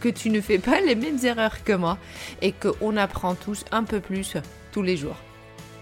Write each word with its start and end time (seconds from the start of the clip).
que 0.00 0.08
tu 0.08 0.30
ne 0.30 0.40
fais 0.40 0.58
pas 0.58 0.80
les 0.80 0.94
mêmes 0.94 1.18
erreurs 1.24 1.64
que 1.64 1.72
moi 1.72 1.98
et 2.42 2.52
qu'on 2.52 2.96
apprend 2.96 3.34
tous 3.34 3.64
un 3.72 3.84
peu 3.84 4.00
plus 4.00 4.36
tous 4.72 4.82
les 4.82 4.96
jours. 4.96 5.16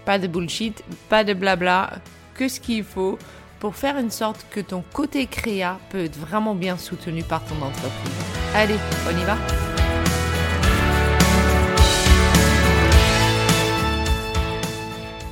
Pas 0.05 0.19
de 0.19 0.27
bullshit, 0.27 0.83
pas 1.09 1.23
de 1.23 1.33
blabla, 1.33 1.93
que 2.35 2.47
ce 2.47 2.59
qu'il 2.59 2.83
faut 2.83 3.17
pour 3.59 3.75
faire 3.75 3.97
une 3.97 4.11
sorte 4.11 4.45
que 4.51 4.59
ton 4.59 4.83
côté 4.93 5.25
créa 5.25 5.79
peut 5.89 6.05
être 6.05 6.17
vraiment 6.17 6.55
bien 6.55 6.77
soutenu 6.77 7.23
par 7.23 7.43
ton 7.45 7.55
entreprise. 7.55 8.13
Allez, 8.53 8.75
on 9.07 9.17
y 9.17 9.23
va 9.23 9.37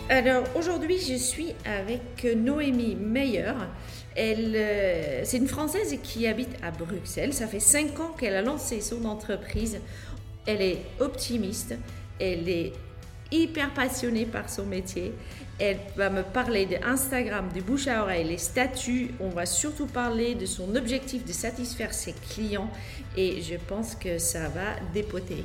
Alors 0.10 0.44
aujourd'hui, 0.56 1.00
je 1.00 1.16
suis 1.16 1.54
avec 1.66 2.24
Noémie 2.36 2.96
Meyer. 2.96 3.54
Elle, 4.16 4.54
euh, 4.56 5.22
c'est 5.24 5.38
une 5.38 5.48
Française 5.48 5.98
qui 6.04 6.28
habite 6.28 6.56
à 6.62 6.72
Bruxelles. 6.72 7.34
Ça 7.34 7.48
fait 7.48 7.60
cinq 7.60 8.00
ans 8.00 8.16
qu'elle 8.18 8.36
a 8.36 8.42
lancé 8.42 8.82
son 8.82 9.06
entreprise. 9.06 9.80
Elle 10.46 10.62
est 10.62 10.82
optimiste. 11.00 11.76
Elle 12.20 12.48
est 12.48 12.74
hyper 13.32 13.74
passionnée 13.74 14.26
par 14.26 14.50
son 14.50 14.66
métier. 14.66 15.14
Elle 15.60 15.80
va 15.96 16.10
me 16.10 16.24
parler 16.24 16.66
d'Instagram, 16.66 17.50
du 17.54 17.62
bouche 17.62 17.88
à 17.88 18.04
oreille, 18.04 18.26
les 18.26 18.38
statuts. 18.38 19.12
On 19.20 19.30
va 19.30 19.46
surtout 19.46 19.88
parler 19.88 20.36
de 20.36 20.46
son 20.46 20.76
objectif 20.76 21.26
de 21.26 21.32
satisfaire 21.32 21.94
ses 21.94 22.14
clients. 22.14 22.70
Et 23.18 23.42
je 23.42 23.56
pense 23.56 23.96
que 23.96 24.18
ça 24.18 24.48
va 24.50 24.80
dépoter. 24.94 25.44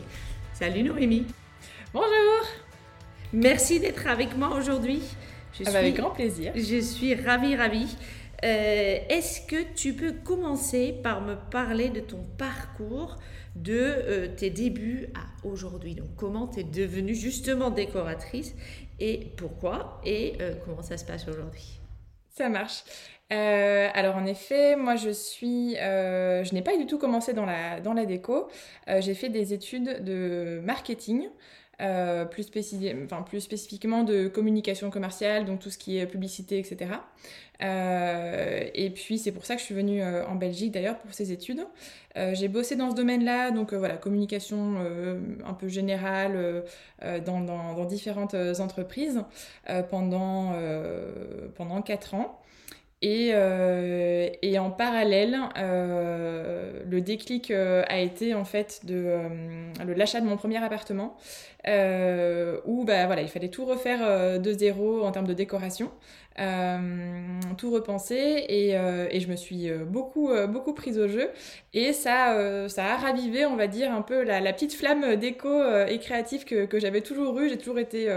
Salut 0.52 0.83
Noémie. 0.83 1.27
Bonjour. 1.94 2.46
Merci 3.33 3.80
d'être 3.80 4.06
avec 4.06 4.36
moi 4.36 4.55
aujourd'hui. 4.56 5.02
Je 5.58 5.64
ah 5.66 5.72
bah, 5.72 5.78
avec 5.78 5.96
grand 5.96 6.11
plaisir. 6.11 6.52
Je 6.55 6.80
suis 6.80 7.14
ravie, 7.14 7.56
ravie. 7.56 7.96
Euh, 8.44 8.98
est-ce 9.08 9.41
que 9.41 9.75
tu 9.75 9.94
peux 9.94 10.12
commencer 10.12 10.92
par 11.03 11.20
me 11.20 11.34
parler 11.50 11.89
de 11.89 12.00
ton 12.00 12.22
parcours, 12.36 13.17
de 13.56 13.72
euh, 13.75 14.28
tes 14.28 14.50
débuts 14.50 15.08
à 15.14 15.47
aujourd'hui? 15.47 15.95
Donc, 15.95 16.08
comment 16.17 16.47
tu 16.47 16.61
es 16.61 16.64
devenue 16.64 17.14
justement 17.14 17.70
décoratrice 17.70 18.55
et 19.00 19.33
pourquoi 19.36 20.00
et 20.05 20.34
euh, 20.41 20.55
comment 20.64 20.83
ça 20.83 20.97
se 20.97 21.05
passe 21.05 21.27
aujourd'hui? 21.27 21.80
Ça 22.30 22.48
marche. 22.48 22.84
alors 23.30 24.17
en 24.17 24.25
effet, 24.25 24.77
moi 24.77 24.95
je 24.95 25.11
suis, 25.11 25.75
je 25.75 26.55
n'ai 26.55 26.62
pas 26.62 26.77
du 26.77 26.86
tout 26.86 26.98
commencé 26.98 27.33
dans 27.34 27.45
la, 27.45 27.80
dans 27.80 27.92
la 27.92 28.06
déco. 28.06 28.48
j'ai 28.86 29.14
fait 29.14 29.28
des 29.28 29.52
études 29.52 30.05
de 30.05 30.61
marketing. 30.64 31.28
Euh, 31.80 32.24
plus, 32.24 32.42
spécifiquement 33.40 34.02
de 34.02 34.26
communication 34.26 34.90
commerciale, 34.90 35.44
donc 35.44 35.60
tout 35.60 35.70
ce 35.70 35.78
qui 35.78 35.98
est 35.98 36.06
publicité, 36.06 36.58
etc. 36.58 36.90
Euh, 37.62 38.64
et 38.74 38.90
puis 38.90 39.18
c'est 39.18 39.30
pour 39.30 39.44
ça 39.44 39.54
que 39.54 39.60
je 39.60 39.66
suis 39.66 39.74
venue 39.74 40.02
euh, 40.02 40.26
en 40.26 40.34
Belgique 40.34 40.72
d'ailleurs 40.72 40.98
pour 40.98 41.12
ces 41.14 41.30
études. 41.30 41.64
j'ai 42.33 42.48
bossé 42.48 42.74
dans 42.74 42.90
ce 42.90 42.96
domaine-là, 42.96 43.52
donc 43.52 43.72
voilà, 43.72 43.96
communication 43.96 44.78
un 45.46 45.55
peu 45.55 45.68
générale 45.68 46.64
dans, 47.24 47.40
dans, 47.40 47.74
dans, 47.74 47.84
différentes 47.84 48.34
entreprises 48.34 49.22
pendant, 49.88 50.52
pendant 51.55 51.80
4 51.80 52.14
ans. 52.14 52.40
Et, 53.01 53.31
euh, 53.33 54.29
et, 54.42 54.59
en 54.59 54.70
parallèle, 54.73 55.39
euh, 55.57 56.83
le 56.85 57.01
déclic 57.01 57.53
euh, 57.53 57.85
a 57.89 58.01
été 58.01 58.35
en 58.35 58.45
fait 58.45 58.81
de 58.85 59.20
l'achat 59.95 60.20
de 60.20 60.27
mon 60.27 60.36
premier 60.36 60.57
appartement, 60.63 61.17
où 61.64 62.85
bah, 62.85 63.20
il 63.20 63.29
fallait 63.29 63.51
tout 63.51 63.67
refaire 63.67 64.41
de 64.41 64.53
zéro 64.53 65.05
en 65.05 65.13
termes 65.13 65.29
de 65.29 65.35
décoration. 65.35 65.92
Euh, 66.38 66.78
tout 67.56 67.72
repenser 67.72 68.44
et, 68.48 68.76
euh, 68.76 69.08
et, 69.10 69.18
je 69.18 69.28
me 69.28 69.34
suis 69.34 69.68
euh, 69.68 69.84
beaucoup, 69.84 70.30
beaucoup 70.48 70.72
prise 70.72 70.96
au 70.96 71.08
jeu 71.08 71.30
et 71.74 71.92
ça, 71.92 72.68
ça 72.68 72.84
a 72.84 72.96
ravivé, 72.96 73.44
on 73.44 73.56
va 73.56 73.66
dire, 73.66 73.92
un 73.92 74.02
peu 74.02 74.22
la, 74.22 74.40
la 74.40 74.52
petite 74.52 74.72
flamme 74.74 75.16
d'écho 75.16 75.48
et 75.88 75.98
créative 75.98 76.44
que, 76.44 76.66
que 76.66 76.78
j'avais 76.78 77.00
toujours 77.00 77.38
eue. 77.40 77.48
J'ai 77.48 77.58
toujours 77.58 77.78
été 77.78 78.08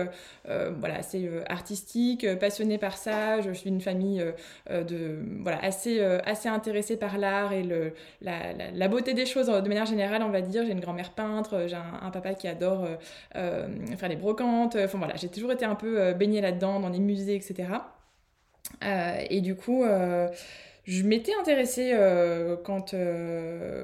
voilà, 0.46 0.96
assez 0.96 1.30
artistique, 1.48 2.26
passionnée 2.40 2.78
par 2.78 2.98
ça. 2.98 3.42
Je 3.42 3.52
suis 3.52 3.70
une 3.70 3.82
famille 3.82 4.24
de, 4.70 5.20
voilà, 5.42 5.60
assez, 5.64 6.02
assez 6.26 6.50
intéressée 6.50 6.98
par 6.98 7.18
l'art 7.18 7.54
et 7.54 7.64
le, 7.64 7.94
la, 8.22 8.54
la, 8.74 8.88
beauté 8.88 9.14
des 9.14 9.26
choses 9.26 9.48
de 9.48 9.68
manière 9.68 9.86
générale, 9.86 10.24
on 10.24 10.30
va 10.30 10.42
dire. 10.42 10.64
J'ai 10.66 10.72
une 10.72 10.80
grand-mère 10.80 11.12
peintre, 11.12 11.66
j'ai 11.68 11.76
un, 11.76 12.12
papa 12.12 12.34
qui 12.36 12.48
adore 12.48 12.88
faire 13.34 14.10
des 14.10 14.16
brocantes. 14.16 14.76
Enfin 14.76 14.98
voilà, 14.98 15.16
j'ai 15.16 15.30
toujours 15.30 15.52
été 15.52 15.66
un 15.66 15.76
peu 15.76 16.14
baignée 16.14 16.42
là-dedans, 16.42 16.80
dans 16.80 16.90
les 16.90 17.00
musées, 17.00 17.36
etc. 17.36 17.68
Euh, 18.84 19.24
et 19.30 19.42
du 19.42 19.56
coup, 19.56 19.84
euh, 19.84 20.28
je 20.86 21.04
m'étais 21.04 21.34
intéressée 21.40 21.92
euh, 21.94 22.56
quand, 22.64 22.96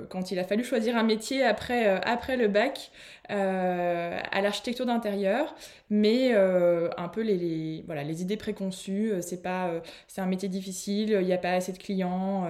quand 0.09 0.31
il 0.31 0.39
a 0.39 0.43
fallu 0.43 0.63
choisir 0.63 0.97
un 0.97 1.03
métier 1.03 1.43
après, 1.43 1.87
après 1.87 2.37
le 2.37 2.47
bac 2.47 2.91
à 3.29 4.41
l'architecture 4.41 4.85
d'intérieur, 4.85 5.53
mais 5.89 6.33
un 6.33 7.07
peu 7.09 7.21
les, 7.21 7.37
les, 7.37 7.83
voilà, 7.85 8.03
les 8.03 8.21
idées 8.21 8.37
préconçues, 8.37 9.13
c'est 9.21 9.43
pas 9.43 9.69
c'est 10.07 10.21
un 10.21 10.25
métier 10.25 10.49
difficile, 10.49 11.17
il 11.21 11.25
n'y 11.25 11.33
a 11.33 11.37
pas 11.37 11.51
assez 11.51 11.73
de 11.73 11.77
clients, 11.77 12.49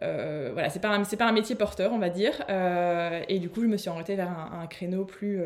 voilà, 0.00 0.70
c'est 0.70 0.80
pas, 0.80 0.90
un, 0.90 1.02
pas 1.02 1.26
un 1.26 1.32
métier 1.32 1.56
porteur, 1.56 1.92
on 1.92 1.98
va 1.98 2.10
dire. 2.10 2.34
et 3.28 3.38
du 3.38 3.48
coup, 3.48 3.62
je 3.62 3.68
me 3.68 3.76
suis 3.76 3.88
orientée 3.88 4.16
vers 4.16 4.30
un, 4.30 4.60
un 4.62 4.66
créneau 4.66 5.04
plus 5.04 5.42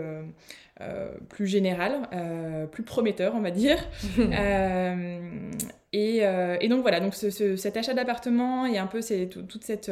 euh, 0.82 1.12
plus 1.28 1.47
général, 1.47 2.09
euh, 2.12 2.66
plus 2.66 2.82
prometteur, 2.82 3.34
on 3.34 3.41
va 3.41 3.50
dire. 3.50 3.78
Euh, 4.19 5.50
et, 5.92 6.69
donc 6.69 6.82
voilà, 6.82 7.00
donc 7.00 7.14
cet 7.14 7.76
achat 7.76 7.94
d'appartement 7.94 8.66
et 8.66 8.78
un 8.78 8.86
peu 8.86 9.00
toutes 9.28 9.64
cette, 9.64 9.91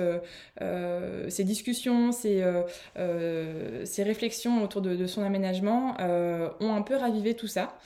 ces 1.29 1.45
discussions, 1.45 2.13
ces, 2.13 2.43
réflexions 3.99 4.63
autour 4.63 4.83
de 4.83 5.07
son 5.07 5.23
aménagement 5.23 5.97
ont 6.61 6.75
un 6.75 6.83
peu 6.83 6.97
ravivé 6.97 7.35
tout 7.35 7.49
ça. 7.49 7.77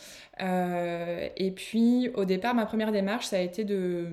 Euh, 0.41 1.29
et 1.37 1.51
puis 1.53 2.11
au 2.15 2.25
départ, 2.25 2.55
ma 2.55 2.67
première 2.67 2.91
démarche, 2.93 3.27
ça 3.27 3.37
a 3.37 3.41
été 3.41 3.65
de 3.65 4.07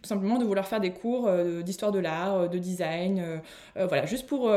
tout 0.00 0.08
simplement 0.08 0.38
de 0.38 0.44
vouloir 0.44 0.66
faire 0.66 0.80
des 0.80 0.92
cours 0.92 1.26
euh, 1.26 1.62
d'histoire 1.62 1.90
de 1.90 1.98
l'art, 1.98 2.36
euh, 2.36 2.48
de 2.48 2.58
design, 2.58 3.40
voilà, 3.76 4.06
juste 4.06 4.26
pour 4.26 4.52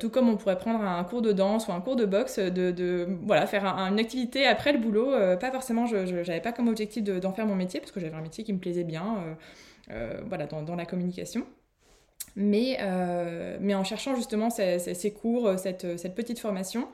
tout 0.00 0.10
comme 0.10 0.28
on 0.28 0.36
pourrait 0.36 0.58
prendre 0.58 0.80
un 0.80 1.02
cours 1.04 1.22
de 1.22 1.32
danse 1.32 1.68
ou 1.68 1.72
un 1.72 1.80
cours 1.80 1.96
de 1.96 2.04
boxe, 2.04 2.38
de, 2.38 3.06
voilà 3.22 3.46
faire 3.46 3.64
une 3.64 3.98
activité 3.98 4.46
après 4.46 4.72
le 4.72 4.78
boulot. 4.78 5.12
pas 5.38 5.50
forcément, 5.50 5.86
je 5.86 5.96
n'avais 5.96 6.40
pas 6.40 6.52
comme 6.52 6.68
objectif 6.68 7.02
d'en 7.02 7.32
faire 7.32 7.46
mon 7.46 7.54
métier 7.54 7.80
parce 7.80 7.92
que 7.92 8.00
j'avais 8.00 8.16
un 8.16 8.20
métier 8.22 8.44
qui 8.44 8.52
me 8.52 8.58
plaisait 8.58 8.84
bien, 8.84 9.36
voilà, 10.26 10.46
dans, 10.46 10.76
la 10.76 10.86
communication. 10.86 11.46
Mais, 12.38 12.78
mais, 13.60 13.74
en 13.74 13.82
cherchant 13.82 14.14
justement 14.14 14.50
ces, 14.50 14.78
ces 14.78 15.10
cours, 15.10 15.58
cette, 15.58 15.98
cette, 15.98 16.14
petite 16.14 16.38
formation, 16.38 16.86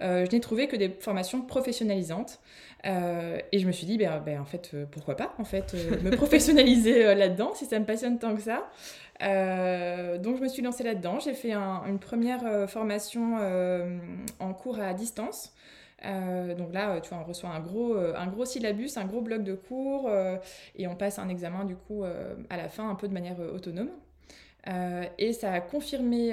je 0.00 0.28
n'ai 0.32 0.40
trouvé 0.40 0.66
que 0.66 0.74
des 0.74 0.88
formations 0.88 1.40
professionnalisantes. 1.40 2.40
Euh, 2.86 3.38
et 3.52 3.58
je 3.58 3.66
me 3.66 3.72
suis 3.72 3.86
dit, 3.86 3.98
ben, 3.98 4.22
ben 4.24 4.40
en 4.40 4.44
fait, 4.44 4.70
euh, 4.74 4.86
pourquoi 4.90 5.16
pas, 5.16 5.34
en 5.38 5.44
fait, 5.44 5.74
euh, 5.74 6.00
me 6.02 6.10
professionnaliser 6.16 7.14
là-dedans, 7.14 7.52
si 7.54 7.66
ça 7.66 7.78
me 7.78 7.84
passionne 7.84 8.18
tant 8.18 8.34
que 8.34 8.42
ça. 8.42 8.70
donc 10.18 10.36
je 10.36 10.42
me 10.42 10.48
suis 10.48 10.62
lancée 10.62 10.84
là-dedans. 10.84 11.18
J'ai 11.20 11.34
fait 11.34 11.52
une 11.52 11.98
première 11.98 12.68
formation 12.68 13.36
en 14.38 14.54
cours 14.54 14.80
à 14.80 14.94
distance. 14.94 15.52
donc 16.02 16.72
là, 16.72 17.00
tu 17.00 17.10
vois, 17.10 17.18
on 17.18 17.24
reçoit 17.24 17.50
un 17.50 17.60
gros, 17.60 17.96
un 17.96 18.26
gros 18.28 18.44
syllabus, 18.44 18.90
un 18.96 19.06
gros 19.06 19.20
bloc 19.20 19.42
de 19.42 19.54
cours, 19.54 20.10
et 20.76 20.86
on 20.86 20.94
passe 20.94 21.18
un 21.18 21.28
examen 21.28 21.64
du 21.64 21.74
coup 21.74 22.04
à 22.04 22.56
la 22.56 22.68
fin 22.68 22.88
un 22.88 22.94
peu 22.94 23.08
de 23.08 23.14
manière 23.14 23.40
autonome. 23.40 23.90
Et 24.66 25.32
ça 25.32 25.52
a 25.52 25.60
confirmé 25.60 26.32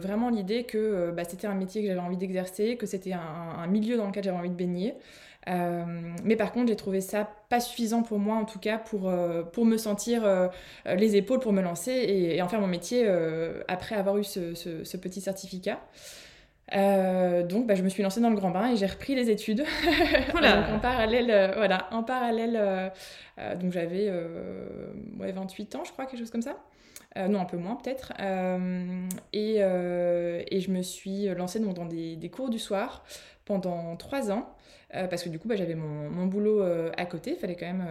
vraiment 0.00 0.28
l'idée 0.28 0.64
que 0.64 1.12
bah, 1.12 1.22
c'était 1.24 1.46
un 1.46 1.54
métier 1.54 1.82
que 1.82 1.88
j'avais 1.88 2.00
envie 2.00 2.16
d'exercer, 2.16 2.76
que 2.76 2.86
c'était 2.86 3.12
un, 3.12 3.20
un, 3.20 3.66
milieu 3.68 3.96
dans 3.96 4.06
lequel 4.06 4.24
j'avais 4.24 4.36
envie 4.36 4.50
de 4.50 4.56
baigner. 4.56 4.94
Euh, 5.48 5.84
mais 6.24 6.36
par 6.36 6.52
contre, 6.52 6.68
j'ai 6.68 6.76
trouvé 6.76 7.00
ça 7.00 7.28
pas 7.48 7.60
suffisant 7.60 8.02
pour 8.02 8.18
moi, 8.18 8.36
en 8.36 8.44
tout 8.44 8.58
cas, 8.58 8.78
pour, 8.78 9.08
euh, 9.08 9.42
pour 9.42 9.64
me 9.64 9.76
sentir 9.76 10.24
euh, 10.24 10.48
les 10.96 11.16
épaules 11.16 11.38
pour 11.38 11.52
me 11.52 11.62
lancer 11.62 11.92
et, 11.92 12.42
en 12.42 12.48
faire 12.48 12.60
mon 12.60 12.66
métier 12.66 13.08
après 13.68 13.94
avoir 13.94 14.18
eu 14.18 14.24
ce, 14.24 14.54
ce, 14.54 14.96
petit 14.96 15.20
certificat. 15.20 15.80
donc, 16.72 17.66
bah, 17.66 17.74
je 17.74 17.82
me 17.82 17.88
suis 17.88 18.02
lancée 18.02 18.20
dans 18.20 18.30
le 18.30 18.36
grand 18.36 18.50
bain 18.50 18.72
et 18.72 18.76
j'ai 18.76 18.86
repris 18.86 19.14
les 19.14 19.30
études. 19.30 19.58
donc, 20.34 20.44
en 20.72 20.78
parallèle, 20.80 21.52
voilà, 21.56 21.88
en 21.92 22.02
parallèle, 22.02 22.92
donc 23.60 23.72
j'avais 23.72 24.10
ouais, 25.18 25.32
28 25.32 25.76
ans, 25.76 25.84
je 25.84 25.92
crois, 25.92 26.06
quelque 26.06 26.20
chose 26.20 26.30
comme 26.30 26.42
ça. 26.42 26.56
Non, 27.28 27.40
un 27.40 27.44
peu 27.44 27.56
moins 27.56 27.76
peut-être. 27.76 28.12
Et, 29.32 29.56
et, 29.56 30.60
je 30.60 30.70
me 30.70 30.82
suis 30.82 31.26
lancée 31.34 31.60
dans 31.60 31.86
des, 31.86 32.16
des 32.16 32.28
cours 32.30 32.50
du 32.50 32.58
soir 32.58 33.04
pendant 33.44 33.96
trois 33.96 34.30
ans. 34.30 34.56
Euh, 34.94 35.08
parce 35.08 35.24
que 35.24 35.28
du 35.28 35.38
coup, 35.40 35.48
bah, 35.48 35.56
j'avais 35.56 35.74
mon, 35.74 36.08
mon, 36.10 36.26
boulot 36.26 36.62
euh, 36.62 36.92
à 36.96 37.06
côté. 37.06 37.32
Il 37.32 37.36
fallait 37.36 37.56
quand 37.56 37.66
même 37.66 37.86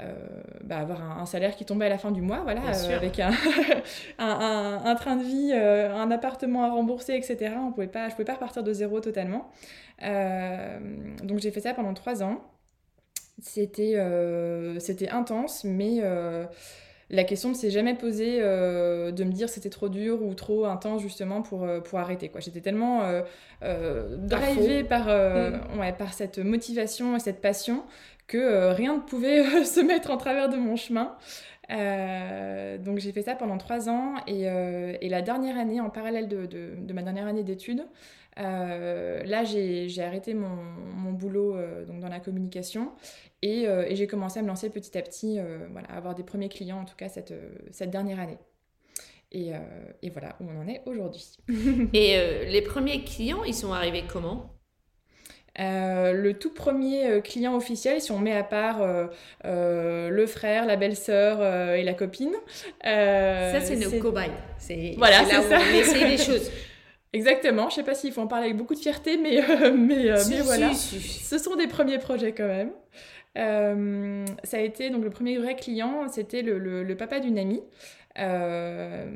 euh, 0.00 0.14
bah, 0.62 0.78
avoir 0.78 1.20
un, 1.20 1.26
salaire 1.26 1.54
qui 1.54 1.66
tombait 1.66 1.84
à 1.86 1.90
la 1.90 1.98
fin 1.98 2.12
du 2.12 2.22
mois, 2.22 2.40
voilà, 2.44 2.62
avec 2.94 3.20
un, 3.20 3.30
un, 4.18 4.82
un, 4.84 4.94
train 4.94 5.16
de 5.16 5.22
vie, 5.22 5.52
un 5.52 6.10
appartement 6.10 6.64
à 6.64 6.70
rembourser, 6.70 7.14
etc. 7.14 7.54
On 7.58 7.72
pouvait 7.72 7.88
pas, 7.88 8.04
je 8.04 8.06
ne 8.06 8.10
pouvais 8.12 8.24
pas 8.24 8.34
repartir 8.34 8.62
de 8.62 8.72
zéro 8.72 9.00
totalement. 9.00 9.50
donc 10.00 11.38
j'ai 11.38 11.50
fait 11.50 11.60
ça 11.60 11.74
pendant 11.74 11.94
trois 11.94 12.22
ans. 12.22 12.42
C'était 13.42 13.98
c'était 14.78 15.10
intense, 15.10 15.64
mais 15.64 16.00
la 17.10 17.24
question 17.24 17.50
ne 17.50 17.54
s'est 17.54 17.70
jamais 17.70 17.94
posée 17.94 18.38
euh, 18.40 19.10
de 19.10 19.24
me 19.24 19.32
dire 19.32 19.48
c'était 19.48 19.70
trop 19.70 19.88
dur 19.88 20.22
ou 20.22 20.34
trop 20.34 20.64
intense 20.64 21.02
justement 21.02 21.42
pour, 21.42 21.64
euh, 21.64 21.80
pour 21.80 21.98
arrêter. 21.98 22.28
Quoi. 22.28 22.40
J'étais 22.40 22.60
tellement 22.60 23.02
euh, 23.02 23.22
euh 23.62 24.16
drivée 24.16 24.84
par, 24.84 25.06
mm. 25.06 25.78
ouais, 25.78 25.92
par 25.92 26.14
cette 26.14 26.38
motivation 26.38 27.16
et 27.16 27.20
cette 27.20 27.40
passion 27.40 27.82
que 28.26 28.72
rien 28.72 28.96
ne 28.96 29.00
pouvait 29.00 29.64
se 29.64 29.80
mettre 29.80 30.10
en 30.10 30.16
travers 30.16 30.48
de 30.48 30.56
mon 30.56 30.76
chemin. 30.76 31.16
donc 31.68 32.98
j'ai 32.98 33.12
fait 33.12 33.22
ça 33.22 33.34
pendant 33.34 33.58
trois 33.58 33.88
ans 33.88 34.14
et, 34.26 34.44
et, 35.00 35.08
la 35.08 35.22
dernière 35.22 35.58
année, 35.58 35.80
en 35.80 35.90
parallèle 35.90 36.28
de, 36.28 36.46
de, 36.46 36.70
de 36.78 36.92
ma 36.94 37.02
dernière 37.02 37.26
année 37.26 37.42
d'études, 37.42 37.84
là 38.36 39.44
j'ai 39.44 40.02
arrêté 40.02 40.34
mon, 40.34 40.48
mon 40.48 41.12
boulot 41.12 41.56
donc 41.86 42.00
dans 42.00 42.08
la 42.08 42.20
communication 42.20 42.92
euh, 43.44 43.84
et, 43.88 43.96
j'ai 43.96 44.06
commencé 44.06 44.38
à 44.38 44.42
me 44.42 44.48
lancer 44.48 44.70
petit 44.70 44.96
à 44.96 45.02
petit, 45.02 45.38
euh, 45.38 45.66
voilà, 45.70 45.88
à 45.88 45.96
avoir 45.96 46.14
des 46.14 46.22
premiers 46.22 46.48
clients, 46.48 46.80
en 46.80 46.84
tout 46.84 46.96
cas 46.96 47.08
cette, 47.08 47.32
euh, 47.32 47.50
cette 47.70 47.90
dernière 47.90 48.20
année. 48.20 48.38
Et, 49.32 49.50
et, 50.02 50.10
voilà 50.10 50.36
où 50.38 50.44
on 50.48 50.62
en 50.62 50.68
est 50.68 50.80
aujourd'hui. 50.86 51.26
et 51.92 52.46
les 52.46 52.62
premiers 52.62 53.02
clients, 53.02 53.42
ils 53.42 53.54
sont 53.54 53.72
arrivés 53.72 54.04
comment? 54.08 54.52
Le 55.58 56.32
tout 56.32 56.54
premier 56.54 57.20
client 57.20 57.56
officiel, 57.56 58.00
si 58.00 58.12
on 58.12 58.20
met 58.20 58.36
à 58.36 58.44
part 58.44 58.80
le 59.42 60.26
frère, 60.28 60.66
la 60.66 60.76
belle-sœur 60.76 61.74
et 61.74 61.82
la 61.82 61.94
copine. 61.94 62.32
ça, 62.84 63.60
c'est 63.60 63.74
nos 63.74 63.98
cobayes. 63.98 64.30
Voilà, 64.98 65.24
c'est 65.24 65.42
ça. 65.42 65.58
on 65.58 65.74
essaye 65.74 66.10
les 66.10 66.18
choses. 66.24 66.48
Exactement, 67.14 67.70
je 67.70 67.76
sais 67.76 67.82
pas 67.82 67.94
s'il 67.94 68.12
faut 68.12 68.20
en 68.20 68.26
parler 68.26 68.46
avec 68.46 68.56
beaucoup 68.56 68.74
de 68.74 68.80
fierté, 68.80 69.16
mais, 69.16 69.40
mais, 69.76 70.10
mais 70.28 70.40
voilà. 70.42 70.74
Ce 70.74 71.38
sont 71.38 71.56
des 71.56 71.68
premiers 71.68 71.98
projets 71.98 72.32
quand 72.32 72.46
même. 72.46 72.70
Euh, 73.36 74.24
ça 74.44 74.58
a 74.58 74.60
été 74.60 74.90
donc 74.90 75.02
le 75.02 75.10
premier 75.10 75.38
vrai 75.38 75.56
client, 75.56 76.08
c'était 76.08 76.42
le, 76.42 76.58
le, 76.58 76.96
papa 76.96 77.20
d'une 77.20 77.38
amie. 77.38 77.62
Euh, 78.16 79.06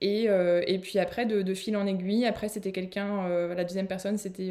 et, 0.00 0.30
euh, 0.30 0.62
et, 0.66 0.78
puis 0.78 0.98
après, 0.98 1.26
de, 1.26 1.42
de, 1.42 1.54
fil 1.54 1.76
en 1.76 1.86
aiguille, 1.86 2.24
après 2.24 2.48
c'était 2.48 2.72
quelqu'un, 2.72 3.28
la 3.28 3.64
deuxième 3.64 3.86
personne 3.86 4.16
c'était 4.16 4.50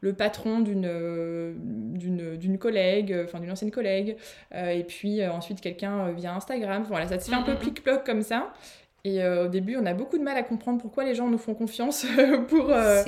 le 0.00 0.12
patron 0.12 0.60
d'une 0.60 2.58
collègue, 2.58 3.16
enfin 3.24 3.40
d'une 3.40 3.50
ancienne 3.50 3.70
collègue, 3.70 4.16
et 4.54 4.84
puis 4.84 5.26
ensuite 5.26 5.60
quelqu'un 5.62 6.10
via 6.12 6.34
Instagram. 6.34 6.84
Voilà, 6.86 7.06
ça 7.06 7.18
se 7.18 7.30
fait 7.30 7.36
un 7.36 7.42
peu 7.42 7.52
mm, 7.52 7.54
mm, 7.54 7.58
mm. 7.58 7.60
plic-ploc 7.60 8.04
comme 8.04 8.22
ça. 8.22 8.52
Et 9.08 9.22
euh, 9.22 9.46
au 9.46 9.48
début, 9.48 9.76
on 9.80 9.86
a 9.86 9.94
beaucoup 9.94 10.18
de 10.18 10.22
mal 10.22 10.36
à 10.36 10.42
comprendre 10.42 10.82
pourquoi 10.82 11.04
les 11.04 11.14
gens 11.14 11.28
nous 11.28 11.38
font 11.38 11.54
confiance 11.54 12.04
pour 12.48 12.70
euh, 12.70 13.02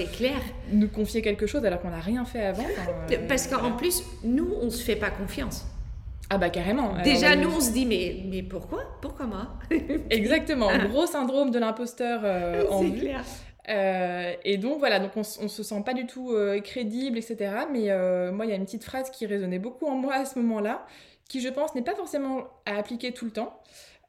nous 0.73 0.89
confier 0.89 1.21
quelque 1.21 1.47
chose 1.47 1.65
alors 1.67 1.81
qu'on 1.81 1.91
n'a 1.91 2.01
rien 2.01 2.25
fait 2.25 2.47
avant. 2.47 2.65
Euh, 3.11 3.17
Parce 3.29 3.47
qu'en 3.47 3.73
plus, 3.73 4.03
nous, 4.23 4.49
on 4.63 4.71
se 4.71 4.83
fait 4.83 4.97
pas 4.97 5.11
confiance. 5.11 5.67
Ah 6.29 6.39
bah 6.39 6.49
carrément. 6.49 6.95
Déjà, 7.03 7.35
nous, 7.35 7.51
on 7.51 7.61
se 7.61 7.73
dit, 7.73 7.85
mais, 7.85 8.23
mais 8.27 8.43
pourquoi? 8.43 8.85
Pourquoi 9.03 9.27
moi? 9.27 9.49
Exactement, 10.11 10.69
gros 10.89 11.07
syndrome 11.07 11.51
de 11.51 11.59
l'imposteur 11.59 12.21
en 12.71 12.83
vue. 12.83 13.01
clair. 13.01 13.25
et 14.45 14.57
donc 14.59 14.79
voilà, 14.79 15.01
donc 15.01 15.11
on, 15.17 15.21
on, 15.21 15.49
se 15.49 15.63
sent 15.63 15.83
pas 15.85 15.95
du 15.95 16.07
tout 16.07 16.33
crédible, 16.63 17.19
etc. 17.19 17.53
Mais 17.73 17.89
moi, 18.31 18.47
il 18.47 18.51
y 18.51 18.53
a 18.53 18.57
une 18.57 18.65
petite 18.65 18.85
phrase 18.85 19.11
qui 19.11 19.27
résonnait 19.27 19.59
beaucoup 19.59 19.87
en 19.87 19.97
moi 19.97 20.15
à 20.15 20.25
ce 20.25 20.39
moment-là, 20.39 20.87
qui 21.29 21.41
je 21.41 21.49
pense 21.49 21.75
n'est 21.75 21.83
pas 21.83 21.95
forcément 21.95 22.45
à 22.65 22.77
appliquer 22.77 23.13
tout 23.13 23.25
le 23.25 23.33
temps. 23.33 23.61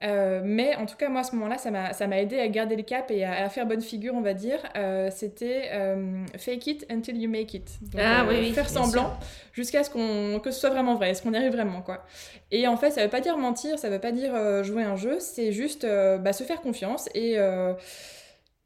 Euh, 0.03 0.42
mais 0.44 0.75
en 0.75 0.86
tout 0.86 0.95
cas, 0.95 1.09
moi, 1.09 1.21
à 1.21 1.24
ce 1.24 1.36
moment-là, 1.36 1.57
ça 1.57 2.07
m'a 2.07 2.21
aidé 2.21 2.39
à 2.39 2.48
garder 2.48 2.75
le 2.75 2.83
cap 2.83 3.12
et 3.12 3.24
à, 3.24 3.50
faire 3.50 3.65
bonne 3.65 3.81
figure, 3.81 4.13
on 4.15 4.21
va 4.21 4.33
dire. 4.33 4.59
Euh, 4.75 5.09
c'était 5.12 5.69
euh, 5.71 6.25
fake 6.38 6.68
it 6.68 6.88
until 6.89 7.18
you 7.18 7.30
make 7.30 7.53
it. 7.53 7.69
ah, 7.98 8.25
oui, 8.27 8.51
faire 8.51 8.69
semblant 8.69 9.18
jusqu'à 9.53 9.83
ce 9.83 9.89
qu'on 9.89 10.39
que 10.39 10.51
ce 10.51 10.59
soit 10.59 10.69
vraiment 10.69 10.95
vrai, 10.95 11.12
est-ce 11.12 11.21
qu'on 11.21 11.33
y 11.33 11.38
arrive 11.38 11.51
vraiment, 11.51 11.81
quoi. 11.81 12.03
Et 12.51 12.68
en 12.68 12.77
fait, 12.77 12.92
ça 12.92 13.03
veut 13.03 13.09
pas 13.09 13.21
dire 13.21 13.38
mentir, 13.38 13.77
ça 13.77 13.89
veut 13.89 14.00
pas 14.00 14.12
dire 14.12 14.63
jouer 14.63 14.83
un 14.83 14.95
jeu, 14.95 15.18
c'est 15.19 15.51
juste 15.51 15.86
bah, 15.86 16.33
se 16.33 16.44
faire 16.44 16.62
confiance 16.62 17.09
et 17.13 17.38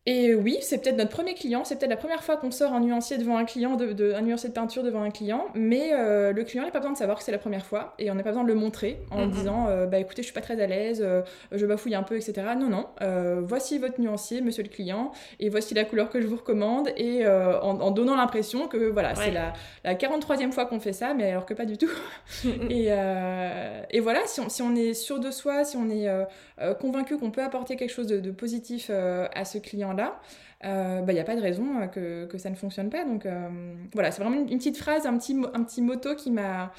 et 0.07 0.35
oui, 0.35 0.59
c'est 0.61 0.77
peut-être 0.77 0.97
notre 0.97 1.09
premier 1.09 1.33
client, 1.33 1.63
c'est 1.65 1.79
peut-être 1.79 1.89
la 1.89 1.97
première 1.97 2.23
fois 2.23 2.37
qu'on 2.37 2.51
sort 2.51 2.73
un 2.73 2.79
nuancier 2.79 3.17
devant 3.17 3.37
un 3.37 3.45
client, 3.45 3.75
de, 3.75 4.13
un 4.13 4.21
nuancier 4.21 4.49
de 4.49 4.53
peinture 4.53 4.83
devant 4.83 5.01
un 5.01 5.09
client, 5.09 5.47
mais 5.55 5.93
euh, 5.93 6.31
le 6.31 6.43
client 6.43 6.63
n'a 6.63 6.69
pas 6.69 6.77
besoin 6.77 6.93
de 6.93 6.97
savoir 6.97 7.17
que 7.17 7.23
c'est 7.23 7.31
la 7.31 7.39
première 7.39 7.65
fois 7.65 7.95
et 7.97 8.11
on 8.11 8.13
n'a 8.13 8.21
pas 8.21 8.29
besoin 8.29 8.43
de 8.43 8.49
le 8.49 8.53
montrer 8.53 8.99
en 9.09 9.25
disant 9.25 9.65
euh, 9.67 9.87
bah 9.87 9.97
écoutez, 9.97 10.21
je 10.21 10.27
suis 10.27 10.33
pas 10.33 10.41
très 10.41 10.61
à 10.61 10.67
l'aise, 10.67 11.01
euh, 11.03 11.23
je 11.51 11.65
bafouille 11.65 11.95
un 11.95 12.03
peu, 12.03 12.17
etc. 12.17 12.33
Non, 12.55 12.69
non, 12.69 12.85
voici 13.47 13.79
votre 13.79 13.99
nuancier, 13.99 14.41
monsieur 14.41 14.61
le 14.61 14.69
client, 14.69 15.11
et 15.39 15.49
voici 15.49 15.73
la 15.73 15.85
couleur 15.85 16.11
que 16.11 16.21
je 16.21 16.27
vous 16.27 16.35
recommande, 16.35 16.89
et 16.97 17.25
en, 17.27 17.89
donnant 17.89 18.15
l'impression 18.15 18.67
que 18.67 18.77
voilà, 18.77 19.15
c'est 19.15 19.31
la, 19.31 19.53
la 19.83 19.95
43e 19.95 20.51
fois 20.51 20.67
qu'on 20.67 20.79
fait 20.79 20.93
ça, 20.93 21.15
mais 21.15 21.31
alors 21.31 21.47
que 21.47 21.55
pas 21.55 21.65
du 21.65 21.79
tout. 21.79 21.89
et, 22.69 22.89
et, 23.89 23.99
voilà, 23.99 24.19
si 24.27 24.39
on, 24.39 24.49
si 24.49 24.61
on, 24.61 24.75
est 24.75 24.93
sûr 24.93 25.19
de 25.19 25.31
soi, 25.31 25.63
si 25.63 25.77
on 25.77 25.89
est 25.89 26.07
convaincu 26.79 27.17
qu'on 27.17 27.31
peut 27.31 27.43
apporter 27.43 27.75
quelque 27.75 27.91
chose 27.91 28.07
de, 28.07 28.31
positif 28.31 28.89
à 28.89 29.45
ce 29.45 29.57
client 29.57 29.93
là 29.93 30.21
il 30.65 30.69
euh, 30.69 30.99
n'y 31.01 31.05
bah, 31.05 31.21
a 31.21 31.23
pas 31.23 31.35
de 31.35 31.41
raison 31.41 31.79
euh, 31.79 31.87
que, 31.87 32.25
que, 32.25 32.37
ça 32.37 32.49
ne 32.49 32.55
fonctionne 32.55 32.89
pas. 32.89 33.05
Donc 33.05 33.25
euh, 33.25 33.49
voilà, 33.93 34.11
c'est 34.11 34.21
vraiment 34.21 34.35
une, 34.35 34.57
petite 34.57 34.77
phrase, 34.77 35.05
un 35.05 35.17
petit, 35.17 35.35
un 35.53 35.63
petit 35.63 35.81
motto 35.81 36.15
qui 36.15 36.31
m'a 36.31 36.71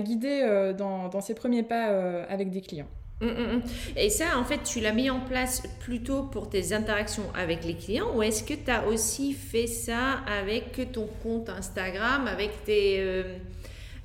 guidée 0.00 0.72
dans, 0.76 1.08
dans, 1.08 1.20
ces 1.20 1.34
premiers 1.34 1.62
pas 1.62 1.86
avec 2.28 2.50
des 2.50 2.60
clients. 2.60 2.88
Mmh, 3.20 3.26
mmh, 3.26 3.56
mmh. 3.56 3.62
Et 3.96 4.10
ça, 4.10 4.38
en 4.38 4.44
fait, 4.44 4.62
tu 4.62 4.80
l'as 4.80 4.92
mis 4.92 5.10
en 5.10 5.20
place 5.20 5.62
plutôt 5.80 6.22
pour 6.22 6.48
tes 6.48 6.72
interactions 6.72 7.24
avec 7.34 7.64
les 7.64 7.74
clients 7.74 8.14
ou 8.14 8.22
est-ce 8.22 8.44
que 8.44 8.54
tu 8.54 8.70
as 8.70 8.86
aussi 8.86 9.32
fait 9.32 9.66
ça 9.66 10.20
avec 10.40 10.92
ton 10.92 11.08
compte 11.22 11.48
Instagram, 11.48 12.28
avec, 12.28 12.64
tes, 12.64 13.24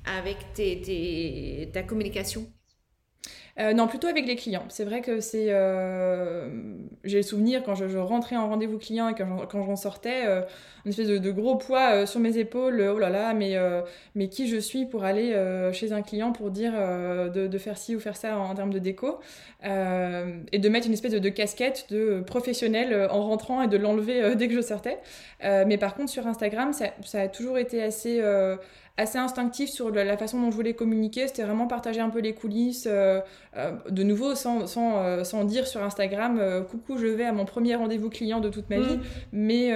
avec 0.04 0.36
tes, 0.54 1.70
ta 1.72 1.84
communication? 1.84 2.46
Euh, 3.60 3.72
non, 3.72 3.86
plutôt 3.86 4.08
avec 4.08 4.26
les 4.26 4.34
clients. 4.34 4.64
C'est 4.68 4.84
vrai 4.84 5.00
que 5.00 5.20
c'est. 5.20 5.46
Euh, 5.50 6.48
j'ai 7.04 7.18
le 7.18 7.22
souvenir 7.22 7.62
quand 7.62 7.76
je, 7.76 7.96
rentrais 7.96 8.36
en 8.36 8.48
rendez-vous 8.48 8.78
client 8.78 9.08
et 9.08 9.14
quand 9.14 9.64
j'en 9.64 9.76
sortais, 9.76 10.26
euh, 10.26 10.40
une 10.84 10.90
espèce 10.90 11.06
de, 11.06 11.30
gros 11.30 11.56
poids 11.56 12.04
sur 12.04 12.18
mes 12.18 12.36
épaules. 12.38 12.80
oh 12.80 12.98
là 12.98 13.10
là, 13.10 13.32
mais, 13.32 14.28
qui 14.28 14.48
je 14.48 14.56
suis 14.56 14.86
pour 14.86 15.04
aller 15.04 15.34
chez 15.72 15.92
un 15.92 16.02
client 16.02 16.32
pour 16.32 16.50
dire 16.50 16.72
de, 16.72 17.58
faire 17.58 17.78
ci 17.78 17.94
ou 17.94 18.00
faire 18.00 18.16
ça 18.16 18.36
en, 18.38 18.54
termes 18.54 18.72
de 18.72 18.80
déco 18.80 19.20
et 19.62 20.58
de 20.58 20.68
mettre 20.68 20.86
une 20.88 20.92
espèce 20.92 21.12
de, 21.12 21.28
casquette 21.28 21.86
de 21.90 22.22
professionnel 22.26 23.08
en 23.10 23.22
rentrant 23.22 23.62
et 23.62 23.68
de 23.68 23.76
l'enlever 23.76 24.34
dès 24.34 24.48
que 24.48 24.54
je 24.54 24.60
sortais. 24.60 24.98
mais 25.42 25.78
par 25.78 25.94
contre, 25.94 26.10
sur 26.10 26.26
Instagram, 26.26 26.72
ça 26.72 27.20
a 27.20 27.28
toujours 27.28 27.58
été 27.58 27.82
assez 27.82 28.20
assez 28.96 29.18
instinctif 29.18 29.70
sur 29.70 29.90
la 29.90 30.16
façon 30.16 30.40
dont 30.40 30.50
je 30.50 30.56
voulais 30.56 30.74
communiquer. 30.74 31.26
C'était 31.26 31.42
vraiment 31.42 31.66
partager 31.66 32.00
un 32.00 32.10
peu 32.10 32.20
les 32.20 32.32
coulisses, 32.32 32.86
euh, 32.88 33.20
euh, 33.56 33.72
de 33.90 34.02
nouveau 34.04 34.36
sans, 34.36 34.66
sans, 34.68 35.02
euh, 35.02 35.24
sans, 35.24 35.44
dire 35.44 35.66
sur 35.66 35.82
Instagram 35.82 36.64
coucou, 36.70 36.96
je 36.96 37.06
vais 37.06 37.24
à 37.24 37.32
mon 37.32 37.44
premier 37.44 37.74
rendez-vous 37.74 38.08
client 38.08 38.40
de 38.40 38.48
toute 38.48 38.70
ma 38.70 38.78
vie, 38.78 38.96
mm. 38.96 39.02
mais, 39.32 39.72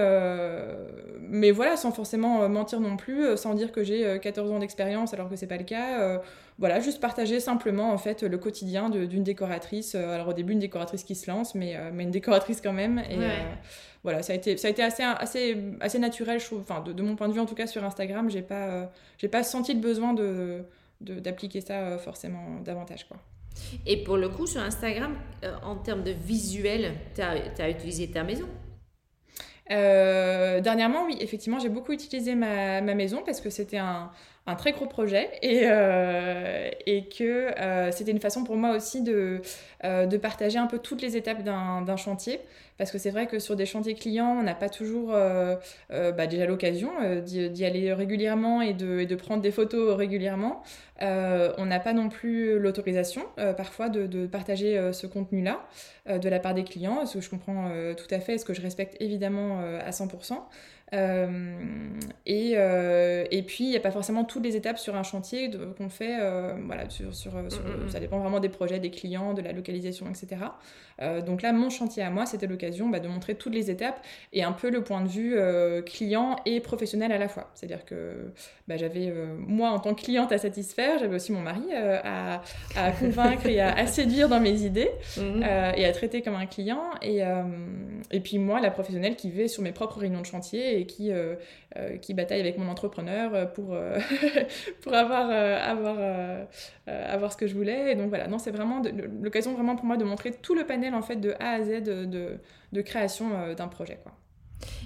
mais 1.20 1.50
voilà, 1.50 1.76
sans 1.76 1.90
forcément 1.90 2.48
mentir 2.48 2.80
non 2.80 2.96
plus, 2.96 3.37
sans 3.37 3.54
dire 3.54 3.72
que 3.72 3.82
j'ai 3.82 4.18
14 4.20 4.52
ans 4.52 4.58
d'expérience 4.60 5.14
alors 5.14 5.28
que 5.28 5.37
c'est 5.37 5.46
pas 5.46 5.58
le 5.58 5.64
cas. 5.64 6.20
Voilà, 6.58 6.80
juste 6.80 7.00
partager 7.00 7.40
simplement 7.40 7.92
en 7.92 7.98
fait 7.98 8.22
le 8.22 8.36
quotidien 8.36 8.90
d'une 8.90 9.22
décoratrice. 9.22 9.94
alors 9.94 10.28
au 10.28 10.32
début, 10.32 10.52
une 10.54 10.58
décoratrice 10.58 11.04
qui 11.04 11.14
se 11.14 11.30
lance, 11.30 11.54
mais, 11.54 11.76
mais 11.92 12.02
une 12.02 12.10
décoratrice 12.10 12.60
quand 12.60 12.72
même. 12.72 12.98
Et, 13.10 13.16
voilà, 14.04 14.22
ça 14.22 14.32
a 14.32 14.36
été, 14.36 14.56
ça 14.56 14.68
a 14.68 14.70
été 14.70 14.82
assez, 14.82 15.02
assez, 15.02 15.56
assez 15.80 15.98
naturel, 15.98 16.38
je 16.40 16.46
trouve. 16.46 16.60
Enfin, 16.60 16.80
de, 16.80 17.02
mon 17.02 17.16
point 17.16 17.28
de 17.28 17.32
vue, 17.32 17.40
en 17.40 17.46
tout 17.46 17.54
cas, 17.54 17.66
sur 17.66 17.84
Instagram, 17.84 18.30
j'ai 18.30 18.42
pas, 18.42 18.68
euh, 18.68 18.86
j'ai 19.18 19.28
pas 19.28 19.42
senti 19.42 19.74
le 19.74 19.80
besoin 19.80 20.14
de, 20.14 20.64
d'appliquer 21.00 21.60
ça 21.60 21.80
euh, 21.80 21.98
forcément 21.98 22.60
davantage, 22.64 23.06
quoi. 23.08 23.18
Et 23.86 24.04
pour 24.04 24.16
le 24.16 24.28
coup, 24.28 24.46
sur 24.46 24.62
Instagram, 24.62 25.16
euh, 25.44 25.52
en 25.64 25.76
termes 25.76 26.04
de 26.04 26.12
visuel, 26.12 26.94
tu 27.14 27.20
as, 27.22 27.68
utilisé 27.68 28.10
ta 28.10 28.22
maison? 28.22 28.48
Dernièrement, 29.68 31.04
oui, 31.04 31.18
effectivement, 31.20 31.58
j'ai 31.58 31.68
beaucoup 31.68 31.92
utilisé 31.92 32.34
ma, 32.34 32.80
ma 32.80 32.94
maison 32.94 33.22
parce 33.26 33.40
que 33.40 33.50
c'était 33.50 33.76
un, 33.76 34.10
un, 34.48 34.54
très 34.54 34.72
gros 34.72 34.86
projet 34.86 35.30
et, 35.42 35.64
et 36.86 37.04
que 37.08 37.50
c'était 37.92 38.10
une 38.10 38.20
façon 38.20 38.44
pour 38.44 38.56
moi 38.56 38.76
aussi 38.76 39.02
de, 39.02 39.40
de 39.84 40.16
partager 40.16 40.58
un 40.58 40.66
peu 40.66 40.78
toutes 40.78 41.02
les 41.02 41.16
étapes 41.16 41.42
d'un 41.42 41.96
chantier 41.96 42.40
parce 42.78 42.92
que 42.92 42.98
c'est 42.98 43.10
vrai 43.10 43.26
que 43.26 43.40
sur 43.40 43.56
des 43.56 43.66
chantiers 43.66 43.94
clients, 43.94 44.36
on 44.38 44.42
n'a 44.44 44.54
pas 44.54 44.68
toujours 44.68 45.12
euh, 45.12 45.56
euh, 45.92 46.12
bah, 46.12 46.28
déjà 46.28 46.46
l'occasion 46.46 46.90
d'y 47.24 47.64
aller 47.64 47.92
régulièrement 47.92 48.62
et 48.62 48.72
de, 48.72 49.04
de, 49.04 49.14
prendre 49.16 49.42
des 49.42 49.50
photos 49.50 49.96
régulièrement. 49.96 50.62
on 51.00 51.66
n'a 51.66 51.80
pas 51.80 51.92
non 51.92 52.08
plus 52.08 52.58
l'autorisation 52.58 53.22
parfois 53.56 53.88
de, 53.88 54.06
de 54.06 54.26
partager 54.26 54.92
ce 54.92 55.06
contenu-là 55.06 55.66
de 56.06 56.28
la 56.28 56.38
part 56.38 56.54
des 56.54 56.64
clients, 56.64 57.04
ce 57.04 57.18
que 57.18 57.24
je 57.24 57.30
comprends 57.30 57.70
tout 57.96 58.14
à 58.14 58.20
fait 58.20 58.34
et 58.34 58.38
ce 58.38 58.44
que 58.44 58.54
je 58.54 58.62
respecte 58.62 58.96
évidemment 59.00 59.60
à 59.84 59.90
100%. 59.90 60.38
Euh, 60.95 61.28
et, 62.26 62.52
euh, 62.57 63.25
et, 63.30 63.42
puis, 63.42 63.64
il 63.64 63.71
n'y 63.71 63.76
a 63.76 63.80
pas 63.80 63.90
forcément 63.90 64.25
toutes 64.25 64.45
les 64.45 64.57
étapes 64.57 64.78
sur 64.78 64.97
un 64.97 65.02
chantier 65.02 65.50
qu'on 65.76 65.88
fait. 65.88 66.18
Euh, 66.21 66.54
voilà, 66.64 66.88
sur, 66.88 67.14
sur, 67.14 67.35
mm, 67.35 67.47
mm, 67.47 67.85
mm. 67.87 67.90
Ça 67.90 68.00
dépend 68.00 68.18
vraiment 68.18 68.40
des 68.40 68.49
projets, 68.49 68.78
des 68.78 68.90
clients, 68.90 69.35
de 69.35 69.42
la 69.42 69.52
localisation, 69.52 70.07
etc. 70.09 70.37
donc 71.25 71.42
là, 71.42 71.52
mon 71.52 71.71
chantier 71.71 72.02
à 72.02 72.11
moi, 72.11 72.26
c'était 72.26 72.49
l'occasion 72.49 72.88
bah, 72.88 72.99
de 72.99 73.07
montrer 73.07 73.37
toutes 73.37 73.54
les 73.54 73.71
étapes 73.71 74.04
et 74.33 74.42
un 74.42 74.50
peu 74.50 74.68
le 74.68 74.83
point 74.83 75.00
de 75.00 75.09
vue 75.09 75.37
client 75.85 76.37
et 76.45 76.61
professionnel 76.61 77.12
à 77.12 77.18
la 77.18 77.28
fois. 77.28 77.50
C'est-à-dire 77.54 77.85
que 77.85 78.33
bah, 78.66 78.76
j'avais 78.76 79.12
moi 79.38 79.71
en 79.71 79.78
tant 79.78 79.95
que 79.95 80.02
cliente 80.02 80.33
à 80.33 80.38
satisfaire, 80.38 80.99
j'avais 80.99 81.14
aussi 81.14 81.30
mon 81.30 81.40
mari 81.40 81.73
à, 81.73 82.42
à, 82.76 82.90
convaincre 82.90 83.47
et 83.47 83.61
à, 83.61 83.87
séduire 83.87 84.28
dans 84.28 84.40
mes 84.40 84.62
idées 84.62 84.90
et 85.16 85.85
à 85.85 85.92
traiter 85.92 86.23
comme 86.23 86.35
un 86.35 86.47
client. 86.47 86.83
Et, 87.00 87.21
et 88.11 88.21
puis 88.21 88.38
moi, 88.38 88.61
la 88.61 88.73
professionnelle 88.73 89.14
qui 89.14 89.30
vais 89.30 89.47
sur 89.47 89.62
mes 89.62 89.73
propres 89.73 89.99
réunions 89.99 90.21
de 90.21 90.26
chantier 90.26 90.77
et 90.77 90.77
qui, 90.87 91.12
euh, 91.12 91.35
euh, 91.76 91.97
qui 91.97 92.14
bataille 92.14 92.40
avec 92.40 92.58
mon 92.58 92.68
entrepreneur 92.68 93.35
euh, 93.35 93.47
pour, 93.47 93.76
pour 94.82 94.94
avoir, 94.94 95.30
avoir, 95.30 95.99
avoir 96.87 97.32
ce 97.32 97.37
que 97.37 97.47
je 97.47 97.54
voulais. 97.54 97.92
Et 97.92 97.94
donc 97.94 98.08
voilà, 98.08 98.28
non, 98.28 98.38
c'est 98.38 98.50
vraiment 98.50 98.82
l'occasion 99.20 99.54
vraiment 99.54 99.76
pour 99.76 99.87
moi 99.87 99.97
de 99.97 100.04
montrer 100.04 100.32
tout 100.32 100.54
le 100.54 100.64
panel 100.64 100.94
en 100.94 101.02
fait 101.02 101.16
de 101.16 101.35
A 101.40 101.50
à 101.52 101.62
Z 101.62 101.82
de, 101.82 102.38
de, 102.73 102.82
création 102.82 103.54
d'un 103.54 103.68
projet. 103.68 103.99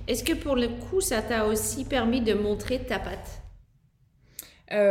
Est-ce 0.09 0.25
que 0.25 0.33
pour 0.33 0.57
le 0.57 0.69
coup, 0.69 1.01
ça 1.01 1.23
t'a 1.23 1.47
aussi 1.47 1.85
permis 1.85 2.21
de 2.21 2.35
montrer 2.35 2.81
ta 2.81 2.99
patte? 2.99 3.42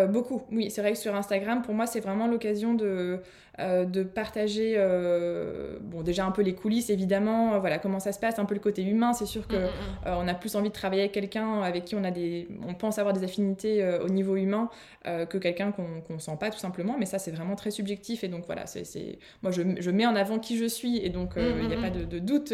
Beaucoup, 0.07 0.43
oui. 0.51 0.69
C'est 0.69 0.81
vrai 0.81 0.91
que 0.93 0.97
sur 0.97 1.15
Instagram, 1.15 1.61
pour 1.61 1.73
moi, 1.73 1.85
c'est 1.85 1.99
vraiment 1.99 2.27
l'occasion 2.27 2.73
de, 2.73 3.21
euh, 3.59 3.83
de 3.83 4.01
partager, 4.03 4.75
euh, 4.77 5.77
bon, 5.81 6.03
déjà 6.03 6.25
un 6.25 6.31
peu 6.31 6.41
les 6.41 6.55
coulisses, 6.55 6.89
évidemment, 6.89 7.53
euh, 7.53 7.59
voilà, 7.59 7.79
comment 7.79 7.99
ça 7.99 8.13
se 8.13 8.19
passe, 8.19 8.39
un 8.39 8.45
peu 8.45 8.53
le 8.53 8.61
côté 8.61 8.81
humain. 8.81 9.11
C'est 9.11 9.25
sûr 9.25 9.45
qu'on 9.45 9.57
mm, 9.57 9.59
mm, 9.59 10.09
mm. 10.09 10.17
on 10.19 10.27
a 10.29 10.33
plus 10.33 10.55
envie 10.55 10.69
de 10.69 10.73
travailler 10.73 11.01
avec 11.01 11.11
quelqu'un 11.11 11.61
avec 11.61 11.83
qui 11.83 11.95
on, 11.95 12.03
a 12.05 12.11
des, 12.11 12.47
on 12.65 12.73
pense 12.73 12.97
avoir 12.97 13.13
des 13.13 13.25
affinités 13.25 13.85
au 14.01 14.07
niveau 14.07 14.37
humain 14.37 14.69
que 15.03 15.37
quelqu'un 15.37 15.71
qu'on 15.71 16.13
ne 16.13 16.19
sent 16.19 16.37
pas, 16.39 16.49
tout 16.49 16.59
simplement. 16.59 16.95
Mais 16.97 17.05
ça, 17.05 17.19
c'est 17.19 17.31
vraiment 17.31 17.55
très 17.55 17.71
subjectif. 17.71 18.23
Et 18.23 18.29
donc, 18.29 18.45
voilà, 18.45 18.65
c'est 18.67 19.19
moi, 19.41 19.51
je, 19.51 19.61
je, 19.79 19.91
mets 19.91 20.05
en 20.05 20.15
avant 20.15 20.39
qui 20.39 20.57
je 20.57 20.65
suis. 20.65 20.97
Et 20.97 21.09
donc, 21.09 21.33
il 21.35 21.67
n'y 21.67 21.73
a 21.73 21.81
pas 21.81 21.89
de, 21.89 22.19
doute. 22.19 22.53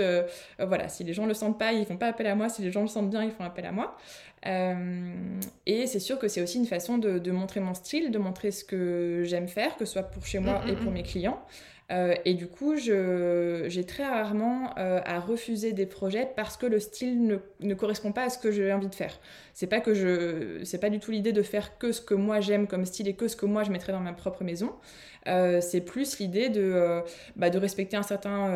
voilà, 0.60 0.89
si 0.89 1.03
les 1.03 1.13
gens 1.13 1.25
le 1.25 1.34
sentent 1.34 1.60
pas, 1.60 1.74
ils 1.74 1.86
font 1.86 1.98
pas 1.98 2.07
appel 2.07 2.27
à 2.27 2.36
moi. 2.36 2.50
Si 2.50 2.62
les 2.63 2.72
gens 2.72 2.81
le 2.81 2.88
sentent 2.88 3.10
bien, 3.10 3.24
ils 3.24 3.31
font 3.31 3.43
appel 3.43 3.65
à 3.65 3.72
moi. 3.72 3.96
Et 4.46 5.88
c'est 5.88 6.00
sûr 6.00 6.20
que 6.20 6.27
c'est 6.27 6.41
aussi 6.41 6.58
une 6.58 6.65
façon 6.65 6.98
de, 6.98 7.20
de, 7.20 7.32
montrer 7.32 7.60
mon 7.60 7.74
style, 7.74 8.12
de 8.12 8.17
montrer 8.17 8.51
ce 8.51 8.63
que 8.63 9.24
j'aime 9.25 9.48
faire, 9.48 9.75
que 9.75 9.86
ce 9.86 9.94
soit 9.94 10.03
pour 10.03 10.25
chez 10.25 10.39
moi 10.39 10.62
et 10.67 10.74
pour 10.74 10.91
mes 10.91 11.03
clients. 11.03 11.41
Euh, 11.89 12.15
et 12.25 12.34
du 12.34 12.48
coup, 12.48 12.75
j'ai 12.75 13.86
très 13.88 14.06
rarement 14.06 14.74
euh, 14.77 15.00
à 15.06 15.20
refuser 15.20 15.72
des 15.72 15.86
projets 15.86 16.29
parce 16.36 16.58
que 16.58 16.65
le 16.65 16.79
style 16.79 17.25
ne, 17.25 17.38
ne 17.62 17.74
correspond 17.75 18.12
pas 18.12 18.24
à 18.24 18.29
ce 18.29 18.38
que 18.38 18.51
j'ai 18.51 18.74
envie 18.74 18.89
de 18.89 18.96
faire. 18.96 19.17
C'est 19.53 19.67
pas 19.67 19.79
que 19.79 19.94
je, 19.94 20.63
c'est 20.65 20.79
pas 20.79 20.89
du 20.89 21.00
tout 21.00 21.12
l'idée 21.12 21.32
de 21.32 21.41
faire 21.41 21.77
que 21.77 21.94
ce 21.94 22.01
que 22.01 22.13
moi 22.13 22.41
j'aime 22.41 22.67
comme 22.67 22.86
style 22.86 23.08
et 23.08 23.13
que 23.13 23.29
ce 23.29 23.38
que 23.38 23.46
moi 23.46 23.63
je 23.63 23.72
mettrais 23.72 23.94
dans 23.94 24.01
ma 24.01 24.13
propre 24.13 24.44
maison. 24.44 24.74
Euh, 25.27 25.60
c'est 25.62 25.82
plus 25.82 26.20
l'idée 26.20 26.50
de, 26.50 27.01
bah, 27.36 27.50
de 27.50 27.58
respecter 27.58 27.98
un 27.98 28.03
certain, 28.03 28.56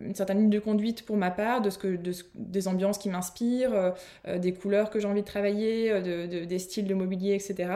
une 0.00 0.14
certaine 0.14 0.38
ligne 0.38 0.50
de 0.50 0.58
conduite 0.58 1.04
pour 1.04 1.16
ma 1.16 1.30
part, 1.30 1.62
de 1.62 1.70
ce 1.70 1.78
que, 1.78 1.96
de, 1.96 2.12
des 2.34 2.68
ambiances 2.68 2.98
qui 2.98 3.08
m'inspirent, 3.08 3.94
des 4.26 4.52
couleurs 4.52 4.90
que 4.90 5.00
j'ai 5.00 5.08
envie 5.08 5.22
de 5.22 5.26
travailler, 5.26 6.00
de, 6.00 6.44
des 6.44 6.58
styles 6.58 6.86
de 6.86 6.94
mobilier, 6.94 7.34
etc. 7.34 7.68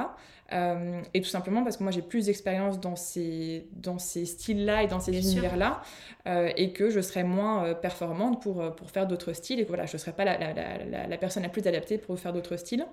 Euh, 0.52 1.02
et 1.14 1.20
tout 1.20 1.28
simplement 1.28 1.62
parce 1.62 1.76
que 1.76 1.82
moi 1.82 1.92
j'ai 1.92 2.02
plus 2.02 2.26
d'expérience 2.26 2.80
dans 2.80 2.96
ces, 2.96 3.66
dans 3.72 3.98
ces 3.98 4.24
styles-là 4.26 4.82
et 4.82 4.86
dans 4.88 5.00
ces 5.00 5.16
univers-là, 5.16 5.82
euh, 6.26 6.50
et 6.56 6.72
que 6.72 6.90
je 6.90 7.00
serais 7.00 7.24
moins 7.24 7.64
euh, 7.64 7.74
performante 7.74 8.42
pour, 8.42 8.74
pour 8.74 8.90
faire 8.90 9.06
d'autres 9.06 9.32
styles, 9.32 9.60
et 9.60 9.62
que 9.62 9.68
voilà, 9.68 9.86
je 9.86 9.94
ne 9.94 9.98
serais 9.98 10.12
pas 10.12 10.24
la, 10.24 10.38
la, 10.38 11.06
la, 11.06 11.16
personne 11.18 11.42
la 11.42 11.48
plus 11.48 11.66
adaptée 11.66 11.98
pour 11.98 12.18
faire 12.18 12.32
d'autres 12.32 12.56
styles. 12.56 12.86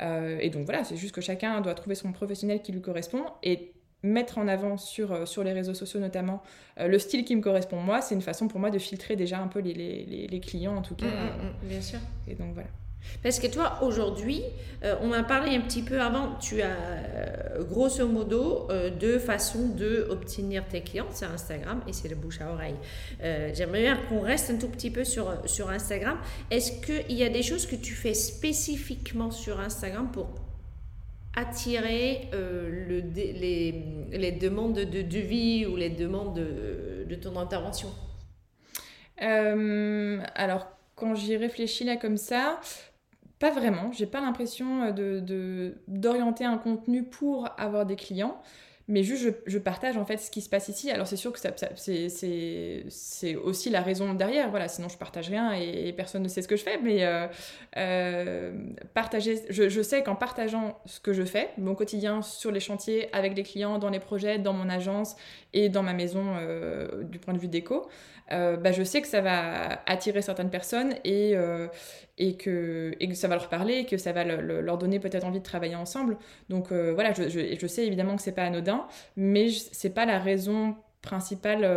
et 0.00 0.50
donc 0.50 0.64
voilà, 0.64 0.84
c'est 0.84 0.96
juste 0.96 1.14
que 1.14 1.20
chacun 1.20 1.60
doit 1.60 1.74
trouver 1.74 1.94
son 1.94 2.12
professionnel 2.12 2.62
qui 2.62 2.72
lui 2.72 2.80
correspond, 2.80 3.24
et 3.42 3.72
mettre 4.02 4.36
en 4.38 4.48
avant 4.48 4.76
sur, 4.76 5.26
sur 5.26 5.44
les 5.44 5.52
réseaux 5.52 5.72
sociaux 5.72 5.98
notamment 5.98 6.42
le 6.78 6.98
style 6.98 7.24
qui 7.24 7.34
me 7.34 7.40
correspond 7.40 7.80
moi, 7.80 8.02
c'est 8.02 8.14
une 8.14 8.22
façon 8.22 8.48
pour 8.48 8.60
moi 8.60 8.70
de 8.70 8.78
filtrer 8.78 9.16
déjà 9.16 9.38
un 9.38 9.48
peu 9.48 9.60
les, 9.60 9.72
les, 9.72 10.26
les 10.26 10.40
clients 10.40 10.76
en 10.76 10.82
tout 10.82 10.94
cas. 10.94 11.06
Mmh, 11.06 11.08
mmh, 11.08 11.64
mmh, 11.64 11.68
bien 11.68 11.80
sûr. 11.80 11.98
Et 12.28 12.34
donc 12.34 12.52
voilà. 12.52 12.68
Parce 13.22 13.40
que 13.40 13.46
toi, 13.46 13.78
aujourd'hui, 13.82 14.42
euh, 14.84 14.96
on 15.00 15.08
m'a 15.08 15.22
parlé 15.22 15.56
un 15.56 15.60
petit 15.62 15.82
peu 15.82 16.00
avant, 16.00 16.34
tu 16.40 16.60
as 16.60 16.76
euh, 16.76 17.64
grosso 17.64 18.06
modo 18.06 18.68
euh, 18.70 18.90
deux 18.90 19.18
façons 19.18 19.68
d'obtenir 19.68 20.66
tes 20.68 20.82
clients, 20.82 21.06
c'est 21.10 21.24
Instagram 21.24 21.80
et 21.88 21.92
c'est 21.94 22.08
le 22.08 22.16
bouche 22.16 22.40
à 22.40 22.52
oreille. 22.52 22.76
J'aimerais 23.54 23.80
bien 23.80 23.96
qu'on 24.08 24.20
reste 24.20 24.50
un 24.50 24.58
tout 24.58 24.68
petit 24.68 24.90
peu 24.90 25.04
sur, 25.04 25.34
sur 25.46 25.70
Instagram. 25.70 26.18
Est-ce 26.50 26.84
qu'il 26.84 27.16
y 27.16 27.24
a 27.24 27.30
des 27.30 27.42
choses 27.42 27.66
que 27.66 27.76
tu 27.76 27.94
fais 27.94 28.14
spécifiquement 28.14 29.30
sur 29.30 29.58
Instagram 29.60 30.10
pour 30.12 30.28
attirer 31.36 32.28
le, 32.32 33.00
les, 33.14 33.84
les, 34.12 34.32
demandes 34.32 34.74
de 34.74 35.02
devis 35.02 35.66
ou 35.66 35.76
les 35.76 35.90
demandes 35.90 36.36
de, 36.36 37.06
de 37.08 37.14
ton 37.14 37.38
intervention? 37.38 37.88
Alors, 39.18 40.68
quand 40.96 41.14
j'y 41.14 41.36
réfléchis 41.36 41.84
là 41.84 41.96
comme 41.96 42.16
ça, 42.16 42.60
pas 43.38 43.50
vraiment, 43.50 43.92
j'ai 43.92 44.06
pas 44.06 44.20
l'impression 44.20 44.84
euh, 44.84 44.92
de, 44.92 45.74
d'orienter 45.88 46.44
un 46.44 46.58
contenu 46.58 47.02
pour 47.04 47.48
avoir 47.58 47.84
des 47.84 47.96
clients, 47.96 48.40
mais 48.86 49.02
juste 49.02 49.34
je, 49.46 49.58
partage 49.58 49.96
en 49.96 50.04
fait 50.04 50.18
ce 50.18 50.30
qui 50.30 50.40
se 50.42 50.48
passe 50.48 50.68
ici. 50.68 50.90
Alors 50.90 51.06
c'est 51.06 51.16
sûr 51.16 51.32
que 51.32 51.40
ça, 51.40 51.50
c'est, 51.74 52.08
c'est, 52.10 53.34
aussi 53.36 53.70
la 53.70 53.80
raison 53.80 54.12
derrière, 54.14 54.50
voilà, 54.50 54.68
sinon 54.68 54.88
je 54.88 54.98
partage 54.98 55.28
rien 55.28 55.52
et, 55.52 55.92
personne 55.94 56.22
ne 56.22 56.28
sait 56.28 56.42
ce 56.42 56.48
que 56.48 56.56
je 56.56 56.62
fais, 56.62 56.78
mais 56.78 57.04
euh, 57.04 57.26
euh, 57.76 58.52
partager, 58.92 59.42
je, 59.48 59.68
je, 59.68 59.82
sais 59.82 60.02
qu'en 60.02 60.16
partageant 60.16 60.78
ce 60.84 61.00
que 61.00 61.12
je 61.12 61.24
fais, 61.24 61.50
mon 61.56 61.74
quotidien 61.74 62.20
sur 62.22 62.52
les 62.52 62.60
chantiers, 62.60 63.08
avec 63.14 63.34
les 63.34 63.42
clients, 63.42 63.78
dans 63.78 63.90
les 63.90 64.00
projets, 64.00 64.38
dans 64.38 64.52
mon 64.52 64.68
agence 64.68 65.16
et 65.54 65.70
dans 65.70 65.82
ma 65.82 65.94
maison 65.94 66.36
du 67.02 67.18
point 67.18 67.32
de 67.32 67.38
vue 67.38 67.48
déco, 67.48 67.88
euh, 68.32 68.56
bah, 68.56 68.72
je 68.72 68.82
sais 68.82 69.02
que 69.02 69.08
ça 69.08 69.20
va 69.20 69.82
attirer 69.86 70.22
certaines 70.22 70.50
personnes 70.50 70.94
et, 71.04 71.32
euh, 71.34 71.68
et, 72.16 72.36
que, 72.36 72.94
et 73.00 73.08
que 73.08 73.14
ça 73.14 73.28
va 73.28 73.36
leur 73.36 73.48
parler, 73.48 73.78
et 73.78 73.86
que 73.86 73.98
ça 73.98 74.12
va 74.12 74.24
leur 74.24 74.78
donner 74.78 74.98
peut-être 74.98 75.24
envie 75.24 75.40
de 75.40 75.44
travailler 75.44 75.76
ensemble. 75.76 76.16
Donc 76.48 76.72
euh, 76.72 76.92
voilà, 76.94 77.12
je, 77.12 77.28
je, 77.28 77.56
je, 77.58 77.66
sais 77.66 77.86
évidemment 77.86 78.16
que 78.16 78.22
c'est 78.22 78.32
pas 78.32 78.44
anodin, 78.44 78.86
mais 79.16 79.50
c'est 79.50 79.90
pas 79.90 80.06
la 80.06 80.18
raison 80.18 80.76
principale 81.02 81.68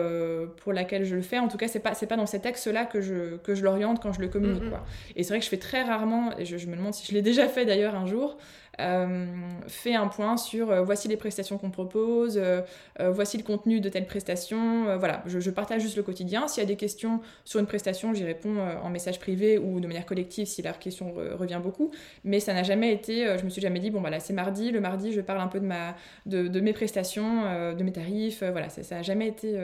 pour 0.64 0.72
laquelle 0.72 1.04
je 1.04 1.16
le 1.18 1.22
fais. 1.22 1.38
En 1.38 1.50
tout 1.50 1.58
cas, 1.58 1.68
c'est 1.68 1.82
pas 1.82 1.94
c'est 1.94 2.08
pas 2.08 2.16
dans 2.16 2.26
cet 2.26 2.46
axe-là 2.46 2.86
que 2.86 3.02
je 3.02 3.36
que 3.38 3.56
je 3.56 3.64
l'oriente 3.66 4.02
quand 4.02 4.14
je 4.14 4.22
le 4.22 4.30
communique. 4.30 4.64
Mm-hmm. 4.64 4.70
quoi. 4.70 4.86
Et 5.18 5.24
c'est 5.24 5.30
vrai 5.30 5.40
que 5.40 5.46
je 5.46 5.50
fais 5.50 5.58
très 5.58 5.84
rarement, 5.84 6.38
et 6.38 6.46
je, 6.46 6.58
je 6.58 6.68
me 6.68 6.78
demande 6.78 6.94
si 6.94 7.06
je 7.06 7.14
l'ai 7.14 7.22
déjà 7.22 7.50
fait 7.50 7.66
d'ailleurs 7.66 7.96
un 7.96 8.06
jour, 8.06 8.38
fait 8.78 9.96
un 9.96 10.08
point 10.08 10.38
sur 10.38 10.72
euh, 10.72 10.82
voici 10.84 11.08
les 11.08 11.18
prestations 11.18 11.58
qu'on 11.58 11.72
propose, 11.72 12.38
euh, 12.38 12.62
voici 13.00 13.38
le 13.38 13.44
contenu 13.44 13.80
de 13.80 13.90
telle 13.90 14.06
prestation. 14.06 14.98
voilà, 14.98 15.24
je, 15.26 15.50
partage 15.50 15.82
juste 15.82 15.98
le 15.98 16.04
quotidien. 16.04 16.48
S'il 16.48 16.62
y 16.62 16.66
a 16.66 16.68
des 16.68 16.76
questions 16.76 17.22
sur 17.46 17.60
une 17.60 17.66
prestation, 17.66 18.14
j'y 18.14 18.24
réponds 18.24 18.58
en 18.84 18.90
message 18.90 19.20
privé 19.20 19.58
ou 19.58 19.80
de 19.80 19.88
manière 19.88 20.06
collective 20.06 20.48
si 20.48 20.62
la 20.62 20.74
question 20.74 21.14
revient 21.14 21.60
beaucoup. 21.62 21.92
Mais 22.24 22.40
ça 22.40 22.54
n'a 22.54 22.64
jamais 22.64 22.94
été, 22.94 23.38
je 23.38 23.44
me 23.44 23.50
suis 23.50 23.62
jamais 23.62 23.80
dit, 23.80 23.90
bon 23.90 24.02
voilà, 24.02 24.20
c'est 24.20 24.34
mardi, 24.34 24.72
le 24.72 24.80
mardi, 24.80 25.12
je 25.12 25.22
parle 25.22 25.42
un 25.42 25.48
peu 25.48 25.60
de, 25.60 25.66
ma, 25.66 25.96
de, 26.26 26.48
de 26.48 26.60
mes 26.60 26.74
prestations, 26.74 27.74
de 27.74 27.84
mes 27.84 27.92
tarifs. 27.92 28.44
voilà, 28.44 28.70
ça 28.70 28.96
n'a 28.96 29.02
jamais 29.02 29.28
été 29.28 29.58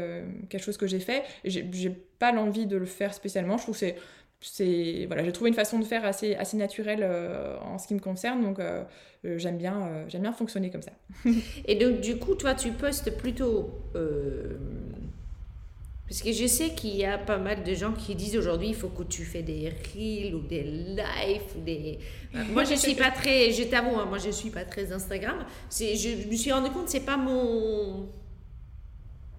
quelque 0.50 0.64
chose 0.64 0.78
que 0.78 0.88
j'ai 0.88 1.00
fait. 1.00 1.24
J'ai 1.46 1.90
pas 2.20 2.32
l'envie 2.32 2.66
de 2.66 2.78
le 2.78 2.86
faire 2.86 3.14
spécialement. 3.14 3.58
Je 3.58 3.64
trouve 3.64 3.76
que 3.76 3.80
c'est 3.80 3.96
c'est 4.44 5.06
voilà, 5.08 5.24
j'ai 5.24 5.32
trouvé 5.32 5.50
une 5.50 5.56
façon 5.56 5.80
de 5.80 5.86
faire 5.86 6.06
assez, 6.06 6.36
assez 6.36 6.58
naturelle 6.58 7.02
euh, 7.02 7.58
en 7.62 7.78
ce 7.80 7.88
qui 7.88 7.94
me 7.94 8.00
concerne, 8.00 8.44
donc 8.44 8.60
euh, 8.60 8.84
euh, 9.26 9.38
j'aime 9.38 9.58
bien, 9.58 10.06
j'aime 10.08 10.22
bien 10.22 10.34
fonctionner 10.34 10.70
comme 10.70 10.82
ça. 10.82 10.92
Et 11.66 11.76
donc 11.76 12.02
du 12.02 12.18
coup, 12.18 12.36
toi, 12.36 12.54
tu 12.54 12.72
postes 12.72 13.18
plutôt 13.18 13.72
parce 16.06 16.22
que 16.22 16.34
je 16.34 16.46
sais 16.46 16.72
qu'il 16.72 16.96
y 16.96 17.06
a 17.06 17.18
pas 17.18 17.38
mal 17.38 17.64
de 17.64 17.74
gens 17.74 17.94
qui 17.94 18.14
disent 18.14 18.38
aujourd'hui 18.38 18.68
il 18.68 18.76
faut 18.76 18.90
que 18.90 19.04
tu 19.04 19.24
fais 19.24 19.42
des 19.42 19.70
reels 19.70 20.36
ou 20.36 20.42
des 20.42 20.62
lives 20.62 21.64
des. 21.66 21.98
moi 22.52 22.66
je 22.66 22.76
suis 22.76 22.94
pas 22.94 23.10
très, 23.10 23.52
je 23.52 23.64
hein, 23.74 24.06
moi 24.08 24.18
je 24.18 24.30
suis 24.30 24.50
pas 24.50 24.66
très 24.66 24.92
Instagram. 24.92 25.46
C'est, 25.70 25.96
je 25.96 26.28
me 26.28 26.36
suis 26.36 26.52
rendu 26.52 26.70
compte 26.70 26.90
c'est 26.90 27.06
pas 27.06 27.18
mon 27.18 28.10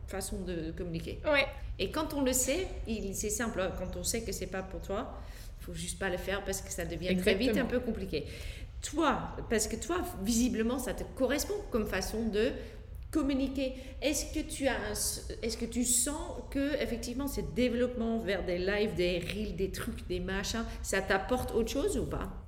façon 0.06 0.40
de 0.40 0.73
communiquer. 0.76 1.20
Ouais. 1.25 1.46
Et 1.78 1.90
quand 1.90 2.14
on 2.14 2.23
le 2.23 2.32
sait, 2.32 2.68
c'est 3.12 3.30
simple. 3.30 3.61
Hein. 3.61 3.73
Quand 3.78 3.96
on 3.96 4.04
sait 4.04 4.23
que 4.23 4.32
c'est 4.32 4.46
pas 4.46 4.62
pour 4.62 4.80
toi, 4.80 5.18
il 5.61 5.64
faut 5.64 5.75
juste 5.75 5.99
pas 5.99 6.11
le 6.11 6.18
faire 6.18 6.44
parce 6.44 6.61
que 6.61 6.70
ça 6.70 6.84
devient 6.84 7.16
très 7.16 7.34
vite 7.34 7.56
un 7.56 7.64
peu 7.64 7.80
compliqué. 7.80 8.26
Toi, 8.82 9.34
parce 9.49 9.66
que 9.66 9.76
toi, 9.76 10.02
visiblement, 10.23 10.78
ça 10.78 10.92
te 10.92 11.04
correspond 11.16 11.54
comme 11.70 11.87
façon 11.87 12.26
de 12.26 12.52
communiquer. 13.11 13.73
Est-ce 14.02 14.34
que 14.34 14.40
tu 14.40 14.68
as, 14.68 14.76
est-ce 15.42 15.56
que 15.56 15.64
tu 15.64 15.84
sens 15.84 16.42
que 16.50 16.75
effectivement, 16.82 17.28
ce 17.28 17.40
développement 17.40 18.18
vers 18.18 18.44
des 18.44 18.58
lives, 18.58 18.94
des 18.94 19.20
reels, 19.20 19.56
des 19.56 19.70
trucs, 19.70 20.06
des 20.06 20.20
machins, 20.20 20.64
ça 20.82 21.00
t'apporte 21.00 21.54
autre 21.54 21.70
chose 21.70 21.96
ou 21.96 22.04
pas? 22.06 22.43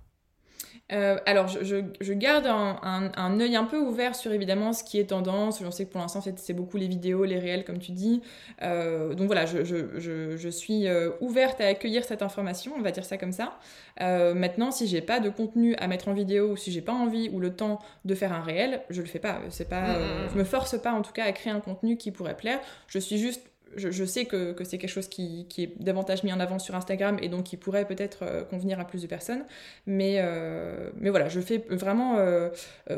Euh, 0.92 1.18
alors, 1.26 1.48
je, 1.48 2.12
garde 2.12 2.46
un, 2.46 3.10
un, 3.16 3.40
œil 3.40 3.56
un 3.56 3.64
peu 3.64 3.78
ouvert 3.78 4.14
sur 4.14 4.32
évidemment 4.32 4.72
ce 4.72 4.84
qui 4.84 5.00
est 5.00 5.06
tendance. 5.06 5.62
Je 5.62 5.70
sais 5.70 5.84
que 5.84 5.92
pour 5.92 6.00
l'instant, 6.00 6.22
c'est 6.36 6.52
beaucoup 6.52 6.76
les 6.76 6.86
vidéos, 6.86 7.24
les 7.24 7.38
réels, 7.38 7.64
comme 7.64 7.78
tu 7.78 7.92
dis. 7.92 8.22
Euh, 8.62 9.14
donc 9.14 9.26
voilà, 9.26 9.46
je, 9.46 10.48
suis 10.48 10.86
euh, 10.86 11.10
ouverte 11.20 11.60
à 11.60 11.66
accueillir 11.66 12.04
cette 12.04 12.22
information, 12.22 12.72
on 12.76 12.82
va 12.82 12.92
dire 12.92 13.04
ça 13.04 13.18
comme 13.18 13.32
ça. 13.32 13.58
maintenant, 13.98 14.70
si 14.70 14.86
j'ai 14.86 15.00
pas 15.00 15.20
de 15.20 15.28
contenu 15.28 15.74
à 15.76 15.88
mettre 15.88 16.08
en 16.08 16.12
vidéo, 16.12 16.52
ou 16.52 16.56
si 16.56 16.70
j'ai 16.70 16.82
pas 16.82 16.92
envie 16.92 17.28
ou 17.30 17.40
le 17.40 17.54
temps 17.54 17.80
de 18.04 18.14
faire 18.14 18.32
un 18.32 18.42
réel, 18.42 18.82
je 18.90 19.00
le 19.00 19.08
fais 19.08 19.18
pas. 19.18 19.40
C'est 19.50 19.68
pas, 19.68 19.80
mm, 19.80 20.00
mm, 20.00 20.24
mm. 20.26 20.28
je 20.32 20.38
me 20.38 20.44
force 20.44 20.80
pas 20.80 20.92
en 20.92 21.02
tout 21.02 21.12
cas 21.12 21.24
à 21.24 21.32
créer 21.32 21.52
un 21.52 21.60
contenu 21.60 21.96
qui 21.96 22.12
pourrait 22.12 22.36
plaire. 22.36 22.60
Je 22.86 22.98
suis 22.98 23.18
juste 23.18 23.42
je, 23.76 24.04
sais 24.04 24.24
que, 24.24 24.54
c'est 24.64 24.78
quelque 24.78 24.90
chose 24.90 25.08
qui, 25.08 25.46
est 25.58 25.82
davantage 25.82 26.24
mis 26.24 26.32
en 26.32 26.40
avant 26.40 26.58
sur 26.58 26.74
Instagram 26.74 27.18
et 27.22 27.28
donc 27.28 27.44
qui 27.44 27.56
pourrait 27.56 27.86
peut-être 27.86 28.22
euh, 28.22 28.44
convenir 28.44 28.80
à 28.80 28.84
plus 28.84 29.02
de 29.02 29.06
personnes. 29.06 29.44
Mais, 29.86 30.16
euh, 30.18 30.90
mais 30.98 31.10
voilà, 31.10 31.28
je 31.28 31.40
fais 31.40 31.64
vraiment 31.68 32.16
euh, 32.18 32.50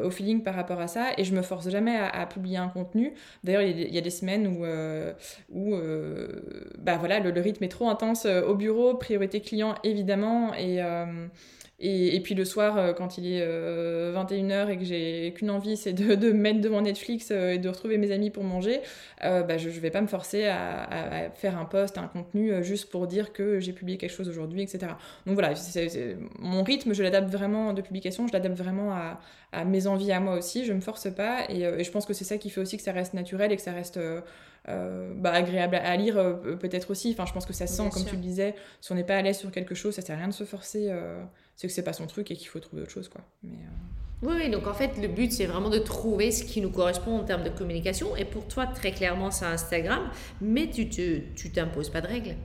au 0.02 0.10
feeling 0.10 0.42
par 0.42 0.54
rapport 0.54 0.80
à 0.80 0.88
ça 0.88 1.08
et 1.16 1.24
je 1.24 1.34
me 1.34 1.42
force 1.42 1.68
jamais 1.68 1.96
à, 1.96 2.26
publier 2.26 2.58
un 2.58 2.68
contenu. 2.68 3.14
D'ailleurs, 3.44 3.62
il, 3.62 3.94
y, 3.94 3.98
a 3.98 4.00
des 4.00 4.10
semaines 4.10 4.46
où, 4.46 4.64
où 5.54 5.76
bah 6.78 6.96
voilà, 6.98 7.20
le, 7.20 7.30
le, 7.30 7.40
rythme 7.40 7.64
est 7.64 7.68
trop 7.68 7.88
intense 7.88 8.26
au 8.26 8.54
bureau, 8.54 8.94
priorité 8.94 9.40
client 9.40 9.74
évidemment. 9.84 10.54
Et, 10.54 10.80
et, 11.80 12.18
puis 12.20 12.34
le 12.34 12.44
soir, 12.44 12.76
euh, 12.76 12.92
quand 12.92 13.18
il 13.18 13.26
est 13.32 13.40
21h 13.40 14.52
euh, 14.52 14.68
et 14.68 14.78
que 14.78 14.84
j'ai 14.84 15.32
qu'une 15.36 15.50
envie, 15.50 15.76
c'est 15.76 15.92
de, 15.92 16.16
de, 16.16 16.32
me 16.32 16.38
mettre 16.38 16.60
devant 16.60 16.80
Netflix 16.80 17.28
euh, 17.30 17.52
et 17.52 17.58
de 17.58 17.68
retrouver 17.68 17.98
mes 17.98 18.10
amis 18.10 18.30
pour 18.30 18.42
manger, 18.42 18.80
bah, 19.22 19.58
je 19.58 19.68
ne 19.68 19.74
vais 19.74 19.90
pas 19.90 20.00
me 20.00 20.08
forcer 20.08 20.46
à, 20.46 21.30
faire 21.34 21.56
un 21.56 21.64
post, 21.64 21.96
un 21.96 22.08
contenu 22.08 22.64
juste 22.64 22.90
pour 22.90 23.06
dire 23.06 23.32
que 23.32 23.60
j'ai 23.60 23.72
publié 23.72 23.96
quelque 23.96 24.12
chose 24.12 24.28
aujourd'hui, 24.28 24.62
etc. 24.62 24.92
Donc 25.26 25.34
voilà, 25.34 25.54
mon 26.40 26.64
rythme, 26.64 26.94
je 26.94 27.02
l'adapte 27.02 27.30
vraiment 27.30 27.72
de 27.72 27.82
publication, 27.82 28.26
je 28.26 28.32
l'adapte 28.32 28.56
vraiment 28.56 28.92
à, 28.92 29.64
mes 29.64 29.86
envies 29.86 30.12
à 30.12 30.20
moi 30.20 30.34
aussi, 30.34 30.64
je 30.64 30.72
ne 30.72 30.76
me 30.76 30.80
force 30.82 31.12
pas 31.14 31.44
et, 31.48 31.84
je 31.84 31.90
pense 31.90 32.06
que 32.06 32.12
c'est 32.12 32.24
ça 32.24 32.38
qui 32.38 32.50
fait 32.50 32.60
aussi 32.60 32.76
que 32.76 32.82
ça 32.82 32.92
reste 32.92 33.14
naturel 33.14 33.52
et 33.52 33.56
que 33.56 33.62
ça 33.62 33.72
reste... 33.72 34.00
bah, 35.16 35.32
agréable 35.32 35.76
à, 35.76 35.96
lire 35.96 36.14
peut-être 36.60 36.90
aussi. 36.90 37.12
Enfin, 37.12 37.24
je 37.26 37.32
pense 37.32 37.46
que 37.46 37.52
ça 37.52 37.66
sent, 37.66 37.88
comme 37.92 38.04
tu 38.04 38.16
le 38.16 38.22
disais, 38.22 38.54
si 38.80 38.92
on 38.92 38.94
n'est 38.94 39.04
pas 39.04 39.16
à 39.16 39.22
l'aise 39.22 39.38
sur 39.38 39.50
quelque 39.50 39.74
chose, 39.74 39.94
ça 39.94 40.02
sert 40.02 40.16
à 40.16 40.18
rien 40.18 40.28
de 40.28 40.34
se 40.34 40.44
forcer 40.44 40.90
c'est 41.58 41.66
que 41.66 41.74
c'est 41.74 41.82
pas 41.82 41.92
son 41.92 42.06
truc 42.06 42.30
et 42.30 42.36
qu'il 42.36 42.46
faut 42.46 42.60
trouver 42.60 42.82
autre 42.82 42.92
chose 42.92 43.08
quoi. 43.08 43.20
Mais, 43.42 43.50
euh, 43.50 44.22
oui, 44.22 44.48
donc 44.48 44.66
en 44.66 44.74
fait, 44.74 44.96
le 45.00 45.08
but, 45.08 45.32
c'est 45.32 45.46
vraiment 45.46 45.70
de 45.70 45.78
trouver 45.78 46.30
ce 46.30 46.44
qui 46.44 46.60
nous 46.60 46.70
correspond 46.70 47.18
en 47.18 47.24
termes 47.24 47.44
de 47.44 47.50
communication. 47.50 48.16
Et 48.16 48.24
pour 48.24 48.48
toi, 48.48 48.66
très 48.66 48.90
clairement, 48.90 49.30
c'est 49.30 49.44
Instagram, 49.44 50.10
mais 50.40 50.70
tu 50.70 50.88
tu 50.88 51.52
t'imposes 51.52 51.90
pas 51.90 52.00
de 52.00 52.08
règles. 52.08 52.36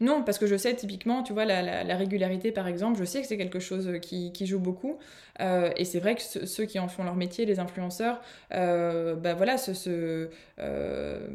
Non, 0.00 0.22
parce 0.22 0.38
que 0.38 0.46
je 0.46 0.56
sais 0.56 0.74
typiquement, 0.74 1.22
tu 1.22 1.32
vois, 1.32 1.44
la, 1.44 1.96
régularité 1.96 2.52
par 2.52 2.68
exemple, 2.68 2.98
je 2.98 3.04
sais 3.04 3.20
que 3.20 3.26
c'est 3.26 3.36
quelque 3.36 3.60
chose 3.60 3.90
qui, 4.00 4.46
joue 4.46 4.58
beaucoup. 4.58 4.98
Euh, 5.40 5.70
et 5.76 5.84
c'est 5.84 6.00
vrai 6.00 6.16
que 6.16 6.22
ceux 6.22 6.64
qui 6.64 6.78
en 6.78 6.88
font 6.88 7.04
leur 7.04 7.14
métier, 7.14 7.46
les 7.46 7.60
influenceurs, 7.60 8.20
euh, 8.54 9.14
bah 9.14 9.34
voilà, 9.34 9.56
ce, 9.56 10.28
euh, 10.58 11.28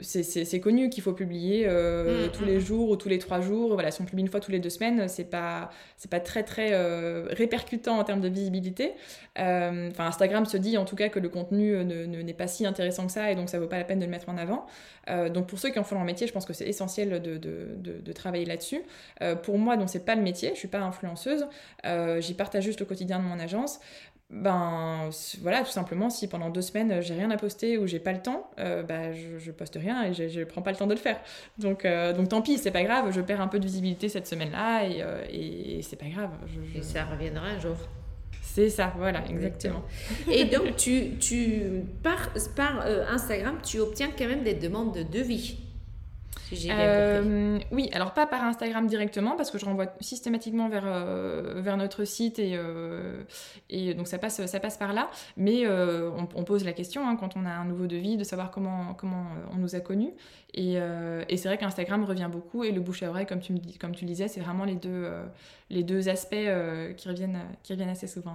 c'est 0.00 0.60
connu 0.60 0.90
qu'il 0.90 1.02
faut 1.02 1.12
publier 1.12 1.66
euh, 1.68 2.26
mm, 2.26 2.30
tous 2.32 2.44
les 2.44 2.56
mm. 2.56 2.60
jours 2.60 2.90
ou 2.90 2.96
tous 2.96 3.08
les 3.08 3.18
trois 3.18 3.40
jours. 3.40 3.74
Voilà, 3.74 3.90
si 3.90 4.02
on 4.02 4.04
publie 4.04 4.22
une 4.22 4.28
fois 4.28 4.40
tous 4.40 4.50
les 4.50 4.58
deux 4.58 4.70
semaines, 4.70 5.06
c'est 5.08 5.30
pas, 5.30 5.70
c'est 5.96 6.10
pas 6.10 6.20
très 6.20 6.42
très 6.42 6.74
répercutant 7.32 7.98
en 7.98 8.04
termes 8.04 8.20
de 8.20 8.28
visibilité. 8.28 8.92
Enfin, 9.36 10.06
Instagram 10.06 10.44
se 10.44 10.56
dit 10.56 10.76
en 10.76 10.84
tout 10.84 10.96
cas 10.96 11.08
que 11.08 11.20
le 11.20 11.28
contenu 11.28 11.84
n'est 11.84 12.06
ne, 12.06 12.32
pas 12.32 12.48
si 12.48 12.66
intéressant 12.66 13.06
que 13.06 13.12
ça 13.12 13.30
et 13.30 13.34
donc 13.34 13.48
ça 13.48 13.58
vaut 13.58 13.68
pas 13.68 13.78
la 13.78 13.84
peine 13.84 14.00
de 14.00 14.04
le 14.04 14.10
mettre 14.10 14.28
en 14.28 14.36
avant. 14.36 14.66
donc 15.32 15.46
pour 15.46 15.58
ceux 15.58 15.70
qui 15.70 15.78
en 15.78 15.84
font 15.84 15.94
leur 15.94 16.04
métier, 16.04 16.26
je 16.26 16.32
pense 16.32 16.46
que 16.46 16.52
c'est 16.52 16.66
essentiel 16.66 17.22
de 17.22 17.30
de, 17.38 17.59
travailler 18.12 18.44
là-dessus. 18.44 18.82
Euh, 19.22 19.34
pour 19.34 19.58
moi, 19.58 19.76
donc 19.76 19.88
c'est 19.88 20.04
pas 20.04 20.14
le 20.14 20.22
métier, 20.22 20.50
je 20.54 20.58
suis 20.58 20.68
pas 20.68 20.80
influenceuse, 20.80 21.46
euh, 21.86 22.20
j'y 22.20 22.34
partage 22.34 22.64
juste 22.64 22.80
le 22.80 22.86
quotidien 22.86 23.18
de 23.18 23.24
mon 23.24 23.38
agence. 23.38 23.80
Ben 24.30 25.10
voilà, 25.42 25.64
tout 25.64 25.72
simplement, 25.72 26.08
si 26.08 26.28
pendant 26.28 26.50
deux 26.50 26.62
semaines 26.62 27.02
j'ai 27.02 27.14
rien 27.14 27.32
à 27.32 27.36
poster 27.36 27.78
ou 27.78 27.88
j'ai 27.88 27.98
pas 27.98 28.12
le 28.12 28.22
temps, 28.22 28.48
euh, 28.60 28.84
bah, 28.84 29.12
je, 29.12 29.38
je, 29.38 29.50
poste 29.50 29.74
rien 29.74 30.04
et 30.04 30.14
je, 30.14 30.28
je, 30.28 30.42
prends 30.42 30.62
pas 30.62 30.70
le 30.70 30.76
temps 30.76 30.86
de 30.86 30.94
le 30.94 31.00
faire. 31.00 31.18
Donc, 31.58 31.84
donc 31.84 32.28
tant 32.28 32.40
pis, 32.40 32.58
c'est 32.58 32.70
pas 32.70 32.84
grave, 32.84 33.10
je 33.10 33.20
perds 33.20 33.40
un 33.40 33.48
peu 33.48 33.58
de 33.58 33.64
visibilité 33.64 34.08
cette 34.08 34.28
semaine-là 34.28 34.84
et, 34.84 35.78
et, 35.78 35.82
c'est 35.82 35.96
pas 35.96 36.06
grave. 36.06 36.30
et 36.76 36.82
ça 36.82 37.06
reviendra 37.06 37.46
un 37.46 37.58
jour. 37.58 37.76
C'est 38.40 38.70
ça, 38.70 38.92
voilà, 38.96 39.22
exactement. 39.28 39.82
Et 40.28 40.44
donc, 40.44 40.74
tu, 40.76 41.16
tu 41.20 41.62
par, 42.02 42.30
par 42.56 42.84
Instagram, 43.08 43.58
tu 43.62 43.78
obtiens 43.78 44.10
quand 44.16 44.26
même 44.26 44.42
des 44.42 44.54
demandes 44.54 44.92
de 44.92 45.04
devis. 45.04 45.69
Euh, 46.52 47.58
oui, 47.70 47.88
alors 47.92 48.12
pas 48.12 48.26
par 48.26 48.44
Instagram 48.44 48.86
directement 48.86 49.36
parce 49.36 49.50
que 49.50 49.58
je 49.58 49.64
renvoie 49.64 49.86
systématiquement 50.00 50.68
vers, 50.68 50.84
euh, 50.86 51.60
vers 51.60 51.76
notre 51.76 52.04
site 52.04 52.38
et, 52.38 52.52
euh, 52.54 53.22
et 53.68 53.94
donc 53.94 54.08
ça 54.08 54.18
passe, 54.18 54.44
ça 54.46 54.60
passe 54.60 54.76
par 54.76 54.92
là. 54.92 55.10
Mais 55.36 55.66
on, 55.68 56.44
pose 56.44 56.64
la 56.64 56.72
question 56.72 57.06
hein, 57.06 57.16
quand 57.16 57.36
on 57.36 57.46
a 57.46 57.50
un 57.50 57.64
nouveau 57.64 57.86
devis 57.86 58.16
de 58.16 58.24
savoir 58.24 58.50
comment, 58.50 58.94
comment 58.94 59.26
on 59.52 59.56
nous 59.56 59.74
a 59.74 59.80
connus. 59.80 60.12
Et, 60.54 60.74
et 60.74 61.36
c'est 61.36 61.48
vrai 61.48 61.58
qu'Instagram 61.58 62.04
revient 62.04 62.28
beaucoup 62.30 62.64
et 62.64 62.72
le 62.72 62.80
bouche 62.80 63.02
à 63.02 63.10
oreille, 63.10 63.26
comme 63.26 63.40
tu, 63.40 63.52
me 63.52 63.58
dis, 63.58 63.78
comme 63.78 63.94
tu 63.94 64.04
le 64.04 64.10
disais, 64.10 64.28
c'est 64.28 64.40
vraiment 64.40 64.64
les 64.64 64.74
deux, 64.74 65.08
les 65.70 65.82
deux 65.84 66.08
aspects 66.08 66.34
qui, 66.96 67.08
reviennent, 67.08 67.38
qui 67.62 67.72
reviennent 67.72 67.88
assez 67.88 68.06
souvent. 68.06 68.34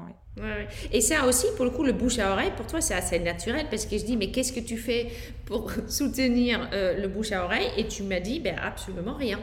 Et 0.91 1.01
ça 1.01 1.27
aussi, 1.27 1.47
pour 1.55 1.65
le 1.65 1.71
coup, 1.71 1.83
le 1.83 1.91
bouche 1.91 2.17
à 2.19 2.31
oreille, 2.31 2.51
pour 2.55 2.65
toi, 2.65 2.81
c'est 2.81 2.95
assez 2.95 3.19
naturel 3.19 3.67
parce 3.69 3.85
que 3.85 3.97
je 3.97 4.05
dis, 4.05 4.17
mais 4.17 4.31
qu'est-ce 4.31 4.53
que 4.53 4.59
tu 4.59 4.77
fais 4.77 5.07
pour 5.45 5.71
soutenir 5.87 6.69
le 6.71 7.07
bouche 7.07 7.31
à 7.31 7.43
oreille? 7.43 7.67
Et 7.77 7.87
tu 7.87 8.03
m'as 8.03 8.19
dit, 8.19 8.39
ben 8.39 8.55
absolument 8.57 9.15
rien. 9.15 9.39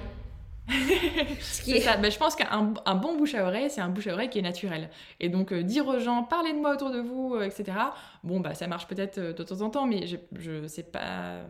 c'est 1.40 1.81
ça. 1.81 1.96
Ben, 1.96 2.11
je 2.11 2.18
pense 2.18 2.37
qu'un 2.37 2.74
un 2.85 2.94
bon 2.94 3.16
bouche 3.16 3.35
à 3.35 3.44
oreille, 3.44 3.70
c'est 3.70 3.81
un 3.81 3.88
bouche 3.88 4.07
à 4.07 4.12
oreille 4.12 4.31
qui 4.31 4.38
est 4.38 4.42
naturel. 4.42 4.88
Et 5.20 5.28
donc, 5.28 5.52
euh, 5.52 5.62
dire 5.62 5.87
aux 5.87 5.98
gens, 5.98 6.22
parlez 6.22 6.52
de 6.52 6.59
moi 6.59 6.72
autour 6.74 6.90
de 6.90 7.00
vous, 7.00 7.35
euh, 7.35 7.44
etc. 7.44 7.72
Bon, 8.22 8.40
bah, 8.40 8.55
ça 8.55 8.66
marche 8.66 8.87
peut-être 8.87 9.18
euh, 9.18 9.33
de 9.33 9.42
temps 9.42 9.61
en 9.61 9.70
temps, 9.70 9.87
mais 9.87 10.07
je, 10.07 10.16
je 10.38 10.66
sais 10.66 10.85
pas. 10.85 11.40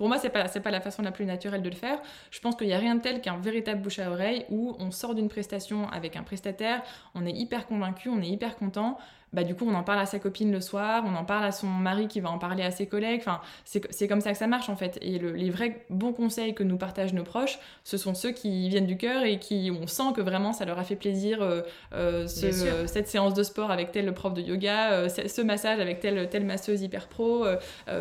Pour 0.00 0.08
moi, 0.08 0.16
c'est 0.16 0.30
pas, 0.30 0.44
pas 0.44 0.70
la 0.70 0.80
façon 0.80 1.02
la 1.02 1.12
plus 1.12 1.26
naturelle 1.26 1.60
de 1.60 1.68
le 1.68 1.74
faire. 1.74 1.98
Je 2.30 2.40
pense 2.40 2.56
qu'il 2.56 2.68
n'y 2.68 2.72
a 2.72 2.78
rien 2.78 2.94
de 2.94 3.02
tel 3.02 3.20
qu'un 3.20 3.36
véritable 3.36 3.82
bouche 3.82 3.98
à 3.98 4.10
oreille 4.10 4.46
où 4.48 4.74
on 4.78 4.90
sort 4.90 5.14
d'une 5.14 5.28
prestation 5.28 5.90
avec 5.90 6.16
un 6.16 6.22
prestataire, 6.22 6.82
on 7.14 7.26
est 7.26 7.32
hyper 7.32 7.66
convaincu, 7.66 8.08
on 8.08 8.22
est 8.22 8.28
hyper 8.28 8.56
content 8.56 8.96
bah, 9.32 9.44
du 9.44 9.54
coup, 9.54 9.64
on 9.68 9.74
en 9.74 9.84
parle 9.84 10.00
à 10.00 10.06
sa 10.06 10.18
copine 10.18 10.50
le 10.50 10.60
soir, 10.60 11.04
on 11.06 11.14
en 11.14 11.24
parle 11.24 11.44
à 11.44 11.52
son 11.52 11.68
mari 11.68 12.08
qui 12.08 12.20
va 12.20 12.30
en 12.30 12.38
parler 12.38 12.64
à 12.64 12.70
ses 12.70 12.86
collègues. 12.86 13.20
Enfin, 13.20 13.40
c'est 13.64 14.08
comme 14.08 14.20
ça 14.20 14.32
que 14.32 14.38
ça 14.38 14.48
marche 14.48 14.68
en 14.68 14.76
fait. 14.76 14.98
Et 15.02 15.18
les 15.18 15.50
vrais 15.50 15.84
bons 15.88 16.12
conseils 16.12 16.54
que 16.54 16.64
nous 16.64 16.76
partagent 16.76 17.12
nos 17.12 17.22
proches, 17.22 17.58
ce 17.84 17.96
sont 17.96 18.14
ceux 18.14 18.32
qui 18.32 18.68
viennent 18.68 18.86
du 18.86 18.96
cœur 18.96 19.22
et 19.22 19.38
qui 19.38 19.70
on 19.70 19.86
sent 19.86 20.12
que 20.16 20.20
vraiment 20.20 20.52
ça 20.52 20.64
leur 20.64 20.78
a 20.78 20.84
fait 20.84 20.96
plaisir 20.96 21.42
euh, 21.42 21.62
euh, 21.94 22.26
cette 22.26 23.08
séance 23.08 23.34
de 23.34 23.42
sport 23.42 23.70
avec 23.70 23.92
tel 23.92 24.12
prof 24.12 24.34
de 24.34 24.42
yoga, 24.42 24.92
euh, 24.92 25.08
ce 25.08 25.42
massage 25.42 25.78
avec 25.78 26.00
telle, 26.00 26.28
telle 26.28 26.44
masseuse 26.44 26.82
hyper 26.82 27.06
pro, 27.06 27.46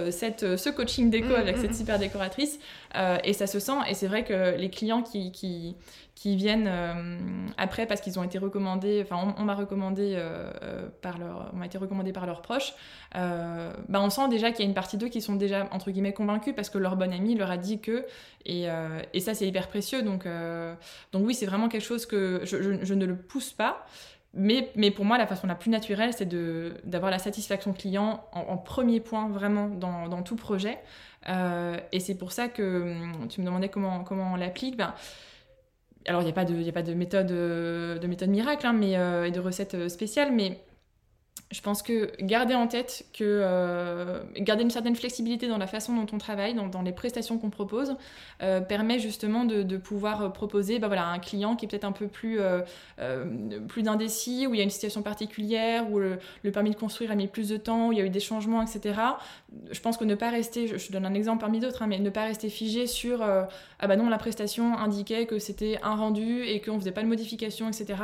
cette, 0.10 0.58
ce 0.58 0.70
coaching 0.70 1.10
déco 1.10 1.30
mmh, 1.30 1.36
avec 1.36 1.58
mmh, 1.58 1.62
cette 1.62 1.72
mmh. 1.72 1.76
Super 1.90 2.00
décoratrice. 2.00 2.60
et 3.24 3.34
ça 3.34 3.48
se 3.48 3.60
sent. 3.60 3.80
Et 3.88 3.94
c'est 3.94 4.08
vrai 4.08 4.24
que 4.24 4.56
les 4.58 4.70
clients 4.70 5.02
qui, 5.02 5.32
qui, 5.32 6.36
viennent 6.36 6.68
euh, 6.68 7.18
après 7.58 7.86
parce 7.86 8.02
qu'ils 8.02 8.20
ont 8.20 8.24
été 8.24 8.38
recommandés, 8.38 9.02
enfin 9.04 9.34
on, 9.38 9.44
m'a 9.44 9.56
recommandé 9.56 10.14
euh, 10.16 10.52
euh, 10.64 10.88
par 11.02 11.18
leur, 11.18 11.52
on 11.54 11.64
été 11.64 11.78
recommandé 11.78 12.12
par 12.12 12.26
leurs 12.26 12.42
proches, 12.42 12.74
bah 13.14 14.02
on 14.02 14.10
sent 14.10 14.28
déjà 14.30 14.52
qu'il 14.52 14.66
y 14.66 14.68
a 14.68 14.68
une 14.68 14.76
partie 14.76 14.98
d'eux 14.98 15.08
qui 15.08 15.22
sont 15.22 15.36
déjà 15.36 15.68
entre 15.72 15.92
guillemets 15.92 16.14
convaincus 16.14 16.54
parce 16.56 16.70
que 16.70 16.78
leur 16.78 16.96
bon 16.96 17.14
ami 17.14 17.36
leur 17.36 17.50
a 17.50 17.58
dit 17.58 17.80
que, 17.80 18.06
et, 18.46 18.68
et 19.14 19.20
ça 19.20 19.34
c'est 19.34 19.48
hyper 19.48 19.68
précieux 19.68 20.02
donc, 20.02 20.28
donc 21.14 21.26
oui 21.26 21.34
c'est 21.34 21.46
vraiment 21.46 21.70
quelque 21.70 21.86
chose 21.86 22.06
que 22.06 22.42
je, 22.44 22.94
ne 22.94 23.06
le 23.06 23.16
pousse 23.16 23.52
pas. 23.52 23.86
Mais, 24.36 24.70
mais, 24.76 24.92
pour 24.92 25.06
moi, 25.06 25.18
la 25.18 25.26
façon 25.26 25.48
la 25.48 25.56
plus 25.56 25.72
naturelle, 25.72 26.14
c'est 26.14 26.30
d'avoir 26.86 27.10
la 27.10 27.18
satisfaction 27.18 27.74
client 27.74 28.24
en, 28.32 28.58
premier 28.58 29.00
point, 29.00 29.28
vraiment, 29.28 29.70
dans, 29.70 30.08
dans 30.08 30.22
tout 30.22 30.36
projet. 30.36 30.78
Et 31.28 32.00
c'est 32.00 32.16
pour 32.16 32.32
ça 32.32 32.48
que 32.48 32.82
hum, 32.82 33.28
tu 33.30 33.42
me 33.42 33.46
demandais 33.46 33.70
comment, 33.70 34.04
on 34.12 34.36
l'applique. 34.36 34.78
Ben, 34.78 34.94
alors 36.08 36.22
il 36.22 36.26
n'y 36.26 36.32
a 36.32 36.34
pas 36.34 36.46
de, 36.46 36.94
méthode, 36.94 37.32
euh, 37.32 38.28
miracle, 38.28 38.66
hein, 38.66 38.82
euh, 38.82 39.26
et 39.26 39.32
de 39.32 39.40
recette 39.40 39.76
euh, 39.76 39.90
spéciale, 39.90 40.32
mais 40.34 40.60
je 41.52 41.62
pense 41.62 41.82
que 41.82 42.12
garder 42.22 42.54
en 42.54 42.68
tête 42.68 43.06
que 43.12 43.24
euh, 43.24 44.22
garder 44.38 44.64
une 44.64 44.70
certaine 44.70 44.96
flexibilité 44.96 45.48
dans 45.48 45.58
la 45.58 45.66
façon 45.66 45.96
dont 45.96 46.06
on 46.14 46.20
travaille, 46.20 46.54
dans, 46.54 46.82
les 46.82 46.92
prestations 46.92 47.40
qu'on 47.40 47.50
propose, 47.50 47.96
euh, 48.44 48.62
permet 48.62 49.00
justement 49.00 49.46
de, 49.46 49.78
pouvoir 49.78 50.32
proposer 50.34 50.78
bah 50.78 50.88
voilà, 50.88 51.08
un 51.08 51.20
client 51.20 51.56
qui 51.56 51.66
est 51.66 51.68
peut-être 51.68 51.86
un 51.86 51.92
peu 51.92 52.08
plus, 52.08 52.40
euh, 52.40 52.62
plus 53.68 53.82
d'indécis, 53.82 54.46
où 54.46 54.54
il 54.54 54.58
y 54.58 54.62
a 54.62 54.64
une 54.64 54.70
situation 54.70 55.02
particulière, 55.02 55.90
où 55.90 56.00
le, 56.00 56.20
permis 56.52 56.70
de 56.70 56.76
construire 56.76 57.12
a 57.12 57.16
mis 57.16 57.28
plus 57.28 57.50
de 57.50 57.58
temps, 57.58 57.88
où 57.88 57.94
il 57.94 57.98
y 57.98 58.02
a 58.02 58.06
eu 58.06 58.10
des 58.10 58.20
changements, 58.20 58.62
etc. 58.62 59.00
Je 59.72 59.80
pense 59.80 59.98
que 59.98 60.04
ne 60.04 60.16
pas 60.16 60.30
rester, 60.30 60.68
je, 60.68 60.92
donne 60.92 61.06
un 61.06 61.14
exemple 61.14 61.42
parmi 61.42 61.60
d'autres, 61.60 61.82
hein, 61.82 61.88
mais 61.88 62.00
ne 62.00 62.10
pas 62.10 62.26
rester 62.26 62.50
figé 62.50 62.86
sur 62.86 63.24
ah 63.82 63.88
bah 63.88 63.96
non, 63.96 64.10
la 64.10 64.18
prestation 64.18 64.78
indiquait 64.78 65.26
que 65.26 65.40
c'était 65.40 65.80
un 65.84 65.96
rendu 65.96 66.44
et 66.44 66.60
qu'on 66.60 66.74
ne 66.74 66.80
faisait 66.80 66.92
pas 66.92 67.02
de 67.02 67.08
modification, 67.08 67.70
etc. 67.70 67.96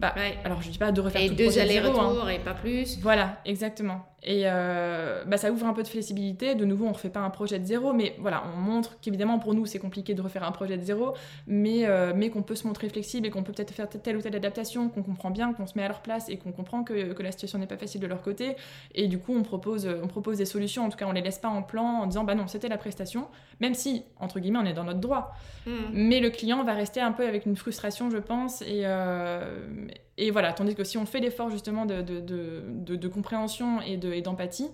Bah, 0.00 0.14
Alors 0.44 0.60
je 0.60 0.68
dis 0.68 0.78
pas 0.78 0.92
de 0.92 1.00
refaire 1.00 1.22
et 1.22 1.28
tout 1.28 1.34
deux 1.34 1.58
allers-retours 1.58 2.24
hein. 2.24 2.28
et 2.28 2.38
pas 2.38 2.52
plus 2.52 2.73
plus. 2.74 2.98
Voilà, 3.00 3.40
exactement. 3.44 4.06
Et 4.26 4.44
euh, 4.46 5.22
bah, 5.26 5.36
ça 5.36 5.52
ouvre 5.52 5.66
un 5.66 5.74
peu 5.74 5.82
de 5.82 5.88
flexibilité. 5.88 6.54
De 6.54 6.64
nouveau, 6.64 6.86
on 6.86 6.90
ne 6.90 6.94
refait 6.94 7.10
pas 7.10 7.20
un 7.20 7.30
projet 7.30 7.58
de 7.58 7.66
zéro, 7.66 7.92
mais 7.92 8.16
voilà, 8.18 8.42
on 8.54 8.58
montre 8.58 8.98
qu'évidemment, 9.00 9.38
pour 9.38 9.54
nous, 9.54 9.66
c'est 9.66 9.78
compliqué 9.78 10.14
de 10.14 10.22
refaire 10.22 10.44
un 10.44 10.52
projet 10.52 10.78
de 10.78 10.82
zéro, 10.82 11.14
mais, 11.46 11.86
euh, 11.86 12.12
mais 12.16 12.30
qu'on 12.30 12.42
peut 12.42 12.54
se 12.54 12.66
montrer 12.66 12.88
flexible 12.88 13.26
et 13.26 13.30
qu'on 13.30 13.42
peut 13.42 13.52
peut-être 13.52 13.74
faire 13.74 13.88
telle 13.88 14.16
ou 14.16 14.22
telle 14.22 14.34
adaptation, 14.34 14.88
qu'on 14.88 15.02
comprend 15.02 15.30
bien, 15.30 15.52
qu'on 15.52 15.66
se 15.66 15.74
met 15.76 15.84
à 15.84 15.88
leur 15.88 16.00
place 16.00 16.30
et 16.30 16.38
qu'on 16.38 16.52
comprend 16.52 16.84
que, 16.84 17.12
que, 17.12 17.22
la 17.22 17.32
situation 17.32 17.58
n'est 17.58 17.66
pas 17.66 17.76
facile 17.76 18.00
de 18.00 18.06
leur 18.06 18.22
côté. 18.22 18.56
Et 18.94 19.08
du 19.08 19.18
coup, 19.18 19.34
on 19.36 19.42
propose, 19.42 19.86
on 20.02 20.06
propose 20.06 20.38
des 20.38 20.46
solutions. 20.46 20.84
En 20.86 20.88
tout 20.88 20.96
cas, 20.96 21.06
on 21.06 21.12
les 21.12 21.20
laisse 21.20 21.38
pas 21.38 21.48
en 21.48 21.62
plan 21.62 21.84
en 21.84 22.06
disant, 22.06 22.24
bah 22.24 22.34
non, 22.34 22.46
c'était 22.46 22.68
la 22.68 22.78
prestation, 22.78 23.28
même 23.60 23.74
si, 23.74 24.04
entre 24.18 24.40
guillemets, 24.40 24.60
on 24.62 24.66
est 24.66 24.72
dans 24.72 24.84
notre 24.84 25.00
droit. 25.00 25.34
Hmm. 25.66 25.72
Mais 25.92 26.20
le 26.20 26.30
client 26.30 26.64
va 26.64 26.72
rester 26.72 27.00
un 27.00 27.12
peu 27.12 27.26
avec 27.26 27.44
une 27.44 27.56
frustration, 27.56 28.10
je 28.10 28.18
pense. 28.18 28.62
Et, 28.62 28.82
euh, 28.84 29.86
et 30.16 30.30
voilà, 30.30 30.52
tandis 30.52 30.74
que 30.74 30.84
si 30.84 30.96
on 30.96 31.06
fait 31.06 31.18
l'effort 31.18 31.50
justement 31.50 31.86
de, 31.86 32.00
de, 32.00 32.20
de, 32.20 32.96
de 32.96 33.08
compréhension 33.08 33.80
et 33.80 33.96
d'empathie, 34.22 34.68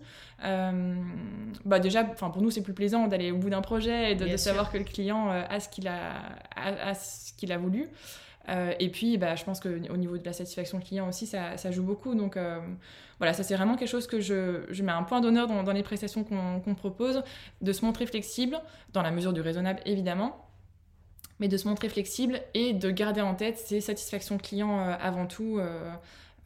euh, 0.44 0.94
bah 1.64 1.78
déjà, 1.78 2.04
pour 2.04 2.42
nous, 2.42 2.50
c'est 2.50 2.62
plus 2.62 2.74
plaisant 2.74 3.06
d'aller 3.06 3.30
au 3.30 3.38
bout 3.38 3.50
d'un 3.50 3.62
projet 3.62 4.12
et 4.12 4.14
de, 4.14 4.36
savoir 4.36 4.70
que 4.70 4.76
le 4.76 4.84
client 4.84 5.30
euh, 5.30 5.42
a 5.48 5.60
ce 5.60 5.68
qu'il 5.68 5.88
a, 5.88 6.12
a, 6.56 6.94
ce 6.94 7.32
qu'il 7.34 7.52
a 7.52 7.58
voulu. 7.58 7.88
Euh, 8.48 8.72
et 8.78 8.90
puis, 8.90 9.16
bah, 9.16 9.34
je 9.34 9.44
pense 9.44 9.60
qu'au 9.60 9.96
niveau 9.96 10.18
de 10.18 10.24
la 10.24 10.34
satisfaction 10.34 10.78
client 10.78 11.08
aussi, 11.08 11.26
ça, 11.26 11.56
ça 11.56 11.70
joue 11.70 11.84
beaucoup. 11.84 12.14
Donc 12.14 12.36
voilà, 13.18 13.32
ça 13.32 13.42
c'est 13.42 13.54
vraiment 13.54 13.76
quelque 13.76 13.88
chose 13.88 14.06
que 14.06 14.20
je, 14.20 14.64
je 14.70 14.82
mets 14.82 14.92
un 14.92 15.02
point 15.04 15.20
d'honneur 15.20 15.46
dans, 15.46 15.62
dans, 15.62 15.72
les 15.72 15.82
prestations 15.82 16.24
qu'on 16.24 16.74
propose, 16.74 17.22
de 17.62 17.72
se 17.72 17.84
montrer 17.84 18.06
flexible, 18.06 18.58
dans 18.92 19.02
la 19.02 19.10
mesure 19.10 19.32
du 19.32 19.40
raisonnable 19.40 19.80
évidemment, 19.84 20.49
mais 21.40 21.48
de 21.48 21.56
se 21.56 21.66
montrer 21.66 21.88
flexible 21.88 22.40
et 22.54 22.72
de 22.72 22.90
garder 22.90 23.22
en 23.22 23.34
tête 23.34 23.58
ces 23.58 23.80
satisfactions 23.80 24.38
clients 24.38 24.78
euh, 24.78 24.94
avant 25.00 25.26
tout. 25.26 25.58
Euh, 25.58 25.90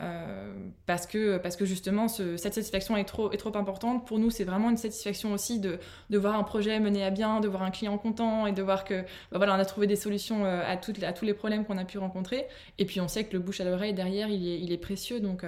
euh, 0.02 0.52
parce, 0.86 1.06
que, 1.06 1.36
parce 1.38 1.54
que 1.54 1.64
justement, 1.64 2.08
cette 2.08 2.54
satisfaction 2.54 2.96
est 2.96 3.04
trop, 3.04 3.30
est 3.30 3.36
trop 3.36 3.56
importante. 3.56 4.06
Pour 4.06 4.18
nous, 4.18 4.30
c'est 4.30 4.42
vraiment 4.42 4.70
une 4.70 4.76
satisfaction 4.76 5.32
aussi 5.32 5.60
de, 5.60 5.78
de, 6.10 6.18
voir 6.18 6.36
un 6.36 6.42
projet 6.42 6.80
mené 6.80 7.04
à 7.04 7.10
bien, 7.10 7.40
de 7.40 7.46
voir 7.46 7.62
un 7.62 7.70
client 7.70 7.96
content 7.96 8.46
et 8.46 8.52
de 8.52 8.60
voir 8.60 8.84
que 8.84 9.02
bah 9.30 9.38
voilà, 9.38 9.54
on 9.54 9.58
a 9.58 9.64
trouvé 9.64 9.86
des 9.86 9.96
solutions 9.96 10.44
à, 10.44 10.76
toutes, 10.76 11.02
à 11.04 11.12
tous 11.12 11.24
les 11.24 11.32
problèmes 11.32 11.64
qu'on 11.64 11.78
a 11.78 11.84
pu 11.84 11.98
rencontrer. 11.98 12.46
Et 12.78 12.86
puis, 12.86 13.00
on 13.00 13.06
sait 13.06 13.24
que 13.24 13.32
le 13.34 13.38
bouche 13.38 13.60
à 13.60 13.64
l'oreille 13.64 13.94
derrière, 13.94 14.28
il 14.28 14.46
est, 14.48 14.60
il 14.60 14.72
est 14.72 14.78
précieux. 14.78 15.20
Donc, 15.20 15.44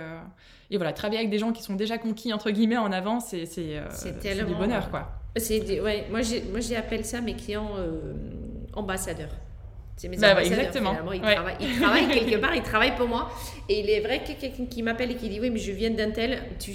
et 0.70 0.76
voilà, 0.76 0.92
travailler 0.92 1.18
avec 1.18 1.30
des 1.30 1.38
gens 1.38 1.52
qui 1.52 1.64
sont 1.64 1.74
déjà 1.74 1.98
conquis, 1.98 2.32
entre 2.32 2.52
guillemets, 2.52 2.78
en 2.78 2.92
avant, 2.92 3.18
c'est 3.18 3.46
du 4.46 4.54
bonheur. 4.54 4.90
Quoi. 4.90 5.10
Ouais, 5.82 6.06
moi, 6.08 6.20
j'appelle 6.60 7.04
ça 7.04 7.20
mes 7.20 7.34
clients 7.34 7.72
ambassadeur. 8.76 9.30
C'est 9.96 10.08
mes 10.08 10.18
bah, 10.18 10.42
exactement. 10.42 10.94
Ils, 11.12 11.20
travaillent, 11.20 12.08
quelque 12.12 12.36
part, 12.36 12.54
ils 12.54 12.62
travaillent 12.62 12.96
pour 12.96 13.08
moi. 13.08 13.30
Et 13.68 13.80
il 13.80 13.90
est 13.90 14.00
vrai 14.00 14.22
que 14.22 14.38
quelqu'un 14.38 14.66
qui 14.66 14.82
m'appelle 14.82 15.10
et 15.10 15.16
qui 15.16 15.28
dit 15.28 15.40
Oui, 15.40 15.50
mais 15.50 15.58
je 15.58 15.72
viens 15.72 15.90
d'un 15.90 16.10
tel, 16.10 16.42
tu. 16.58 16.72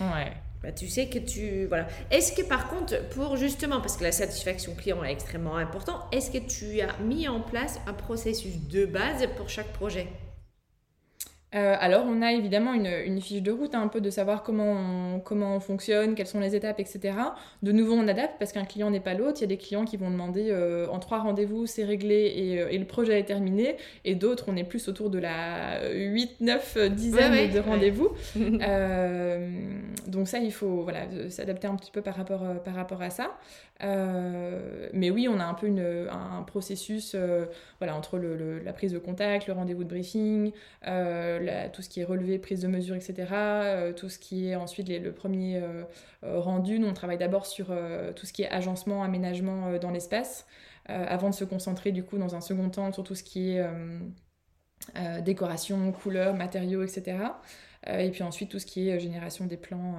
Ouais. 0.00 0.32
Bah, 0.62 0.72
tu 0.72 0.88
sais 0.88 1.08
que 1.08 1.18
tu. 1.18 1.66
Voilà. 1.66 1.86
Est-ce 2.10 2.32
que 2.32 2.40
par 2.40 2.68
contre, 2.68 3.06
pour 3.10 3.36
justement, 3.36 3.82
parce 3.82 3.98
que 3.98 4.04
la 4.04 4.12
satisfaction 4.12 4.74
client 4.74 5.04
est 5.04 5.12
extrêmement 5.12 5.56
importante, 5.56 6.00
est-ce 6.10 6.30
que 6.30 6.38
tu 6.38 6.80
as 6.80 6.96
mis 7.02 7.28
en 7.28 7.40
place 7.40 7.78
un 7.86 7.92
processus 7.92 8.56
de 8.70 8.86
base 8.86 9.28
pour 9.36 9.50
chaque 9.50 9.72
projet? 9.74 10.08
Euh, 11.54 11.76
alors, 11.78 12.04
on 12.08 12.20
a 12.20 12.32
évidemment 12.32 12.74
une, 12.74 13.20
fiche 13.20 13.42
de 13.42 13.52
route, 13.52 13.74
hein, 13.74 13.82
un 13.82 13.88
peu 13.88 14.00
de 14.00 14.10
savoir 14.10 14.42
comment 14.42 14.72
on, 14.72 15.20
comment 15.20 15.54
on 15.54 15.60
fonctionne, 15.60 16.14
quelles 16.14 16.26
sont 16.26 16.40
les 16.40 16.56
étapes, 16.56 16.80
etc. 16.80 17.14
De 17.62 17.70
nouveau, 17.70 17.94
on 17.94 18.08
adapte 18.08 18.34
parce 18.38 18.52
qu'un 18.52 18.64
client 18.64 18.90
n'est 18.90 19.00
pas 19.00 19.14
l'autre. 19.14 19.38
Il 19.38 19.42
y 19.42 19.44
a 19.44 19.48
des 19.48 19.56
clients 19.56 19.84
qui 19.84 19.96
vont 19.96 20.10
demander 20.10 20.48
euh, 20.50 20.88
en 20.88 20.98
trois 20.98 21.20
rendez-vous, 21.20 21.66
c'est 21.66 21.84
réglé 21.84 22.32
et, 22.36 22.60
euh, 22.60 22.78
le 22.78 22.84
projet 22.84 23.20
est 23.20 23.24
terminé. 23.24 23.76
Et 24.04 24.16
d'autres, 24.16 24.46
on 24.48 24.56
est 24.56 24.64
plus 24.64 24.88
autour 24.88 25.10
de 25.10 25.18
la 25.18 25.88
8, 25.92 26.40
9, 26.40 26.78
10 26.90 27.12
de 27.12 27.60
rendez-vous. 27.60 28.08
donc 30.08 30.28
ça, 30.28 30.38
il 30.38 30.52
faut 30.52 30.82
voilà, 30.82 31.02
s'adapter 31.30 31.68
un 31.68 31.76
petit 31.76 31.92
peu 31.92 32.02
par 32.02 32.16
rapport, 32.16 32.42
par 32.64 32.74
rapport 32.74 33.00
à 33.00 33.10
ça. 33.10 33.38
mais 34.92 35.10
oui, 35.10 35.28
on 35.30 35.38
a 35.38 35.44
un 35.44 35.54
peu 35.54 35.68
une, 35.68 36.08
un 36.10 36.42
processus 36.42 37.16
voilà, 37.78 37.94
entre 37.94 38.18
le, 38.18 38.58
la 38.58 38.72
prise 38.72 38.92
de 38.92 38.98
contact, 38.98 39.46
le 39.46 39.52
rendez-vous 39.52 39.84
de 39.84 39.88
briefing, 39.88 40.52
tout 41.72 41.82
ce 41.82 41.88
qui 41.88 42.00
est 42.00 42.04
relevé, 42.04 42.38
prise 42.38 42.60
de 42.60 42.68
mesure, 42.68 42.94
etc. 42.94 43.14
Euh, 43.32 43.92
tout 43.92 44.08
ce 44.08 44.18
qui 44.18 44.48
est 44.48 44.56
ensuite 44.56 44.88
le 44.88 45.12
premier 45.12 45.56
euh, 45.56 45.84
euh, 46.24 46.40
rendu. 46.40 46.78
Nous, 46.78 46.86
on 46.86 46.94
travaille 46.94 47.18
d'abord 47.18 47.46
sur 47.46 47.66
tout 48.16 48.26
ce 48.26 48.32
qui 48.32 48.42
est 48.42 48.48
agencement, 48.48 49.02
aménagement 49.02 49.78
dans 49.78 49.90
l'espace, 49.90 50.46
avant 50.86 51.30
de 51.30 51.34
se 51.34 51.44
concentrer 51.44 51.92
du 51.92 52.04
coup 52.04 52.18
dans 52.18 52.34
un 52.34 52.40
second 52.40 52.68
temps 52.68 52.92
sur 52.92 53.04
tout 53.04 53.14
ce 53.14 53.22
qui 53.22 53.52
est 53.52 53.64
décoration, 55.22 55.92
couleurs, 55.92 56.34
matériaux, 56.34 56.82
etc. 56.82 57.16
et 57.86 58.10
puis 58.10 58.22
ensuite 58.22 58.50
tout 58.50 58.58
ce 58.58 58.66
qui 58.66 58.88
est 58.88 58.98
génération 58.98 59.46
des 59.46 59.56
plans 59.56 59.96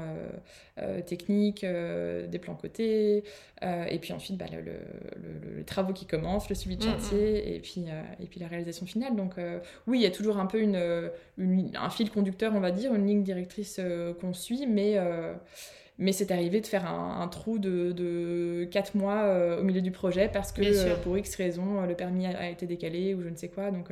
techniques, 1.06 1.64
des 1.64 2.40
plans 2.40 2.56
cotés, 2.56 3.24
et 3.62 4.00
puis 4.00 4.14
ensuite 4.14 4.38
bah, 4.38 4.46
le, 4.52 5.64
travaux 5.64 5.94
qui 5.94 6.06
commencent, 6.06 6.50
le 6.50 6.56
suivi 6.56 6.78
de 6.78 6.86
mm, 6.86 6.90
chantier, 6.90 7.18
mm. 7.18 7.54
et, 7.54 7.60
puis, 7.60 7.86
et 8.20 8.26
puis 8.26 8.40
la 8.40 8.48
réalisation 8.48 8.86
finale. 8.86 9.16
Donc 9.16 9.36
oui, 9.88 10.00
il 10.00 10.02
y 10.04 10.08
a 10.08 10.12
toujours 10.12 10.38
un 10.38 10.46
peu 10.46 10.60
une, 10.60 11.12
un 11.76 11.90
fil 11.90 12.10
conducteur, 12.10 12.54
on 12.56 12.60
va 12.60 12.72
dire, 12.72 12.94
une 12.94 13.06
ligne 13.06 13.24
directrice 13.24 13.80
qu'on 14.20 14.34
suit, 14.34 14.66
mais 14.68 14.98
mais 15.98 16.12
c'est 16.12 16.32
arrivé 16.32 16.60
de 16.60 16.68
faire 16.68 16.86
un, 16.86 17.28
trou 17.30 17.58
de, 17.58 17.92
de 17.94 18.68
4 18.72 18.96
mois 18.96 19.24
euh, 19.24 19.62
au 19.62 19.64
milieu 19.64 19.82
du 19.82 19.92
projet 19.92 20.30
parce 20.32 20.52
que 20.52 20.62
euh, 20.62 20.96
pour 20.98 21.18
X 21.18 21.36
raison, 21.36 21.82
euh, 21.82 21.86
le 21.86 21.96
permis 21.96 22.26
a, 22.26 22.50
été 22.50 22.66
décalé 22.66 23.14
ou 23.14 23.22
je 23.22 23.30
ne 23.30 23.36
sais 23.36 23.48
quoi. 23.48 23.72
Donc 23.72 23.90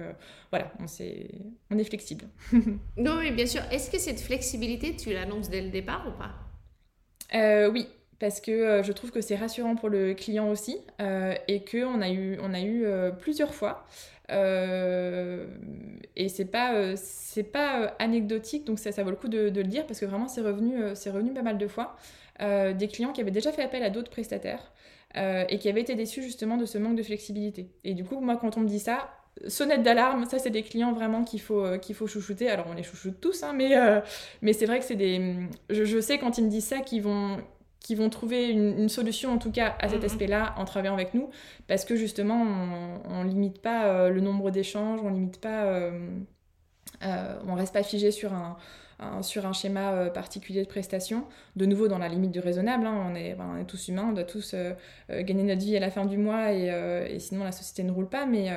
voilà, 0.49 0.71
on, 0.79 0.85
est, 1.01 1.29
on 1.71 1.77
est 1.77 1.83
flexible. 1.83 2.25
non, 2.97 3.15
mais 3.21 3.31
bien 3.31 3.45
sûr. 3.45 3.61
Est-ce 3.71 3.89
que 3.89 3.99
cette 3.99 4.19
flexibilité, 4.19 4.95
tu 4.95 5.13
l'annonces 5.13 5.49
dès 5.49 5.61
le 5.61 5.69
départ 5.69 6.05
ou 6.07 6.11
pas? 6.17 6.33
Oui, 7.69 7.87
parce 8.19 8.41
que 8.41 8.81
je 8.83 8.91
trouve 8.91 9.11
que 9.11 9.21
c'est 9.21 9.35
rassurant 9.35 9.75
pour 9.75 9.89
le 9.89 10.13
client 10.13 10.49
aussi 10.49 10.77
et 11.47 11.63
qu'on 11.63 12.01
a 12.01 12.11
eu, 12.11 12.37
on 12.41 12.53
a 12.53 12.61
eu 12.61 12.85
plusieurs 13.17 13.53
fois 13.53 13.85
et 14.29 16.29
c'est 16.29 16.45
pas, 16.45 16.75
euh, 16.75 16.93
c'est 16.95 17.43
pas 17.43 17.81
euh, 17.81 17.87
anecdotique, 17.99 18.65
donc 18.65 18.79
ça, 18.79 18.91
ça 18.91 19.03
vaut 19.03 19.09
le 19.09 19.15
coup 19.15 19.27
de, 19.27 19.49
le 19.49 19.63
dire 19.63 19.85
parce 19.85 19.99
que 19.99 20.05
vraiment 20.05 20.27
c'est 20.27 20.41
revenu, 20.41 20.75
c'est 20.95 21.09
revenu 21.09 21.33
pas 21.33 21.41
mal 21.41 21.57
de 21.57 21.67
fois. 21.67 21.95
des 22.39 22.87
clients 22.87 23.11
qui 23.11 23.21
avaient 23.21 23.31
déjà 23.31 23.51
fait 23.51 23.63
appel 23.63 23.83
à 23.83 23.89
d'autres 23.89 24.11
prestataires 24.11 24.71
et 25.15 25.59
qui 25.59 25.69
avaient 25.69 25.81
été 25.81 25.95
déçus 25.95 26.23
justement 26.23 26.57
de 26.57 26.65
ce 26.65 26.77
manque 26.77 26.95
de 26.95 27.03
flexibilité. 27.03 27.69
Et 27.83 27.93
du 27.93 28.03
coup, 28.03 28.19
moi, 28.19 28.37
quand 28.37 28.57
on 28.57 28.61
me 28.61 28.67
dit 28.67 28.79
ça, 28.79 29.11
sonnette 29.47 29.83
d'alarme, 29.83 30.25
ça 30.25 30.39
c'est 30.39 30.51
des 30.51 30.63
clients 30.63 30.93
vraiment 30.93 31.23
qu'il 31.23 31.41
faut, 31.41 31.77
qu'il 31.79 31.95
faut 31.95 32.07
chouchouter. 32.07 32.49
Alors 32.49 32.67
on 32.69 32.73
les 32.73 32.83
chouchoute 32.83 33.19
tous, 33.21 33.43
hein, 33.43 33.53
mais, 33.53 33.75
mais 34.41 34.53
c'est 34.53 34.65
vrai 34.65 34.79
que 34.79 34.85
c'est 34.85 34.95
des... 34.95 35.35
Je, 35.69 35.85
je, 35.85 35.99
sais 35.99 36.17
quand 36.17 36.37
ils 36.37 36.45
me 36.45 36.49
disent 36.49 36.65
ça 36.65 36.79
qu'ils 36.79 37.03
vont, 37.03 37.37
qui 37.83 37.95
vont 37.95 38.09
trouver 38.09 38.49
une, 38.49 38.89
solution 38.89 39.31
en 39.33 39.37
tout 39.37 39.51
cas 39.51 39.75
à 39.79 39.89
cet 39.89 39.99
mhm. 39.99 40.05
aspect-là 40.05 40.55
en 40.57 40.65
travaillant 40.65 40.93
avec 40.93 41.13
nous, 41.13 41.29
parce 41.67 41.85
que 41.85 41.95
justement 41.95 42.41
on, 43.05 43.23
ne 43.23 43.29
limite 43.29 43.61
pas 43.61 43.85
euh, 43.87 44.09
le 44.09 44.21
nombre 44.21 44.49
d'échanges, 44.49 45.01
on 45.03 45.09
limite 45.09 45.39
pas, 45.39 45.65
euh, 45.65 45.91
euh, 47.03 47.35
on 47.45 47.55
reste 47.55 47.73
pas 47.73 47.83
figé 47.83 48.11
sur 48.11 48.33
un, 48.33 48.57
sur 49.21 49.45
un 49.45 49.51
schéma 49.51 50.09
particulier 50.11 50.63
de 50.63 50.67
prestation. 50.67 51.25
De 51.57 51.65
nouveau 51.65 51.89
dans 51.89 51.97
la 51.97 52.07
limite 52.07 52.31
du 52.31 52.39
raisonnable, 52.39 52.87
hein, 52.87 53.11
on, 53.11 53.15
est, 53.15 53.35
on, 53.37 53.57
est, 53.57 53.65
tous 53.65 53.89
humains, 53.89 54.07
on 54.09 54.13
doit 54.13 54.23
tous 54.23 54.55
gagner 55.09 55.43
notre 55.43 55.61
vie 55.61 55.75
à 55.75 55.81
la 55.81 55.91
fin 55.91 56.05
du 56.05 56.17
mois 56.17 56.53
et, 56.53 56.67
et 57.09 57.19
sinon 57.19 57.43
la 57.43 57.51
société 57.51 57.83
ne 57.83 57.91
roule 57.91 58.07
pas, 58.07 58.25
mais 58.25 58.49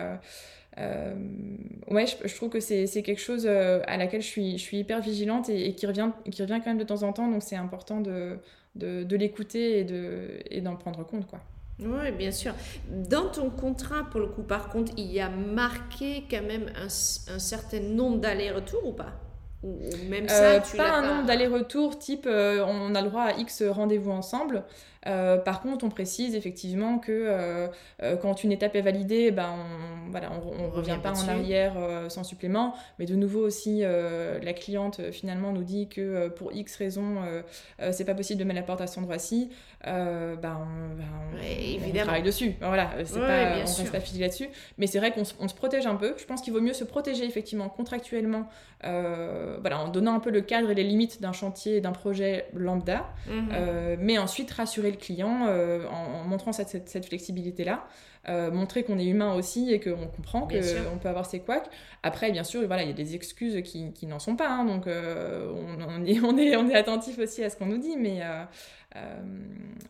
ouais, 1.89 2.07
je, 2.07 2.35
trouve 2.37 2.51
que 2.51 2.61
c'est 2.61 3.03
quelque 3.03 3.21
chose 3.21 3.49
à 3.49 3.97
laquelle 3.97 4.23
je 4.23 4.29
suis, 4.29 4.53
je 4.53 4.63
suis 4.63 4.79
hyper 4.79 5.01
vigilante 5.01 5.49
et, 5.49 5.67
et, 5.67 5.75
qui, 5.75 5.87
revient, 5.87 6.13
qui 6.31 6.43
revient 6.43 6.61
quand 6.63 6.71
même 6.71 6.79
de 6.79 6.85
temps 6.85 7.03
en 7.03 7.13
temps, 7.13 7.29
donc 7.29 7.43
c'est 7.43 7.57
important 7.57 8.01
de, 8.01 8.39
de, 8.77 9.17
l'écouter 9.17 9.81
et, 9.81 9.85
de, 9.85 10.39
et 10.51 10.61
d'en 10.61 10.77
prendre 10.77 11.05
compte. 11.05 11.27
quoi. 11.27 11.41
Oui, 11.79 12.11
bien 12.13 12.33
sûr. 12.33 12.55
Dans 12.89 13.29
ton 13.29 13.51
contrat, 13.51 14.05
pour 14.11 14.21
le 14.21 14.29
coup, 14.29 14.43
par 14.43 14.69
contre, 14.71 14.93
il 14.97 15.13
y 15.13 15.21
a 15.21 15.29
marqué 15.29 16.25
quand 16.31 16.43
même 16.43 16.71
un, 16.77 16.87
un 16.87 17.39
certain 17.39 17.81
nombre 17.81 18.19
d'allers-retours 18.19 18.87
ou 18.87 18.93
pas? 18.93 19.13
Ou 19.63 19.79
même 20.09 20.29
ça, 20.29 20.53
euh, 20.53 20.61
tu 20.61 20.77
pas 20.77 20.93
un 20.93 21.03
nombre 21.03 21.27
d'allers-retours 21.27 21.99
type 21.99 22.27
euh, 22.27 22.65
on 22.67 22.95
a 22.95 23.03
le 23.03 23.09
droit 23.09 23.23
à 23.23 23.33
X 23.39 23.63
rendez-vous 23.63 24.11
ensemble. 24.11 24.65
Euh, 25.07 25.39
par 25.39 25.61
contre, 25.61 25.85
on 25.85 25.89
précise 25.89 26.35
effectivement 26.35 26.99
que 26.99 27.13
euh, 27.13 27.69
euh, 28.03 28.17
quand 28.17 28.45
une 28.45 28.53
étape 28.53 28.75
est 28.75 28.83
validée, 28.83 29.31
ben, 29.31 29.51
on 29.51 30.11
voilà, 30.11 30.31
on, 30.33 30.71
revient 30.71 30.99
pas 31.03 31.13
en 31.13 31.29
arrière 31.29 31.75
sans 32.09 32.25
supplément. 32.25 32.75
Mais 32.99 33.07
de 33.07 33.15
nouveau 33.15 33.41
aussi, 33.41 33.81
la 33.83 34.53
cliente 34.53 35.11
finalement 35.11 35.53
nous 35.53 35.65
dit 35.65 35.89
que 35.89 36.29
pour 36.29 36.53
X 36.53 36.77
raisons, 36.77 37.17
c'est 37.91 38.05
pas 38.05 38.15
possible 38.15 38.39
de 38.39 38.45
mettre 38.45 38.61
la 38.61 38.67
porte 38.67 38.81
à 38.81 38.87
cet 38.87 38.99
endroit-ci. 38.99 39.51
ben, 39.85 40.39
on, 40.45 40.97
ben, 40.97 41.05
on, 41.35 41.99
travaille 41.99 42.23
dessus. 42.23 42.55
Voilà, 42.61 42.87
pas, 42.87 43.03
on 43.03 43.61
reste 43.61 43.93
pas 43.93 44.01
figé 44.01 44.21
là-dessus. 44.21 44.49
Mais 44.79 44.87
c'est 44.87 44.99
vrai 44.99 45.13
qu'on 45.13 45.25
se 45.25 45.55
protège 45.55 45.87
un 45.87 45.97
peu. 45.97 46.15
Je 46.17 46.25
pense 46.25 46.41
qu'il 46.41 46.53
vaut 46.53 46.61
mieux 46.61 46.75
se 46.75 46.85
protéger 46.85 47.25
effectivement 47.25 47.69
contractuellement, 47.69 48.49
voilà, 48.83 49.81
en 49.81 49.89
donnant 49.89 50.15
un 50.15 50.21
peu 50.21 50.31
le 50.31 50.41
cadre 50.41 50.71
et 50.71 50.75
les 50.75 50.85
limites 50.85 51.21
d'un 51.21 51.33
chantier, 51.33 51.81
d'un 51.81 51.93
projet 51.93 52.47
lambda, 52.55 53.07
mhm. 53.29 53.99
mais 54.01 54.19
ensuite 54.19 54.51
rassurer 54.53 54.96
le 54.97 55.05
client 55.05 55.47
euh, 55.49 55.87
en, 55.87 56.25
montrant 56.25 56.53
cette, 56.53 57.07
flexibilité-là. 57.07 57.87
montrer 58.51 58.83
qu'on 58.83 58.99
est 58.99 59.07
humain 59.07 59.35
aussi 59.35 59.73
et 59.73 59.81
qu'on 59.81 60.09
comprend 60.09 60.43
qu'on 60.43 60.99
peut 60.99 61.09
avoir 61.09 61.27
ses 61.27 61.41
couacs. 61.41 61.69
Après, 62.03 62.33
bien 62.33 62.45
sûr, 62.45 62.67
voilà, 62.67 62.83
il 62.83 62.89
y 62.89 62.93
a 62.93 62.95
des 62.95 63.15
excuses 63.15 63.63
qui, 63.63 63.93
qui 63.93 64.07
n'en 64.07 64.19
sont 64.19 64.37
pas, 64.37 64.49
hein, 64.49 64.65
donc 64.65 64.87
on, 64.87 65.83
on, 65.89 66.05
est, 66.05 66.21
on, 66.25 66.37
est, 66.37 66.57
on 66.57 66.69
est 66.69 66.75
attentif 66.75 67.19
aussi 67.19 67.45
à 67.45 67.51
ce 67.51 67.57
qu'on 67.57 67.67
nous 67.67 67.79
dit, 67.79 67.97
mais 67.97 68.23
euh, 68.23 68.43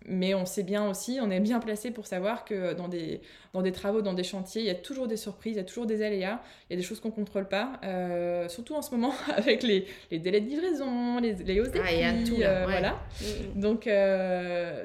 mais 0.09 0.35
on 0.35 0.47
sait 0.47 0.63
bien 0.63 0.89
aussi, 0.89 1.19
on 1.21 1.31
est 1.31 1.41
bien 1.41 1.59
placé 1.59 1.91
pour 1.91 2.07
savoir 2.07 2.45
que 2.45 2.75
dans 2.75 2.89
des, 2.89 3.21
dans 3.53 3.63
des 3.63 3.73
travaux, 3.73 4.03
dans 4.03 4.15
des 4.15 4.23
chantiers, 4.23 4.63
il 4.63 4.67
y 4.67 4.71
a 4.71 4.75
toujours 4.75 5.09
des 5.09 5.17
surprises, 5.17 5.55
il 5.55 5.59
y 5.59 5.61
a 5.61 5.65
toujours 5.65 5.87
des 5.87 6.03
aléas, 6.03 6.41
il 6.69 6.75
y 6.75 6.77
a 6.77 6.77
des 6.77 6.87
choses 6.87 7.01
qu'on 7.01 7.09
ne 7.09 7.15
contrôle 7.15 7.49
pas, 7.49 7.81
euh, 7.85 8.49
surtout 8.49 8.75
en 8.75 8.83
ce 8.83 8.91
moment 8.93 9.13
avec 9.37 9.63
les, 9.63 9.87
les, 10.11 10.19
délais 10.19 10.41
de 10.41 10.49
livraison, 10.49 11.19
les, 11.19 11.35
les 11.35 11.61
hausses 11.61 11.71
des 11.71 11.81
ah, 11.81 11.85
prix, 11.85 12.45
euh, 12.45 12.65
voilà. 12.65 13.01
Mm, 13.21 13.25
mm. 13.59 13.61
Donc, 13.61 13.89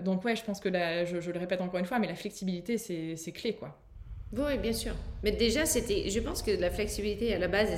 donc 0.04 0.26
ouais, 0.26 0.36
je 0.36 0.44
pense 0.44 0.60
que 0.60 0.70
là, 0.70 1.06
je, 1.06 1.22
je, 1.22 1.32
le 1.32 1.40
répète 1.40 1.62
encore 1.62 1.80
une 1.80 1.86
fois, 1.86 2.00
mais 2.00 2.08
la 2.08 2.16
flexibilité, 2.16 2.78
c'est 2.78 3.32
clé, 3.32 3.54
quoi. 3.54 3.78
Oui, 4.34 4.58
bien 4.58 4.74
sûr. 4.74 4.94
Mais 5.24 5.32
déjà, 5.32 5.66
c'était, 5.66 6.10
je 6.10 6.20
pense 6.20 6.42
que 6.42 6.52
la 6.52 6.72
flexibilité 6.72 7.34
à 7.34 7.40
la 7.40 7.48
base, 7.48 7.70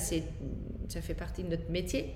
ça 0.88 1.02
fait 1.02 1.14
partie 1.16 1.44
de 1.44 1.50
notre 1.50 1.70
métier. 1.70 2.14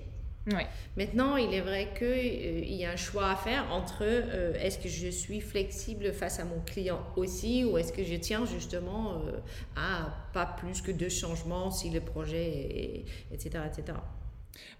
Maintenant, 0.96 1.36
il 1.36 1.52
est 1.54 1.60
vrai 1.60 1.88
qu'il 1.96 2.06
euh, 2.06 2.64
y 2.64 2.84
a 2.84 2.90
un 2.90 2.96
choix 2.96 3.30
à 3.30 3.36
faire 3.36 3.72
entre 3.72 4.02
euh, 4.02 4.54
est-ce 4.60 4.78
que 4.78 4.88
je 4.88 5.08
suis 5.08 5.40
flexible 5.40 6.12
face 6.12 6.40
à 6.40 6.44
mon 6.44 6.60
client 6.60 7.00
aussi 7.16 7.64
ou 7.64 7.78
est-ce 7.78 7.92
que 7.92 8.04
je 8.04 8.14
tiens 8.14 8.44
justement 8.46 9.14
euh, 9.14 9.38
à 9.76 10.08
pas 10.32 10.46
plus 10.46 10.82
que 10.82 10.90
deux 10.90 11.08
changements 11.08 11.70
si 11.70 11.90
le 11.90 12.00
projet 12.00 12.46
est, 12.46 13.04
etc. 13.32 13.64
etc. 13.66 13.98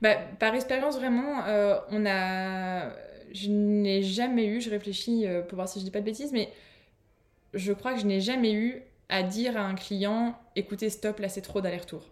Bah, 0.03 0.17
par 0.39 0.55
expérience, 0.55 0.97
vraiment, 0.97 1.45
on 1.91 2.07
a... 2.07 2.91
je 3.33 3.49
n'ai 3.49 4.03
jamais 4.03 4.47
eu, 4.47 4.61
je 4.61 4.71
réfléchis 4.71 5.27
pour 5.49 5.57
voir 5.57 5.69
si 5.69 5.79
je 5.79 5.85
dis 5.85 5.91
pas 5.91 6.01
de 6.01 6.05
bêtises, 6.05 6.33
mais 6.33 6.49
je 7.55 7.73
crois 7.73 7.95
que 7.95 8.01
je 8.01 8.07
n'ai 8.07 8.21
jamais 8.21 8.53
eu 8.53 8.83
à 9.09 9.23
dire 9.23 9.57
à 9.57 9.61
un 9.61 9.75
client 9.75 10.37
écoutez, 10.57 10.91
stop, 10.91 11.21
là 11.21 11.29
c'est 11.29 11.43
trop 11.43 11.61
d'aller-retour 11.61 12.03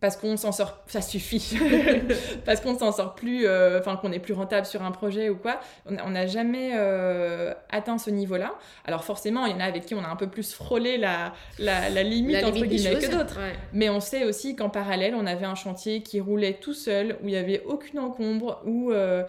parce 0.00 0.16
qu'on 0.16 0.36
s'en 0.36 0.50
sort, 0.50 0.82
ça 0.86 1.02
suffit, 1.02 1.58
parce 2.46 2.60
qu'on 2.60 2.78
s'en 2.78 2.90
sort 2.90 3.14
plus, 3.14 3.46
euh, 3.46 3.78
enfin 3.78 3.96
qu'on 3.96 4.12
est 4.12 4.18
plus 4.18 4.32
rentable 4.32 4.66
sur 4.66 4.82
un 4.82 4.92
projet 4.92 5.28
ou 5.28 5.36
quoi. 5.36 5.60
On 5.86 6.10
n'a 6.10 6.26
jamais 6.26 6.72
euh, 6.74 7.52
atteint 7.68 7.98
ce 7.98 8.08
niveau-là. 8.10 8.54
Alors 8.86 9.04
forcément, 9.04 9.44
il 9.44 9.52
y 9.52 9.54
en 9.54 9.60
a 9.60 9.64
avec 9.64 9.84
qui 9.84 9.94
on 9.94 10.02
a 10.02 10.08
un 10.08 10.16
peu 10.16 10.28
plus 10.28 10.54
frôlé 10.54 10.96
la, 10.96 11.34
la, 11.58 12.02
limite 12.02 12.42
entre 12.42 12.64
guillemets 12.64 12.98
que 12.98 13.10
d'autres. 13.10 13.38
Mais 13.74 13.90
on 13.90 14.00
sait 14.00 14.24
aussi 14.24 14.56
qu'en 14.56 14.70
parallèle, 14.70 15.14
on 15.14 15.26
avait 15.26 15.44
un 15.44 15.54
chantier 15.54 16.02
qui 16.02 16.18
roulait 16.20 16.54
tout 16.54 16.74
seul, 16.74 17.18
où 17.22 17.28
il 17.28 17.32
n'y 17.32 17.36
avait 17.36 17.62
aucune 17.66 17.98
encombre, 17.98 18.62
où 18.64 18.92
euh, 18.92 19.24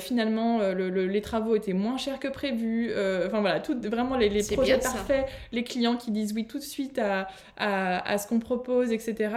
finalement 0.00 0.60
les 0.72 1.20
travaux 1.20 1.54
étaient 1.54 1.72
moins 1.72 1.98
chers 1.98 2.18
que 2.18 2.28
prévu. 2.28 2.92
Enfin 3.26 3.40
voilà, 3.40 3.60
tout, 3.60 3.78
vraiment 3.80 4.16
les, 4.16 4.28
les 4.28 4.42
projets 4.42 4.78
parfaits, 4.78 5.26
les 5.52 5.62
clients 5.62 5.96
qui 5.96 6.10
disent 6.10 6.32
oui 6.32 6.46
tout 6.46 6.58
de 6.58 6.64
suite 6.64 6.98
à, 6.98 7.28
à, 7.56 8.10
à 8.10 8.18
ce 8.18 8.26
qu'on 8.26 8.40
propose, 8.40 8.90
etc. 8.90 9.28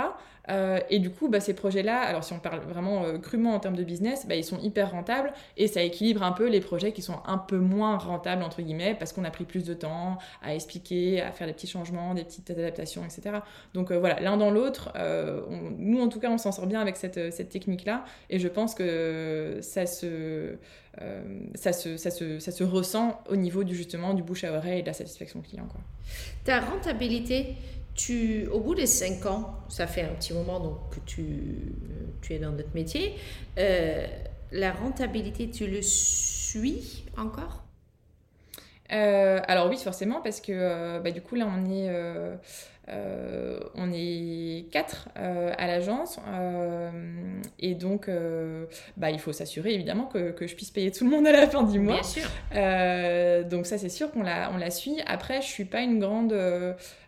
Euh, 0.50 0.80
et 0.90 1.00
du 1.00 1.10
coup, 1.10 1.30
bah, 1.30 1.40
ces 1.40 1.54
projets-là, 1.54 2.00
alors 2.00 2.24
si 2.24 2.34
on 2.34 2.40
parle 2.40 2.60
vraiment 2.62 3.04
euh, 3.04 3.18
crûment 3.18 3.54
en 3.54 3.60
termes 3.60 3.76
de 3.76 3.84
business, 3.84 4.26
bah, 4.28 4.36
ils 4.36 4.44
sont 4.44 4.60
hyper 4.60 4.92
rentables 4.92 5.32
et 5.58 5.68
ça 5.68 5.82
équilibre 5.82 6.24
un 6.24 6.32
peu 6.32 6.48
les 6.48 6.60
projets 6.60 6.92
qui 6.92 7.02
sont 7.02 7.20
un 7.26 7.38
peu 7.38 7.58
moins 7.58 7.98
rentables, 7.98 8.44
entre 8.44 8.62
guillemets, 8.62 8.96
parce 8.98 9.14
qu'on 9.14 9.24
a 9.24 9.32
pris 9.32 9.46
plus 9.46 9.64
de 9.64 9.74
temps 9.74 10.18
à 10.42 10.56
expliquer, 10.56 11.22
à 11.22 11.32
faire 11.32 11.48
des 11.48 11.54
petits 11.54 11.68
changements, 11.68 12.14
des 12.14 12.24
petites 12.24 12.50
adaptations, 12.50 13.04
etc. 13.04 13.38
Donc 13.74 13.92
euh, 13.92 14.00
voilà, 14.00 14.20
l'un 14.20 14.38
dans 14.38 14.52
l'autre, 14.52 14.92
nous 15.78 16.02
en 16.02 16.08
tout 16.08 16.20
cas, 16.20 16.30
on 16.30 16.38
s'en 16.38 16.52
sort 16.52 16.68
bien 16.68 16.82
avec 16.82 16.98
cette, 16.98 17.50
technique-là 17.50 18.06
et 18.30 18.40
je 18.40 18.48
pense 18.48 18.76
que 18.76 19.60
ça 19.62 19.86
se, 19.86 20.56
ressent 22.64 23.22
au 23.30 23.36
niveau 23.36 23.66
justement 23.68 24.14
du 24.14 24.24
bouche 24.24 24.44
à 24.44 24.54
oreille 24.54 24.80
et 24.80 24.82
de 24.82 24.88
la 24.88 24.94
satisfaction 24.94 25.42
client. 25.42 25.68
Ta 26.44 26.60
rentabilité, 26.60 27.56
tu, 28.00 28.48
au 28.48 28.62
bout 28.62 28.76
des 28.76 28.86
cinq 28.86 29.26
ans, 29.26 29.60
ça 29.68 29.86
fait 29.86 30.04
un 30.04 30.14
petit 30.14 30.34
moment 30.34 30.62
donc, 30.62 30.78
que 30.90 31.02
tu, 31.06 31.76
tu 32.22 32.34
es 32.34 32.40
dans 32.40 32.52
notre 32.52 32.74
métier, 32.74 33.16
euh, 33.58 34.08
la 34.54 34.72
rentabilité, 34.72 35.50
tu 35.50 35.68
le 35.68 35.82
suis 35.82 37.04
encore? 37.18 37.66
Euh, 38.94 39.42
alors 39.50 39.70
oui, 39.70 39.78
forcément, 39.78 40.22
parce 40.22 40.40
que 40.40 40.54
euh, 40.54 41.00
bah, 41.02 41.12
du 41.12 41.22
coup, 41.22 41.36
là, 41.36 41.46
on 41.54 41.70
est, 41.70 41.90
on 43.76 43.92
est 43.94 44.66
quatre 44.72 45.10
à 45.16 45.68
l'agence. 45.68 46.20
et 47.60 47.76
donc, 47.76 48.10
bah, 48.98 49.12
il 49.12 49.20
faut 49.20 49.34
s'assurer, 49.34 49.74
évidemment, 49.74 50.06
que, 50.06 50.32
que, 50.32 50.48
je 50.48 50.56
puisse 50.56 50.72
payer 50.72 50.92
tout 50.92 51.04
le 51.04 51.10
monde 51.10 51.28
à 51.28 51.32
la 51.32 51.48
fin 51.48 51.64
du 51.64 51.80
mois. 51.80 52.02
Bien 52.02 52.04
sûr. 52.04 53.50
donc 53.50 53.66
ça, 53.66 53.78
c'est 53.78 53.90
sûr 53.90 54.12
qu'on 54.12 54.24
la, 54.24 54.52
on 54.54 54.58
la 54.58 54.72
suit. 54.72 54.98
Après, 55.06 55.42
je 55.42 55.48
suis 55.48 55.66
pas 55.66 55.82
une 55.82 56.00
grande... 56.00 56.34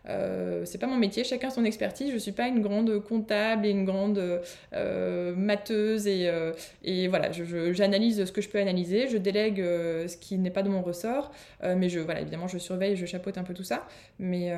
Euh, 0.08 0.64
c'est 0.64 0.78
pas 0.78 0.86
mon 0.86 0.96
métier, 0.96 1.24
chacun 1.24 1.50
son 1.50 1.64
expertise. 1.64 2.12
Je 2.12 2.18
suis 2.18 2.32
pas 2.32 2.48
une 2.48 2.60
grande 2.60 3.02
comptable 3.02 3.66
et 3.66 3.70
une 3.70 3.84
grande 3.84 4.42
euh, 4.72 5.34
matheuse 5.34 6.06
et, 6.06 6.28
euh, 6.28 6.52
et 6.84 7.08
voilà, 7.08 7.30
j'analyse 7.72 8.24
ce 8.24 8.32
que 8.32 8.40
je 8.40 8.48
peux 8.48 8.58
analyser, 8.58 9.08
je 9.08 9.16
délègue 9.16 9.58
ce 9.62 10.16
qui 10.16 10.38
n'est 10.38 10.50
pas 10.50 10.62
de 10.62 10.68
mon 10.68 10.82
ressort, 10.82 11.32
mais 11.62 11.88
je 11.88 12.00
voilà, 12.00 12.20
évidemment 12.20 12.48
je 12.48 12.58
surveille, 12.58 12.96
je 12.96 13.06
chapeaute 13.06 13.38
un 13.38 13.44
peu 13.44 13.54
tout 13.54 13.64
ça. 13.64 13.86
Mais 14.18 14.52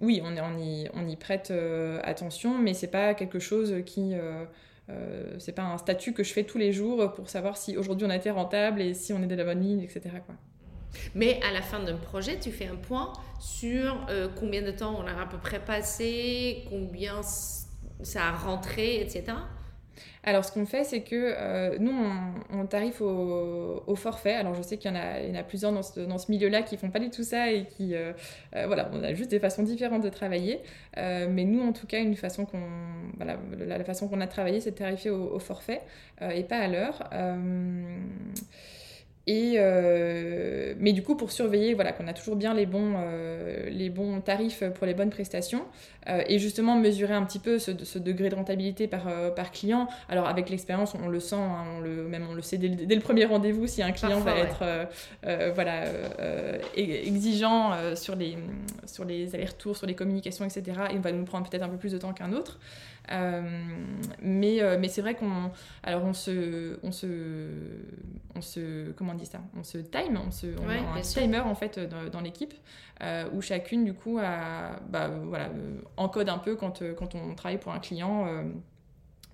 oui, 0.00 0.13
on, 0.22 0.58
y, 0.58 0.88
on 0.94 1.08
y 1.08 1.16
prête 1.16 1.52
attention, 2.02 2.58
mais 2.58 2.74
c'est 2.74 2.90
pas 2.90 3.14
quelque 3.14 3.38
chose 3.38 3.74
qui 3.86 4.14
c'est 5.38 5.52
pas 5.52 5.62
un 5.62 5.78
statut 5.78 6.12
que 6.12 6.22
je 6.22 6.32
fais 6.32 6.44
tous 6.44 6.58
les 6.58 6.72
jours 6.72 7.14
pour 7.14 7.30
savoir 7.30 7.56
si 7.56 7.76
aujourd'hui 7.76 8.06
on 8.06 8.10
a 8.10 8.16
été 8.16 8.30
rentable 8.30 8.82
et 8.82 8.94
si 8.94 9.12
on 9.12 9.22
est 9.22 9.26
de 9.26 9.34
la 9.34 9.44
bonne 9.44 9.60
ligne, 9.60 9.80
etc. 9.80 10.10
Mais 11.14 11.40
à 11.48 11.52
la 11.52 11.62
fin 11.62 11.80
d'un 11.80 11.96
projet, 11.96 12.38
tu 12.38 12.50
fais 12.50 12.66
un 12.66 12.76
point 12.76 13.12
sur 13.40 14.06
euh, 14.08 14.28
combien 14.38 14.62
de 14.62 14.70
temps 14.70 14.96
on 14.98 15.06
a 15.06 15.20
à 15.20 15.26
peu 15.26 15.38
près 15.38 15.60
passé, 15.60 16.64
combien 16.68 17.20
ça 18.02 18.28
a 18.28 18.32
rentré, 18.32 19.00
etc. 19.00 19.24
Alors, 20.22 20.44
ce 20.44 20.52
qu'on 20.52 20.66
fait, 20.66 20.84
c'est 20.84 21.02
que 21.02 21.14
euh, 21.14 21.76
nous, 21.78 21.92
on, 22.50 22.66
tarife 22.66 23.00
au, 23.00 23.94
forfait. 23.96 24.34
Alors, 24.34 24.54
je 24.54 24.62
sais 24.62 24.76
qu'il 24.76 24.90
y, 24.90 24.94
en 24.94 25.34
a, 25.34 25.42
plusieurs 25.42 25.72
dans 25.72 25.82
ce, 25.82 26.30
milieu-là 26.30 26.62
qui 26.62 26.76
font 26.76 26.90
pas 26.90 26.98
du 26.98 27.10
tout 27.10 27.22
ça 27.22 27.52
et 27.52 27.66
qui, 27.66 27.94
euh, 27.94 28.12
voilà, 28.52 28.90
on 28.92 29.02
a 29.02 29.12
juste 29.12 29.30
des 29.30 29.40
façons 29.40 29.62
différentes 29.62 30.02
de 30.02 30.08
travailler. 30.08 30.60
mais 30.96 31.44
nous, 31.44 31.60
en 31.60 31.72
tout 31.72 31.86
cas, 31.86 32.00
une 32.00 32.16
façon 32.16 32.46
qu'on, 32.46 32.62
la, 33.20 33.84
façon 33.84 34.08
qu'on 34.08 34.20
a 34.20 34.26
travaillé, 34.26 34.60
c'est 34.60 34.72
de 34.72 34.76
tarifer 34.76 35.10
au, 35.10 35.34
au 35.34 35.38
forfait 35.38 35.82
et 36.20 36.44
pas 36.44 36.58
à 36.58 36.68
l'heure. 36.68 37.08
Et 39.26 39.54
euh, 39.56 40.74
mais 40.78 40.92
du 40.92 41.02
coup, 41.02 41.16
pour 41.16 41.32
surveiller 41.32 41.72
voilà, 41.72 41.92
qu'on 41.92 42.06
a 42.08 42.12
toujours 42.12 42.36
bien 42.36 42.52
les 42.52 42.66
bons, 42.66 42.94
euh, 42.98 43.70
les 43.70 43.88
bons 43.88 44.20
tarifs 44.20 44.62
pour 44.74 44.86
les 44.86 44.92
bonnes 44.92 45.08
prestations 45.08 45.64
euh, 46.10 46.22
et 46.26 46.38
justement 46.38 46.76
mesurer 46.76 47.14
un 47.14 47.24
petit 47.24 47.38
peu 47.38 47.58
ce, 47.58 47.70
ce 47.84 47.98
degré 47.98 48.28
de 48.28 48.34
rentabilité 48.34 48.86
par, 48.86 49.06
par 49.34 49.50
client. 49.50 49.88
Alors, 50.10 50.28
avec 50.28 50.50
l'expérience, 50.50 50.94
on 50.94 51.08
le 51.08 51.20
sent, 51.20 51.36
hein, 51.36 51.64
on 51.76 51.80
le, 51.80 52.06
même 52.06 52.26
on 52.30 52.34
le 52.34 52.42
sait 52.42 52.58
dès, 52.58 52.68
le 52.94 53.00
premier 53.00 53.24
rendez-vous 53.24 53.66
si 53.66 53.82
un 53.82 53.92
client 53.92 54.20
va 54.20 54.36
être 54.36 54.62
voilà, 55.54 55.84
exigeant 56.76 57.72
sur 57.96 58.16
les, 58.16 58.36
sur 58.86 59.06
les 59.06 59.34
allers-retours, 59.34 59.76
sur 59.76 59.86
les 59.86 59.94
communications, 59.94 60.44
etc. 60.44 60.80
Il 60.92 61.00
va 61.00 61.12
nous 61.12 61.24
prendre 61.24 61.48
peut-être 61.48 61.62
un 61.62 61.68
peu 61.68 61.78
plus 61.78 61.92
de 61.92 61.98
temps 61.98 62.12
qu'un 62.12 62.32
autre. 62.32 62.58
Euh, 63.12 63.42
mais 64.22 64.62
euh, 64.62 64.78
mais 64.80 64.88
c'est 64.88 65.02
vrai 65.02 65.14
qu'on 65.14 65.50
alors 65.82 66.04
on 66.04 66.14
se 66.14 66.78
on 66.82 66.90
se 66.90 67.06
on 68.34 68.40
se 68.40 68.92
comment 68.92 69.12
on 69.12 69.16
dit 69.16 69.26
ça? 69.26 69.40
On 69.58 69.62
se 69.62 69.78
time 69.78 70.18
on 70.26 70.30
se 70.30 70.46
on 70.58 70.68
a 70.68 70.98
un 70.98 71.00
timer 71.02 71.40
en 71.40 71.54
fait 71.54 71.78
dans, 72.10 72.20
l'équipe 72.22 72.54
euh, 73.02 73.28
où 73.34 73.42
chacune 73.42 73.84
du 73.84 73.92
coup 73.92 74.18
a, 74.18 74.80
bah, 74.88 75.08
voilà 75.08 75.50
encode 75.98 76.30
un 76.30 76.38
peu 76.38 76.56
quand 76.56 76.82
quand 76.96 77.14
on 77.14 77.34
travaille 77.34 77.58
pour 77.58 77.72
un 77.72 77.78
client 77.78 78.26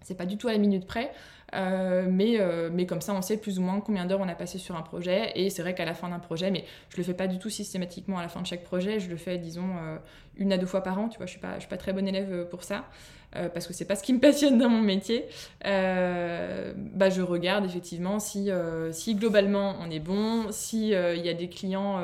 c'est 0.03 0.17
pas 0.17 0.27
du 0.27 0.37
tout 0.37 0.49
à 0.49 0.53
la 0.53 0.59
minute 0.59 0.87
près 0.87 1.13
mais, 1.53 2.39
mais 2.73 2.87
comme 2.87 3.01
ça, 3.01 3.13
on 3.13 3.23
sait 3.23 3.37
plus 3.37 3.59
ou 3.59 3.63
moins 3.63 3.81
combien 3.81 4.07
d'heures 4.07 4.21
on 4.21 4.29
a 4.29 4.37
passé 4.37 4.57
sur 4.57 4.77
un 4.77 4.83
projet. 4.83 5.33
Et 5.35 5.51
c'est 5.51 5.63
vrai 5.63 5.75
qu'à 5.75 5.85
la 5.85 5.95
fin 5.95 6.09
d'un 6.09 6.21
projet, 6.21 6.53
mais 6.53 6.65
je 6.91 6.97
le 6.97 7.03
fais 7.03 7.13
pas 7.13 7.27
du 7.27 7.41
tout 7.41 7.51
systématiquement 7.51 8.19
à 8.19 8.23
la 8.23 8.29
fin 8.29 8.41
de 8.41 8.47
chaque 8.47 8.63
projet, 8.63 9.01
je 9.01 9.11
le 9.11 9.17
fais, 9.17 9.37
disons, 9.37 9.67
une 10.37 10.53
à 10.53 10.59
deux 10.59 10.67
fois 10.67 10.85
par 10.85 11.01
an. 11.01 11.09
Tu 11.09 11.17
vois, 11.17 11.27
je 11.27 11.33
suis 11.33 11.41
pas, 11.41 11.55
je 11.55 11.63
suis 11.63 11.69
pas 11.69 11.77
très 11.77 11.93
bonne 11.93 12.07
élève 12.07 12.47
pour 12.51 12.63
ça. 12.63 12.85
Euh, 13.37 13.49
parce 13.49 13.69
que 13.69 13.73
c'est 13.73 13.85
pas 13.85 13.95
ce 13.95 14.03
qui 14.03 14.13
me 14.13 14.19
passionne 14.19 14.59
dans 14.59 14.69
mon 14.69 14.81
métier, 14.81 15.27
euh, 15.65 16.73
bah, 16.77 17.11
je 17.11 17.23
regarde 17.23 17.65
effectivement 17.65 18.19
si, 18.19 18.51
euh, 18.51 18.91
si 18.91 19.15
globalement 19.15 19.77
on 19.81 19.89
est 19.89 20.01
bon, 20.01 20.51
si 20.51 20.89
il 20.89 21.25
y 21.25 21.29
a 21.29 21.35
des 21.35 21.49
clients 21.49 22.03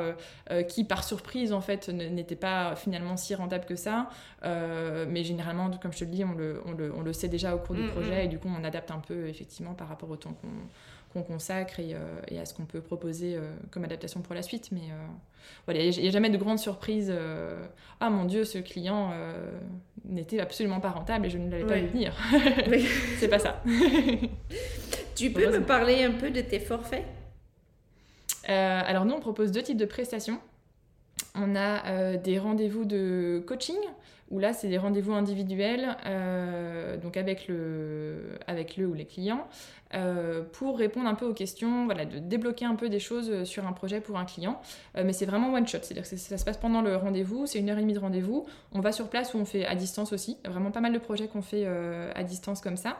qui 0.69 0.83
par 0.83 1.03
surprise 1.03 1.51
en 1.51 1.61
fait 1.61 1.89
n'étaient 1.89 2.35
pas 2.35 2.75
finalement 2.75 3.17
si 3.17 3.35
rentables 3.35 3.65
que 3.65 3.75
ça. 3.75 4.09
mais 4.43 5.23
généralement, 5.23 5.69
comme 5.81 5.91
je 5.91 5.99
te 5.99 6.05
le 6.05 6.11
dis, 6.11 6.23
on 6.23 6.33
le, 6.33 6.61
on 6.65 6.71
le, 6.71 6.93
on 6.95 7.01
le 7.01 7.13
sait 7.13 7.27
déjà 7.27 7.55
au 7.55 7.59
cours 7.59 7.75
du 7.75 7.83
mm, 7.83 7.89
projet 7.89 8.21
mm. 8.21 8.25
et 8.25 8.27
du 8.27 8.39
coup 8.39 8.49
on 8.49 8.63
adapte 8.63 8.91
un 8.91 8.99
peu 8.99 9.27
effectivement 9.27 9.73
par 9.73 9.89
rapport 9.89 10.09
au 10.09 10.15
temps 10.15 10.33
qu'on 10.41 10.47
qu'on 11.13 11.23
consacre 11.23 11.79
et, 11.79 11.95
et, 12.29 12.39
à 12.39 12.45
ce 12.45 12.53
qu'on 12.53 12.65
peut 12.65 12.81
proposer 12.81 13.37
comme 13.71 13.83
adaptation 13.83 14.21
pour 14.21 14.35
la 14.35 14.41
suite. 14.41 14.69
Mais 14.71 14.81
voilà, 15.65 15.81
il 15.81 16.01
n'y 16.01 16.07
a, 16.07 16.11
jamais 16.11 16.29
de 16.29 16.37
grande 16.37 16.59
surprise. 16.59 17.13
ah 17.99 18.09
mon 18.09 18.25
Dieu, 18.25 18.43
ce 18.43 18.57
client 18.57 19.13
n'était 20.05 20.39
absolument 20.39 20.79
pas 20.79 20.89
rentable 20.89 21.25
et 21.27 21.29
je 21.29 21.37
ne 21.37 21.49
l'avais 21.49 21.65
pas 21.65 21.77
vu 21.77 21.87
venir. 21.87 22.15
c'est 23.19 23.27
pas 23.27 23.39
ça. 23.39 23.61
tu 25.15 25.31
peux 25.31 25.51
me 25.51 25.63
parler 25.63 26.03
un 26.03 26.11
peu 26.11 26.29
de 26.29 26.41
tes 26.41 26.59
forfaits? 26.59 27.05
Euh, 28.49 28.81
Alors 28.85 29.05
nous, 29.05 29.13
on 29.13 29.19
propose 29.19 29.51
deux 29.51 29.63
types 29.63 29.77
de 29.77 29.85
prestations. 29.85 30.39
On 31.35 31.55
a 31.55 32.17
des 32.17 32.39
rendez-vous 32.39 32.85
de 32.85 33.43
coaching 33.47 33.77
où 34.29 34.39
là, 34.39 34.53
c'est 34.53 34.67
des 34.67 34.77
rendez-vous 34.77 35.13
individuels, 35.13 35.95
euh, 36.05 36.97
donc 36.97 37.17
avec 37.17 37.47
le, 37.47 38.37
avec 38.45 38.77
ou 38.77 38.93
les 38.93 39.05
clients, 39.05 39.47
euh, 39.93 40.43
pour 40.43 40.77
répondre 40.77 41.07
un 41.07 41.15
peu 41.15 41.25
aux 41.25 41.33
questions, 41.33 41.85
voilà, 41.85 42.05
de 42.05 42.19
débloquer 42.19 42.65
un 42.65 42.75
peu 42.75 42.89
des 42.89 42.99
choses 42.99 43.45
sur 43.45 43.65
un 43.65 43.71
projet 43.71 44.01
pour 44.01 44.17
un 44.17 44.25
client. 44.25 44.61
Euh, 44.97 45.03
mais 45.05 45.13
c'est 45.13 45.25
vraiment 45.25 45.53
one 45.53 45.67
shot, 45.67 45.79
c'est-à-dire 45.81 46.09
que 46.09 46.17
ça 46.17 46.37
se 46.37 46.45
passe 46.45 46.57
pendant 46.57 46.81
le 46.81 46.95
rendez-vous, 46.97 47.45
c'est 47.45 47.59
une 47.59 47.69
heure 47.69 47.77
et 47.77 47.81
demie 47.81 47.93
de 47.93 47.99
rendez-vous. 47.99 48.45
On 48.73 48.81
va 48.81 48.91
sur 48.91 49.09
place 49.09 49.33
ou 49.33 49.37
on 49.37 49.45
fait 49.45 49.65
à 49.65 49.75
distance 49.75 50.11
aussi. 50.11 50.37
Vraiment 50.45 50.71
pas 50.71 50.81
mal 50.81 50.93
de 50.93 50.99
projets 50.99 51.27
qu'on 51.27 51.41
fait 51.41 51.65
à 51.65 52.23
distance 52.23 52.59
comme 52.61 52.77
ça. 52.77 52.97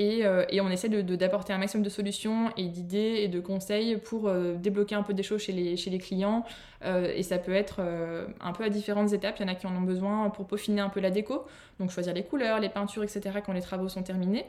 Euh, 0.00 0.44
et, 0.48 0.60
euh, 0.60 0.64
on 0.64 0.70
essaie 0.70 0.88
d'apporter 0.88 1.52
un 1.52 1.58
maximum 1.58 1.84
de 1.84 1.90
solutions 1.90 2.50
et 2.56 2.68
d'idées 2.68 3.20
et 3.22 3.28
de 3.28 3.40
conseils 3.40 3.96
pour 3.96 4.28
euh, 4.28 4.54
débloquer 4.54 4.94
un 4.94 5.02
peu 5.02 5.14
des 5.14 5.22
choses 5.22 5.42
chez 5.42 5.52
les, 5.52 5.98
clients. 5.98 6.44
et 6.84 7.22
ça 7.22 7.38
peut 7.38 7.52
être 7.52 7.80
un 8.40 8.52
peu 8.52 8.64
à 8.64 8.68
différentes 8.70 9.12
étapes. 9.12 9.36
Il 9.38 9.42
y 9.42 9.44
en 9.44 9.52
a 9.52 9.54
qui 9.54 9.66
en 9.66 9.76
ont 9.76 9.82
besoin 9.82 10.30
pour 10.30 10.46
peaufiner 10.46 10.80
un 10.80 10.88
peu 10.88 11.00
la 11.00 11.10
déco, 11.10 11.44
donc 11.78 11.90
choisir 11.90 12.14
les 12.14 12.22
couleurs, 12.22 12.58
les 12.60 12.68
peintures, 12.68 13.02
etc. 13.02 13.40
quand 13.44 13.52
les 13.52 13.60
travaux 13.60 13.88
sont 13.88 14.02
terminés. 14.02 14.46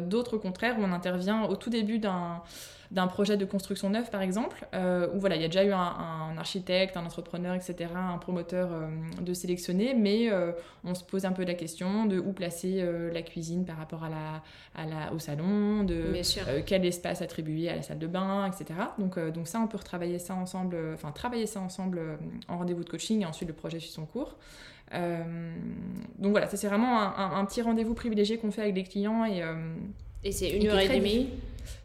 D'autres, 0.00 0.36
au 0.36 0.40
contraire, 0.40 0.76
où 0.78 0.82
on 0.82 0.92
intervient 0.92 1.44
au 1.44 1.56
tout 1.56 1.70
début 1.70 1.98
d'un 1.98 3.06
projet 3.06 3.36
de 3.36 3.44
construction 3.44 3.90
neuf, 3.90 4.10
par 4.10 4.22
exemple, 4.22 4.66
euh, 4.74 5.08
où 5.14 5.20
voilà, 5.20 5.36
il 5.36 5.42
y 5.42 5.44
a 5.44 5.48
déjà 5.48 5.64
eu 5.64 5.72
un, 5.72 6.36
architecte, 6.36 6.96
un 6.96 7.04
entrepreneur, 7.04 7.54
etc., 7.54 7.90
un 7.94 8.18
promoteur 8.18 8.70
euh, 8.72 8.88
de 9.20 9.34
sélectionner, 9.34 9.94
mais 9.94 10.30
euh, 10.30 10.52
on 10.84 10.94
se 10.94 11.04
pose 11.04 11.24
un 11.24 11.32
peu 11.32 11.44
la 11.44 11.54
question 11.54 12.06
de 12.06 12.18
où 12.18 12.32
placer 12.32 12.84
la 13.12 13.22
cuisine 13.22 13.64
par 13.64 13.76
rapport 13.76 14.04
à 14.04 14.08
la, 14.08 14.42
à 14.74 14.86
la, 14.86 15.12
au 15.12 15.18
salon, 15.18 15.84
de 15.84 16.12
quel 16.66 16.84
espace 16.84 17.22
attribuer 17.22 17.68
à 17.68 17.76
la 17.76 17.82
salle 17.82 17.98
de 17.98 18.06
bain, 18.06 18.46
etc. 18.46 18.78
Donc, 18.98 19.18
donc 19.18 19.48
ça, 19.48 19.60
on 19.60 19.66
peut 19.66 19.78
retravailler 19.78 20.18
ça 20.18 20.34
ensemble, 20.34 20.76
enfin 20.94 21.10
travailler 21.12 21.46
ça 21.46 21.60
ensemble 21.60 22.00
en 22.48 22.58
rendez-vous 22.58 22.84
de 22.84 22.88
coaching 22.90 23.22
et 23.22 23.26
ensuite 23.26 23.48
le 23.48 23.54
projet 23.54 23.80
suit 23.80 23.90
son 23.90 24.06
cours. 24.06 24.36
donc 24.92 26.30
voilà, 26.30 26.46
ça 26.46 26.56
c'est 26.56 26.68
vraiment 26.68 27.16
un, 27.18 27.44
petit 27.44 27.62
rendez-vous 27.62 27.94
privilégié 27.94 28.38
qu'on 28.38 28.50
fait 28.50 28.62
avec 28.62 28.76
les 28.76 28.84
clients 28.84 29.24
et, 29.24 29.42
et 30.24 30.32
c'est 30.32 30.50
une 30.50 30.68
heure 30.68 30.78
et 30.78 31.00
demie 31.00 31.28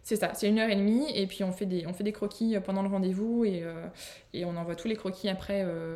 c'est 0.04 0.18
ça, 0.18 0.32
c'est 0.34 0.50
une 0.50 0.60
heure 0.60 0.70
et 0.70 0.76
demie, 0.76 1.06
et 1.16 1.26
puis 1.28 1.44
on 1.44 1.54
fait 1.54 1.66
des, 1.66 1.88
on 1.88 1.94
fait 1.94 2.04
des 2.04 2.12
croquis 2.12 2.58
pendant 2.64 2.82
le 2.82 2.90
rendez-vous, 2.90 3.46
et, 3.46 3.62
euh, 3.64 3.88
et 4.34 4.44
on 4.44 4.56
envoie 4.58 4.76
tous 4.76 4.90
les 4.90 4.96
croquis 4.96 5.30
après 5.30 5.64
euh, 5.66 5.96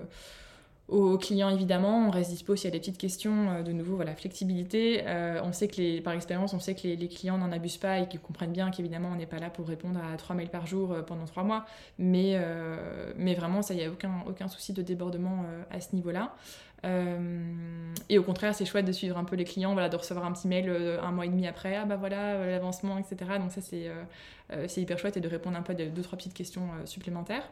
aux 0.87 1.17
clients 1.17 1.49
évidemment. 1.49 2.07
On 2.07 2.09
reste 2.09 2.31
dispo 2.31 2.55
s'il 2.55 2.65
y 2.65 2.67
a 2.67 2.71
des 2.71 2.79
petites 2.79 2.97
questions, 2.97 3.49
euh, 3.49 3.61
de 3.63 3.71
nouveau, 3.71 3.95
voilà, 3.95 4.15
flexibilité. 4.15 5.03
on 5.43 5.51
sait 5.51 5.67
que 5.67 5.77
les, 5.77 6.01
par 6.01 6.13
expérience, 6.13 6.53
on 6.53 6.59
sait 6.59 6.75
que 6.75 6.87
les, 6.87 7.07
clients 7.07 7.37
n'en 7.37 7.51
abusent 7.51 7.77
pas 7.77 7.99
et 7.99 8.07
qu'ils 8.07 8.19
comprennent 8.19 8.51
bien 8.51 8.71
qu'évidemment 8.71 9.09
on 9.11 9.15
n'est 9.15 9.25
pas 9.25 9.39
là 9.39 9.49
pour 9.49 9.67
répondre 9.67 9.99
à 9.99 10.15
trois 10.17 10.35
mails 10.35 10.49
par 10.49 10.67
jour 10.67 10.95
pendant 11.05 11.25
trois 11.25 11.43
mois, 11.43 11.65
mais, 11.97 12.39
mais 13.17 13.33
vraiment, 13.33 13.61
ça, 13.61 13.73
il 13.73 13.77
n'y 13.77 13.85
a 13.85 13.89
aucun, 13.89 14.23
aucun 14.27 14.47
souci 14.47 14.73
de 14.73 14.81
débordement 14.81 15.45
à 15.71 15.79
ce 15.79 15.95
niveau-là. 15.95 16.33
Euh, 16.85 17.93
et 18.09 18.17
au 18.17 18.23
contraire, 18.23 18.53
c'est 18.53 18.65
chouette 18.65 18.85
de 18.85 18.91
suivre 18.91 19.17
un 19.17 19.23
peu 19.23 19.35
les 19.35 19.45
clients, 19.45 19.73
voilà, 19.73 19.89
de 19.89 19.95
recevoir 19.95 20.25
un 20.25 20.31
petit 20.31 20.47
mail 20.47 20.69
euh, 20.69 21.01
un 21.01 21.11
mois 21.11 21.25
et 21.25 21.29
demi 21.29 21.47
après, 21.47 21.75
ah 21.75 21.85
bah 21.85 21.95
voilà, 21.95 22.35
euh, 22.35 22.51
l'avancement, 22.51 22.97
etc. 22.97 23.17
Donc 23.39 23.51
ça, 23.51 23.61
c'est 23.61 24.81
hyper 24.81 24.99
chouette 24.99 25.17
et 25.17 25.21
de 25.21 25.27
répondre 25.27 25.57
un 25.57 25.61
peu 25.61 25.73
à 25.73 25.75
deux, 25.75 26.01
trois 26.01 26.17
petites 26.17 26.33
questions 26.33 26.67
supplémentaires. 26.85 27.49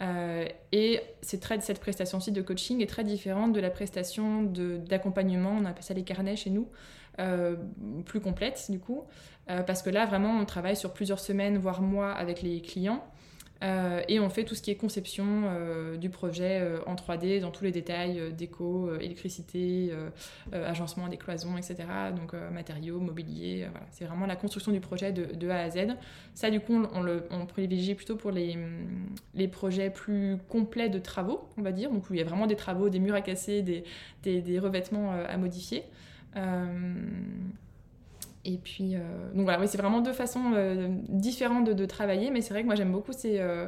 Et 0.00 1.00
c'est 1.22 1.40
très, 1.40 1.60
cette 1.60 1.80
prestation-ci 1.80 2.32
de 2.32 2.42
coaching 2.42 2.82
est 2.82 2.86
très 2.86 3.04
différente 3.04 3.52
de 3.52 3.60
la 3.60 3.70
prestation 3.70 4.42
d'accompagnement, 4.42 5.56
on 5.58 5.64
appelle 5.64 5.84
ça 5.84 5.94
les 5.94 6.04
carnets 6.04 6.36
chez 6.36 6.50
nous, 6.50 6.68
plus 8.04 8.20
complète 8.20 8.66
du 8.70 8.78
coup, 8.78 9.04
parce 9.46 9.82
que 9.82 9.90
là 9.90 10.04
vraiment 10.04 10.38
on 10.38 10.44
travaille 10.44 10.76
sur 10.76 10.92
plusieurs 10.92 11.20
semaines, 11.20 11.56
voire 11.56 11.80
mois 11.80 12.12
avec 12.12 12.42
les 12.42 12.60
clients. 12.60 13.04
Euh, 13.62 14.02
et 14.08 14.20
on 14.20 14.28
fait 14.28 14.44
tout 14.44 14.54
ce 14.54 14.62
qui 14.62 14.70
est 14.70 14.76
conception 14.76 15.44
euh, 15.46 15.96
du 15.96 16.10
projet 16.10 16.60
euh, 16.60 16.78
en 16.86 16.94
3D, 16.94 17.40
dans 17.40 17.50
tous 17.50 17.64
les 17.64 17.70
détails, 17.70 18.32
déco, 18.36 18.94
électricité, 19.00 19.92
agencement 20.52 21.08
des 21.08 21.16
cloisons, 21.16 21.56
etc. 21.56 21.76
Donc 22.14 22.34
matériaux, 22.52 23.00
mobilier, 23.00 23.66
voilà. 23.70 23.86
c'est 23.90 24.04
vraiment 24.04 24.26
la 24.26 24.36
construction 24.36 24.72
du 24.72 24.80
projet 24.80 25.12
de, 25.12 25.48
A 25.48 25.60
à 25.60 25.70
Z. 25.70 25.96
Ça, 26.34 26.50
du 26.50 26.60
coup, 26.60 26.84
on, 26.92 27.02
le, 27.02 27.24
on 27.30 27.46
privilégie 27.46 27.94
plutôt 27.94 28.16
pour 28.16 28.30
les, 28.30 28.58
les, 29.34 29.48
projets 29.48 29.90
plus 29.90 30.36
complets 30.48 30.88
de 30.88 30.98
travaux, 30.98 31.48
on 31.56 31.62
va 31.62 31.72
dire, 31.72 31.90
donc 31.90 32.10
où 32.10 32.14
il 32.14 32.18
y 32.18 32.22
a 32.22 32.24
vraiment 32.24 32.46
des 32.46 32.56
travaux, 32.56 32.88
des 32.88 32.98
murs 32.98 33.14
à 33.14 33.20
casser, 33.20 33.62
des, 33.62 33.84
des 34.22 34.58
revêtements 34.58 35.12
à 35.12 35.36
modifier. 35.36 35.84
Et 38.48 38.58
puis, 38.58 38.94
euh, 38.94 39.00
donc 39.34 39.42
voilà, 39.42 39.60
oui, 39.60 39.66
c'est 39.68 39.76
vraiment 39.76 40.00
deux 40.00 40.12
façons 40.12 40.52
euh, 40.54 40.86
différentes 41.08 41.68
de, 41.68 41.86
travailler, 41.86 42.30
mais 42.30 42.42
c'est 42.42 42.54
vrai 42.54 42.62
que 42.62 42.66
moi 42.66 42.76
j'aime 42.76 42.92
beaucoup 42.92 43.12
ces, 43.12 43.40
euh, 43.40 43.66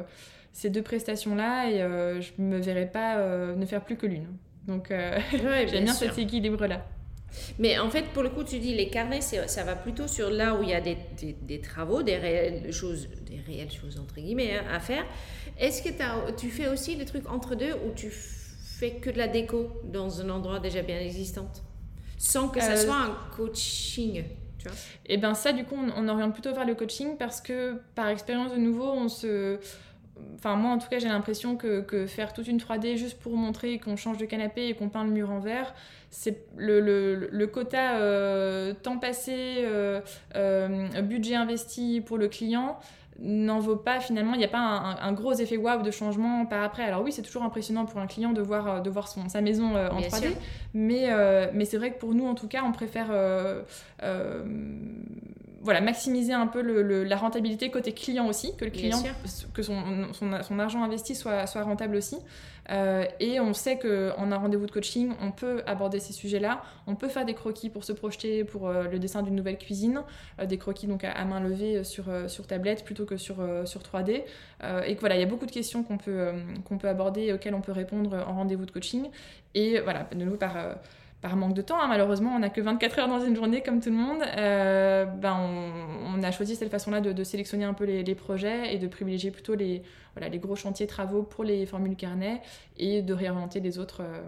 ces 0.53 0.69
deux 0.69 0.81
prestations-là 0.81 1.69
et 1.69 2.21
je 2.21 2.31
ne 2.37 2.47
me 2.47 2.59
verrais 2.59 2.85
pas 2.85 3.17
ne 3.55 3.65
faire 3.65 3.83
plus 3.83 3.97
que 3.97 4.07
l'une. 4.07 4.27
Donc 4.67 4.87
j'aime 5.31 5.83
bien 5.83 5.93
cet 5.93 6.17
équilibre-là. 6.17 6.85
Mais 7.59 7.77
en 7.77 7.89
fait, 7.89 8.05
pour 8.13 8.23
le 8.23 8.29
coup, 8.29 8.43
tu 8.43 8.57
dis 8.57 8.73
les 8.73 8.89
carnets, 8.89 9.21
ça 9.21 9.63
va 9.65 9.75
plutôt 9.75 10.07
sur 10.07 10.29
là 10.29 10.55
où 10.55 10.63
il 10.63 10.69
y 10.69 10.73
a 10.73 10.81
des, 10.81 10.97
des, 11.41 11.59
travaux, 11.59 12.01
des 12.01 12.15
réelles 12.15 12.71
choses, 12.71 13.09
des 13.29 13.39
réelles 13.45 13.71
choses 13.71 13.99
entre 13.99 14.15
guillemets 14.15 14.55
hein, 14.55 14.63
à 14.73 14.79
faire. 14.79 15.03
Est-ce 15.59 15.83
que 15.83 15.89
tu 16.37 16.49
fais 16.49 16.69
aussi 16.69 16.95
des 16.95 17.05
trucs 17.05 17.29
entre 17.29 17.55
deux 17.55 17.73
où 17.73 17.91
tu 17.95 18.09
fais 18.09 18.91
que 18.91 19.09
de 19.09 19.17
la 19.17 19.27
déco 19.27 19.67
dans 19.83 20.21
un 20.21 20.29
endroit 20.29 20.59
déjà 20.59 20.81
bien 20.81 20.99
existant, 20.99 21.51
sans 22.17 22.47
que 22.47 22.61
ça 22.61 22.77
soit 22.77 22.95
un 22.95 23.17
coaching? 23.35 24.23
Et 25.05 25.17
bien 25.17 25.33
ça, 25.33 25.51
du 25.51 25.63
coup, 25.63 25.75
on, 25.77 26.07
oriente 26.07 26.33
plutôt 26.33 26.53
vers 26.53 26.65
le 26.65 26.75
coaching 26.75 27.17
parce 27.17 27.41
que 27.41 27.75
par 27.95 28.07
expérience 28.09 28.51
de 28.51 28.57
nouveau, 28.57 28.91
on 28.91 29.09
se... 29.09 29.57
Enfin, 30.35 30.55
moi, 30.55 30.71
en 30.71 30.77
tout 30.77 30.89
cas, 30.89 30.99
j'ai 30.99 31.07
l'impression 31.07 31.55
que, 31.55 31.79
que, 31.79 32.05
faire 32.05 32.33
toute 32.33 32.47
une 32.47 32.57
3D 32.57 32.97
juste 32.97 33.19
pour 33.19 33.37
montrer 33.37 33.79
qu'on 33.79 33.95
change 33.95 34.17
de 34.17 34.25
canapé 34.25 34.67
et 34.67 34.73
qu'on 34.73 34.89
peint 34.89 35.05
le 35.05 35.11
mur 35.11 35.31
en 35.31 35.39
vert, 35.39 35.73
c'est 36.09 36.45
le, 36.57 36.81
le, 36.81 37.29
le, 37.31 37.47
quota 37.47 37.95
euh, 37.95 38.73
temps 38.73 38.97
passé, 38.97 39.59
euh, 39.59 40.01
euh, 40.35 41.01
budget 41.01 41.35
investi 41.35 42.01
pour 42.01 42.17
le 42.17 42.27
client 42.27 42.79
n'en 43.21 43.59
vaut 43.59 43.75
pas 43.75 43.99
finalement, 43.99 44.33
il 44.33 44.37
n'y 44.37 44.45
a 44.45 44.49
pas 44.49 44.59
un, 44.59 45.11
gros 45.13 45.33
effet 45.33 45.57
waouh 45.57 45.81
de 45.81 45.91
changement 45.91 46.45
par 46.45 46.63
après. 46.63 46.83
Alors 46.83 47.01
oui, 47.01 47.11
c'est 47.11 47.21
toujours 47.21 47.43
impressionnant 47.43 47.85
pour 47.85 47.99
un 47.99 48.07
client 48.07 48.31
de 48.31 48.41
voir, 48.41 48.67
euh, 48.67 48.79
de 48.79 48.89
voir 48.89 49.07
son, 49.07 49.27
sa 49.29 49.41
maison 49.41 49.75
euh, 49.75 49.89
en 49.89 49.99
3D, 49.99 50.33
mais, 50.73 51.07
euh, 51.09 51.47
mais 51.53 51.65
c'est 51.65 51.77
vrai 51.77 51.91
que 51.91 51.99
pour 51.99 52.13
nous 52.13 52.25
en 52.25 52.35
tout 52.35 52.47
cas, 52.47 52.63
on 52.65 52.71
préfère 52.71 53.09
voilà, 55.61 55.81
maximiser 55.81 56.33
un 56.33 56.47
peu 56.47 56.61
le, 56.61 57.03
la 57.03 57.15
rentabilité 57.17 57.69
côté 57.69 57.91
client 57.91 58.27
aussi, 58.27 58.55
que 58.55 58.65
le 58.65 58.71
client, 58.71 59.01
que 59.53 59.61
son, 59.61 60.07
son, 60.13 60.41
son, 60.41 60.59
argent 60.59 60.83
investi 60.83 61.15
soit, 61.15 61.47
soit 61.47 61.63
rentable 61.63 61.95
aussi. 61.95 62.17
Euh, 62.69 63.05
et 63.19 63.39
on 63.39 63.53
sait 63.53 63.77
qu'en 63.79 64.31
un 64.31 64.37
rendez-vous 64.37 64.67
de 64.67 64.71
coaching, 64.71 65.13
on 65.21 65.31
peut 65.31 65.63
aborder 65.65 65.99
ces 65.99 66.13
sujets-là, 66.13 66.61
on 66.87 66.95
peut 66.95 67.09
faire 67.09 67.25
des 67.25 67.33
croquis 67.33 67.69
pour 67.69 67.83
se 67.83 67.93
projeter 67.93 68.43
pour 68.43 68.67
euh, 68.67 68.83
le 68.83 68.99
dessin 68.99 69.23
d'une 69.23 69.35
nouvelle 69.35 69.57
cuisine, 69.57 70.01
euh, 70.39 70.45
des 70.45 70.57
croquis 70.57 70.87
donc 70.87 71.03
à, 71.03 71.25
main 71.25 71.39
levée 71.39 71.83
sur, 71.83 72.05
sur 72.27 72.47
tablette 72.47 72.85
plutôt 72.85 73.05
que 73.05 73.17
sur, 73.17 73.37
sur 73.65 73.81
3D. 73.81 74.23
et 74.85 74.95
que 74.95 74.99
voilà, 74.99 75.15
il 75.15 75.19
y 75.19 75.23
a 75.23 75.27
beaucoup 75.27 75.45
de 75.45 75.51
questions 75.51 75.83
qu'on 75.83 75.97
peut, 75.97 76.31
qu'on 76.65 76.77
peut 76.77 76.89
aborder 76.89 77.23
et 77.23 77.33
auxquelles 77.33 77.55
on 77.55 77.61
peut 77.61 77.71
répondre 77.71 78.23
en 78.27 78.35
rendez-vous 78.35 78.65
de 78.65 78.71
coaching. 78.71 79.09
Et 79.55 79.79
voilà, 79.79 80.07
de 80.11 80.23
nouveau 80.23 80.37
par 80.37 80.55
par 81.21 81.35
manque 81.35 81.53
de 81.53 81.61
temps, 81.61 81.79
hein, 81.79 81.87
malheureusement, 81.87 82.33
on 82.35 82.39
n'a 82.39 82.49
que 82.49 82.61
24 82.61 82.99
heures 82.99 83.07
dans 83.09 83.19
une 83.19 83.35
journée 83.35 83.61
comme 83.61 83.81
tout 83.81 83.89
le 83.89 83.95
monde, 83.95 84.21
euh, 84.37 85.05
ben 85.05 85.37
on, 86.15 86.23
a 86.23 86.31
choisi 86.31 86.55
cette 86.55 86.71
façon-là 86.71 87.01
de, 87.01 87.23
sélectionner 87.23 87.65
un 87.65 87.73
peu 87.73 87.85
les, 87.85 88.15
projets 88.15 88.73
et 88.73 88.77
de 88.77 88.87
privilégier 88.87 89.31
plutôt 89.31 89.55
les, 89.55 89.83
voilà, 90.15 90.29
les 90.29 90.39
gros 90.39 90.55
chantiers 90.55 90.87
travaux 90.87 91.23
pour 91.23 91.43
les 91.43 91.65
formules 91.65 91.95
carnet 91.95 92.41
et 92.77 93.01
de 93.01 93.13
réorienter 93.13 93.59
les 93.59 93.79
autres 93.79 94.01
euh, 94.01 94.21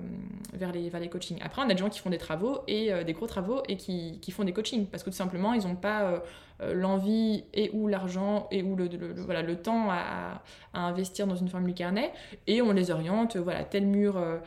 vers, 0.53 0.71
les, 0.71 0.89
vers 0.89 0.99
les 0.99 1.09
coachings. 1.09 1.39
Après, 1.41 1.61
on 1.61 1.65
a 1.65 1.73
des 1.73 1.77
gens 1.77 1.89
qui 1.89 1.99
font 1.99 2.09
des 2.09 2.17
travaux 2.17 2.59
et 2.67 2.91
euh, 2.91 3.03
des 3.03 3.13
gros 3.13 3.27
travaux 3.27 3.63
et 3.67 3.77
qui, 3.77 4.19
qui, 4.21 4.31
font 4.31 4.43
des 4.43 4.53
coachings 4.53 4.87
parce 4.87 5.03
que 5.03 5.09
tout 5.09 5.15
simplement, 5.15 5.53
ils 5.53 5.67
n'ont 5.67 5.75
pas 5.75 6.21
euh, 6.61 6.73
l'envie 6.73 7.43
et 7.53 7.71
ou 7.73 7.87
l'argent 7.87 8.47
et 8.51 8.61
ou 8.61 8.75
le, 8.75 8.87
voilà, 9.17 9.41
le 9.41 9.55
temps 9.55 9.87
à, 9.89 10.41
investir 10.73 11.27
dans 11.27 11.35
une 11.35 11.49
formule 11.49 11.73
carnet 11.73 12.11
et 12.47 12.61
on 12.61 12.71
les 12.71 12.91
oriente, 12.91 13.35
voilà, 13.35 13.63
tel 13.63 13.85
mur, 13.85 14.15
euh, 14.17 14.37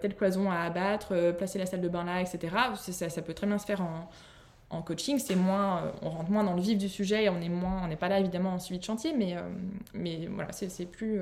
telle 0.00 0.14
cloison 0.14 0.50
à 0.50 0.60
abattre, 0.60 1.32
placer 1.36 1.58
la 1.58 1.66
salle 1.66 1.80
de 1.80 1.88
bain 1.88 2.04
là, 2.04 2.20
etc. 2.20 2.54
Ça, 2.76 3.10
ça 3.10 3.22
peut 3.22 3.34
très 3.34 3.46
bien 3.46 3.58
se 3.58 3.66
faire 3.66 3.82
en, 3.82 4.08
en 4.74 4.82
coaching, 4.82 5.18
c'est 5.18 5.36
moins, 5.36 5.92
on 6.02 6.10
rentre 6.10 6.30
moins 6.30 6.44
dans 6.44 6.54
le 6.54 6.60
vif 6.60 6.78
du 6.78 6.88
sujet 6.88 7.24
et 7.24 7.28
on 7.28 7.40
est 7.40 7.48
moins, 7.48 7.82
on 7.84 7.88
n'est 7.88 7.96
pas 7.96 8.08
là 8.08 8.18
évidemment 8.18 8.54
en 8.54 8.58
suivi 8.58 8.78
de 8.78 8.84
chantier, 8.84 9.12
mais, 9.12 9.36
mais 9.92 10.28
voilà, 10.30 10.52
c'est 10.52 10.86
plus... 10.86 11.20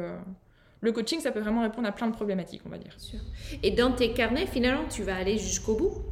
Le 0.80 0.90
coaching, 0.90 1.20
ça 1.20 1.30
peut 1.30 1.40
vraiment 1.40 1.62
répondre 1.62 1.86
à 1.86 1.92
plein 1.92 2.08
de 2.08 2.12
problématiques, 2.12 2.62
on 2.66 2.68
va 2.68 2.78
dire. 2.78 2.96
Et 3.62 3.70
dans 3.70 3.92
tes 3.92 4.12
carnets, 4.12 4.46
finalement, 4.46 4.88
tu 4.88 5.04
vas 5.04 5.14
aller 5.14 5.38
jusqu'au 5.38 5.76
bout 5.76 6.02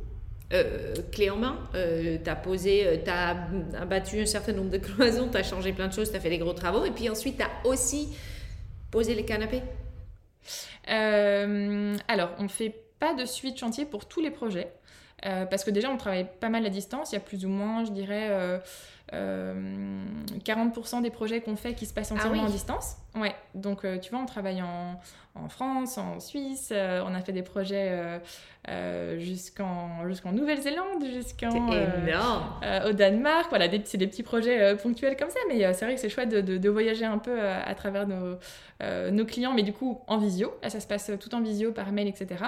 euh, 0.53 0.95
clé 1.12 1.30
en 1.30 1.36
main. 1.36 1.59
Euh, 1.76 2.18
tu 2.22 2.28
as 2.28 2.34
posé, 2.34 2.84
euh, 2.84 2.97
tu 3.05 3.09
as 3.09 3.36
abattu 3.80 4.20
un 4.20 4.26
certain 4.26 4.53
nombre 4.53 4.70
de 4.70 4.78
cloisons, 4.78 5.28
tu 5.30 5.36
as 5.36 5.45
changé 5.45 5.72
plein 5.72 5.86
de 5.86 5.93
choses, 5.93 6.11
tu 6.11 6.16
as 6.16 6.20
fait 6.20 6.30
des 6.30 6.38
gros 6.38 6.53
travaux. 6.53 6.84
Et 6.84 6.91
puis 6.91 7.09
ensuite, 7.09 7.36
tu 7.36 7.43
as 7.45 7.51
aussi 7.64 8.09
posé 8.91 9.14
les 9.14 9.24
canapés. 9.24 9.62
alors, 10.88 12.30
on 12.38 12.45
ne 12.45 12.49
fait 12.49 12.74
pas 12.99 13.14
de 13.14 13.24
suivi 13.24 13.55
de 13.55 13.59
chantier 13.59 13.84
pour 13.84 14.07
tous 14.07 14.20
les 14.20 14.32
projets. 14.32 14.72
Parce 15.23 15.64
que 15.64 15.71
déjà, 15.71 15.91
on 15.91 15.97
travaille 15.97 16.27
pas 16.41 16.49
mal 16.49 16.64
à 16.66 16.71
distance. 16.71 17.12
Il 17.12 17.14
y 17.14 17.18
a 17.18 17.21
plus 17.21 17.45
ou 17.45 17.49
moins, 17.49 17.85
je 17.85 17.93
dirais, 17.93 18.61
40% 19.12 21.03
des 21.03 21.11
projets 21.11 21.41
qu'on 21.41 21.57
fait 21.57 21.75
qui 21.75 21.87
se 21.87 21.93
passent 21.93 22.12
entièrement 22.12 22.43
ah 22.45 22.47
à 22.47 22.51
distance. 22.51 22.97
Ouais, 23.14 23.34
donc 23.54 23.84
tu 24.00 24.11
vois, 24.11 24.20
on 24.20 24.26
travaille 24.26 24.62
en, 24.62 25.00
en 25.34 25.48
France, 25.48 25.98
en 25.98 26.20
Suisse, 26.20 26.72
on 26.72 27.14
a 27.14 27.20
fait 27.22 27.32
des 27.32 27.42
projets 27.42 28.20
euh, 28.68 29.18
jusqu'en 29.18 30.04
Nouvelle-Zélande, 30.32 31.02
jusqu'en 31.11 31.72
euh, 31.72 32.90
au 32.90 32.92
Danemark. 32.92 33.46
Voilà, 33.48 33.68
c'est 33.84 33.96
des 33.96 34.06
petits 34.06 34.22
projets 34.22 34.76
ponctuels 34.76 35.16
comme 35.16 35.30
ça, 35.30 35.38
mais 35.48 35.72
c'est 35.72 35.86
vrai 35.86 35.94
que 35.94 36.00
c'est 36.00 36.11
chouette 36.11 36.28
de, 36.28 36.58
de, 36.58 36.68
voyager 36.68 37.06
un 37.06 37.16
peu 37.16 37.40
à, 37.40 37.74
travers 37.74 38.06
nos, 38.06 38.36
nos 39.11 39.24
clients, 39.24 39.54
mais 39.54 39.62
du 39.62 39.72
coup 39.72 40.00
en 40.06 40.18
visio. 40.18 40.52
Là, 40.62 40.68
ça 40.68 40.78
se 40.78 40.86
passe 40.86 41.11
tout 41.18 41.34
en 41.34 41.40
visio, 41.40 41.72
par 41.72 41.90
mail, 41.90 42.06
etc. 42.06 42.44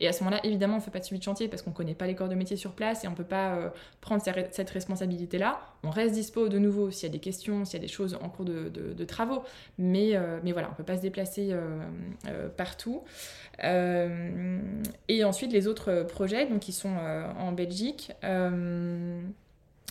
Et 0.00 0.08
à 0.08 0.12
ce 0.12 0.24
moment-là, 0.24 0.40
évidemment, 0.44 0.78
on 0.78 0.80
fait 0.80 0.90
pas 0.90 0.98
de 0.98 1.04
suivi 1.04 1.20
de 1.20 1.24
chantier 1.24 1.46
parce 1.46 1.62
qu'on 1.62 1.70
connaît 1.70 1.94
pas 1.94 2.08
les 2.08 2.16
corps 2.16 2.28
de 2.28 2.34
métier 2.34 2.56
sur 2.56 2.72
place 2.72 3.04
et 3.04 3.08
on 3.08 3.14
peut 3.14 3.22
pas 3.22 3.72
prendre 4.00 4.22
cette 4.22 4.70
responsabilité-là. 4.70 5.60
On 5.84 5.90
reste 5.90 6.14
dispo 6.14 6.48
de 6.48 6.58
nouveau 6.58 6.90
s'il 6.90 7.08
y 7.08 7.10
a 7.10 7.12
des 7.12 7.20
questions, 7.20 7.64
s'il 7.64 7.78
y 7.78 7.82
a 7.82 7.86
des 7.86 7.92
choses 7.92 8.18
en 8.20 8.28
cours 8.28 8.44
de, 8.44 8.68
de, 8.68 9.04
travaux, 9.04 9.44
mais, 9.78 10.01
mais 10.42 10.52
voilà, 10.52 10.68
on 10.70 10.74
peut 10.74 10.84
pas 10.84 10.96
se 10.96 11.02
déplacer 11.02 11.54
partout. 12.56 13.02
et 13.62 15.24
ensuite, 15.24 15.52
les 15.52 15.66
autres 15.66 16.04
projets, 16.04 16.48
qui 16.60 16.72
sont 16.72 16.94
euh, 16.98 17.30
en 17.38 17.52
Belgique. 17.52 18.12
Euh, 18.24 19.20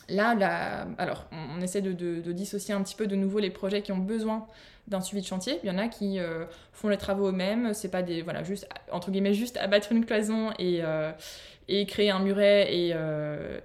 là, 0.09 0.35
là, 0.35 0.87
alors, 0.97 1.27
on, 1.31 1.61
essaie 1.61 1.81
de, 1.81 2.31
dissocier 2.31 2.73
un 2.73 2.81
petit 2.81 2.95
peu 2.95 3.07
de 3.07 3.15
nouveau 3.15 3.39
les 3.39 3.49
projets 3.49 3.81
qui 3.81 3.91
ont 3.91 3.97
besoin 3.97 4.47
d'un 4.87 5.01
suivi 5.01 5.21
de 5.21 5.27
chantier. 5.27 5.59
Il 5.63 5.67
y 5.67 5.71
en 5.71 5.77
a 5.77 5.87
qui 5.87 6.19
euh, 6.19 6.45
font 6.73 6.89
les 6.89 6.97
travaux 6.97 7.29
eux-mêmes. 7.29 7.73
C'est 7.73 7.89
pas 7.89 8.01
des, 8.01 8.21
voilà, 8.21 8.43
juste, 8.43 8.67
entre 8.91 9.11
guillemets, 9.11 9.33
juste 9.33 9.57
abattre 9.57 9.91
une 9.91 10.05
cloison 10.05 10.51
et, 10.59 10.81
et 11.67 11.85
créer 11.85 12.11
un 12.11 12.19
muret 12.19 12.73
et, 12.73 12.95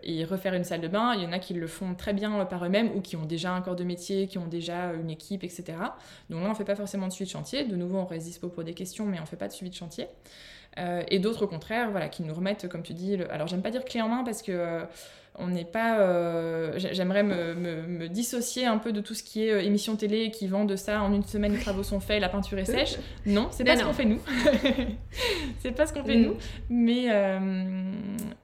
et, 0.03 0.25
refaire 0.25 0.55
une 0.55 0.65
salle 0.65 0.81
de 0.81 0.89
bain. 0.89 1.15
Il 1.15 1.23
y 1.23 1.27
en 1.27 1.33
a 1.33 1.39
qui 1.39 1.55
le 1.55 1.67
font 1.67 1.95
très 1.95 2.13
bien 2.13 2.45
par 2.45 2.65
eux-mêmes 2.65 2.91
ou 2.95 3.01
qui 3.01 3.17
ont 3.17 3.25
déjà 3.25 3.53
un 3.53 3.61
corps 3.61 3.77
de 3.77 3.85
métier, 3.85 4.27
qui 4.27 4.39
ont 4.39 4.47
déjà 4.47 4.93
une 4.93 5.11
équipe, 5.11 5.43
etc. 5.45 5.65
Donc 6.31 6.43
là, 6.43 6.51
on 6.51 6.55
fait 6.55 6.65
pas 6.65 6.77
forcément 6.77 7.09
de 7.09 7.13
suivi 7.13 7.29
de 7.29 7.33
chantier. 7.33 7.65
De 7.65 7.77
nouveau, 7.77 7.99
on 7.99 8.07
reste 8.07 8.27
dispo 8.27 8.49
pour 8.49 8.65
des 8.65 8.75
questions, 8.75 9.07
mais 9.07 9.19
on 9.21 9.27
fait 9.27 9.37
pas 9.37 9.49
de 9.49 9.53
suivi 9.53 9.71
de 9.71 9.77
chantier. 9.77 10.07
Euh, 10.79 11.03
et 11.09 11.19
d'autres 11.19 11.45
au 11.45 11.49
contraire, 11.49 11.91
voilà, 11.91 12.09
qui 12.09 12.23
nous 12.23 12.35
remettent, 12.35 12.69
comme 12.69 12.83
tu 12.83 12.93
dis, 12.93 13.15
alors 13.31 13.47
j'aime 13.47 13.63
pas 13.63 13.71
dire 13.71 13.85
clé 13.85 14.03
en 14.03 14.09
main 14.09 14.25
parce 14.25 14.43
que 14.43 14.53
euh, 14.53 14.85
on 15.39 15.49
n'est 15.49 15.65
pas. 15.65 15.99
Euh, 15.99 16.73
j'aimerais 16.77 17.23
me, 17.23 17.55
me, 17.55 18.09
dissocier 18.09 18.67
un 18.67 18.79
peu 18.79 18.93
de 18.93 19.01
tout 19.01 19.15
ce 19.15 19.23
qui 19.23 19.43
est 19.43 19.65
émission 19.65 19.97
télé 19.97 20.31
qui 20.31 20.47
vend 20.47 20.65
de 20.65 20.77
ça 20.77 21.03
en 21.03 21.13
une 21.13 21.23
semaine 21.23 21.53
les 21.53 21.61
travaux 21.61 21.83
sont 21.83 22.01
faits, 22.01 22.21
la 22.21 22.29
peinture 22.29 22.59
est 22.59 22.65
sèche. 22.65 22.97
Non, 23.27 23.49
c'est 23.51 23.65
pas, 23.65 23.77
ce 23.77 23.85
qu'on 23.85 23.93
fait 23.93 24.05
nous. 24.05 24.21
c'est 25.59 25.73
pas 25.73 25.87
ce 25.87 25.93
qu'on 25.93 26.05
fait 26.05 26.17
nous. 26.17 26.37
Mais 26.69 27.07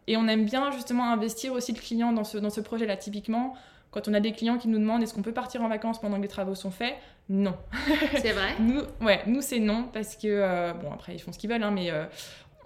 et 0.07 0.17
on 0.17 0.29
aime 0.29 0.45
bien 0.45 0.71
justement 0.73 1.11
investir 1.13 1.53
aussi 1.53 1.73
le 1.73 1.81
client 1.81 2.13
dans 2.13 2.25
ce 2.25 2.39
dans 2.39 2.51
ce 2.51 2.61
projet-là. 2.61 2.97
Typiquement, 2.97 3.55
quand 3.93 4.09
on 4.09 4.15
a 4.15 4.21
des 4.21 4.33
clients 4.33 4.59
qui 4.59 4.69
nous 4.69 4.79
demandent 4.79 5.03
est-ce 5.03 5.15
qu'on 5.15 5.23
peut 5.23 5.33
partir 5.33 5.63
en 5.63 5.69
vacances 5.69 6.01
pendant 6.01 6.17
que 6.17 6.23
les 6.23 6.29
travaux 6.29 6.55
sont 6.55 6.71
faits, 6.71 6.95
non. 7.29 7.55
C'est 8.17 8.33
vrai? 8.33 8.55
Nous, 8.61 8.81
ouais, 9.01 9.21
nous 9.27 9.43
c'est 9.43 9.61
non 9.61 9.89
parce 9.93 10.17
que, 10.17 10.27
euh, 10.27 10.73
bon 10.73 10.91
après 10.91 11.15
ils 11.15 11.19
font 11.19 11.31
ce 11.31 11.39
qu'ils 11.39 11.51
veulent, 11.51 11.63
hein, 11.63 11.71
mais 11.71 11.91
euh, 11.91 12.05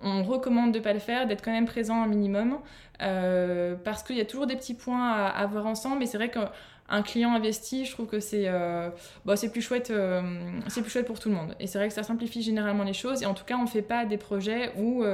on 0.02 0.22
recommande 0.22 0.72
de 0.72 0.78
ne 0.78 0.84
pas 0.84 0.92
le 0.92 0.98
faire, 0.98 1.26
d'être 1.26 1.42
quand 1.44 1.52
même 1.52 1.66
présent 1.66 2.02
un 2.02 2.06
minimum 2.06 2.58
euh, 3.02 3.74
parce 3.84 4.02
qu'il 4.02 4.16
y 4.16 4.20
a 4.20 4.24
toujours 4.24 4.46
des 4.46 4.56
petits 4.56 4.74
points 4.74 5.10
à, 5.10 5.26
à 5.26 5.46
voir 5.46 5.66
ensemble, 5.66 5.98
mais 5.98 6.06
c'est 6.06 6.16
vrai 6.16 6.30
que 6.30 6.40
un 6.88 7.02
client 7.02 7.34
investi, 7.34 7.84
je 7.84 7.90
trouve 7.90 8.06
que 8.06 8.20
c'est 8.20 8.44
euh, 8.46 8.90
bah, 9.24 9.34
c'est 9.36 9.50
plus 9.50 9.60
chouette 9.60 9.90
euh, 9.90 10.22
c'est 10.68 10.82
plus 10.82 10.90
chouette 10.90 11.06
pour 11.06 11.18
tout 11.18 11.28
le 11.28 11.34
monde. 11.34 11.56
Et 11.58 11.66
c'est 11.66 11.78
vrai 11.78 11.88
que 11.88 11.94
ça 11.94 12.04
simplifie 12.04 12.42
généralement 12.42 12.84
les 12.84 12.92
choses. 12.92 13.22
Et 13.24 13.26
en 13.26 13.34
tout 13.34 13.44
cas, 13.44 13.56
on 13.56 13.62
ne 13.62 13.68
fait 13.68 13.82
pas 13.82 14.04
des 14.04 14.18
projets 14.18 14.72
où 14.78 15.04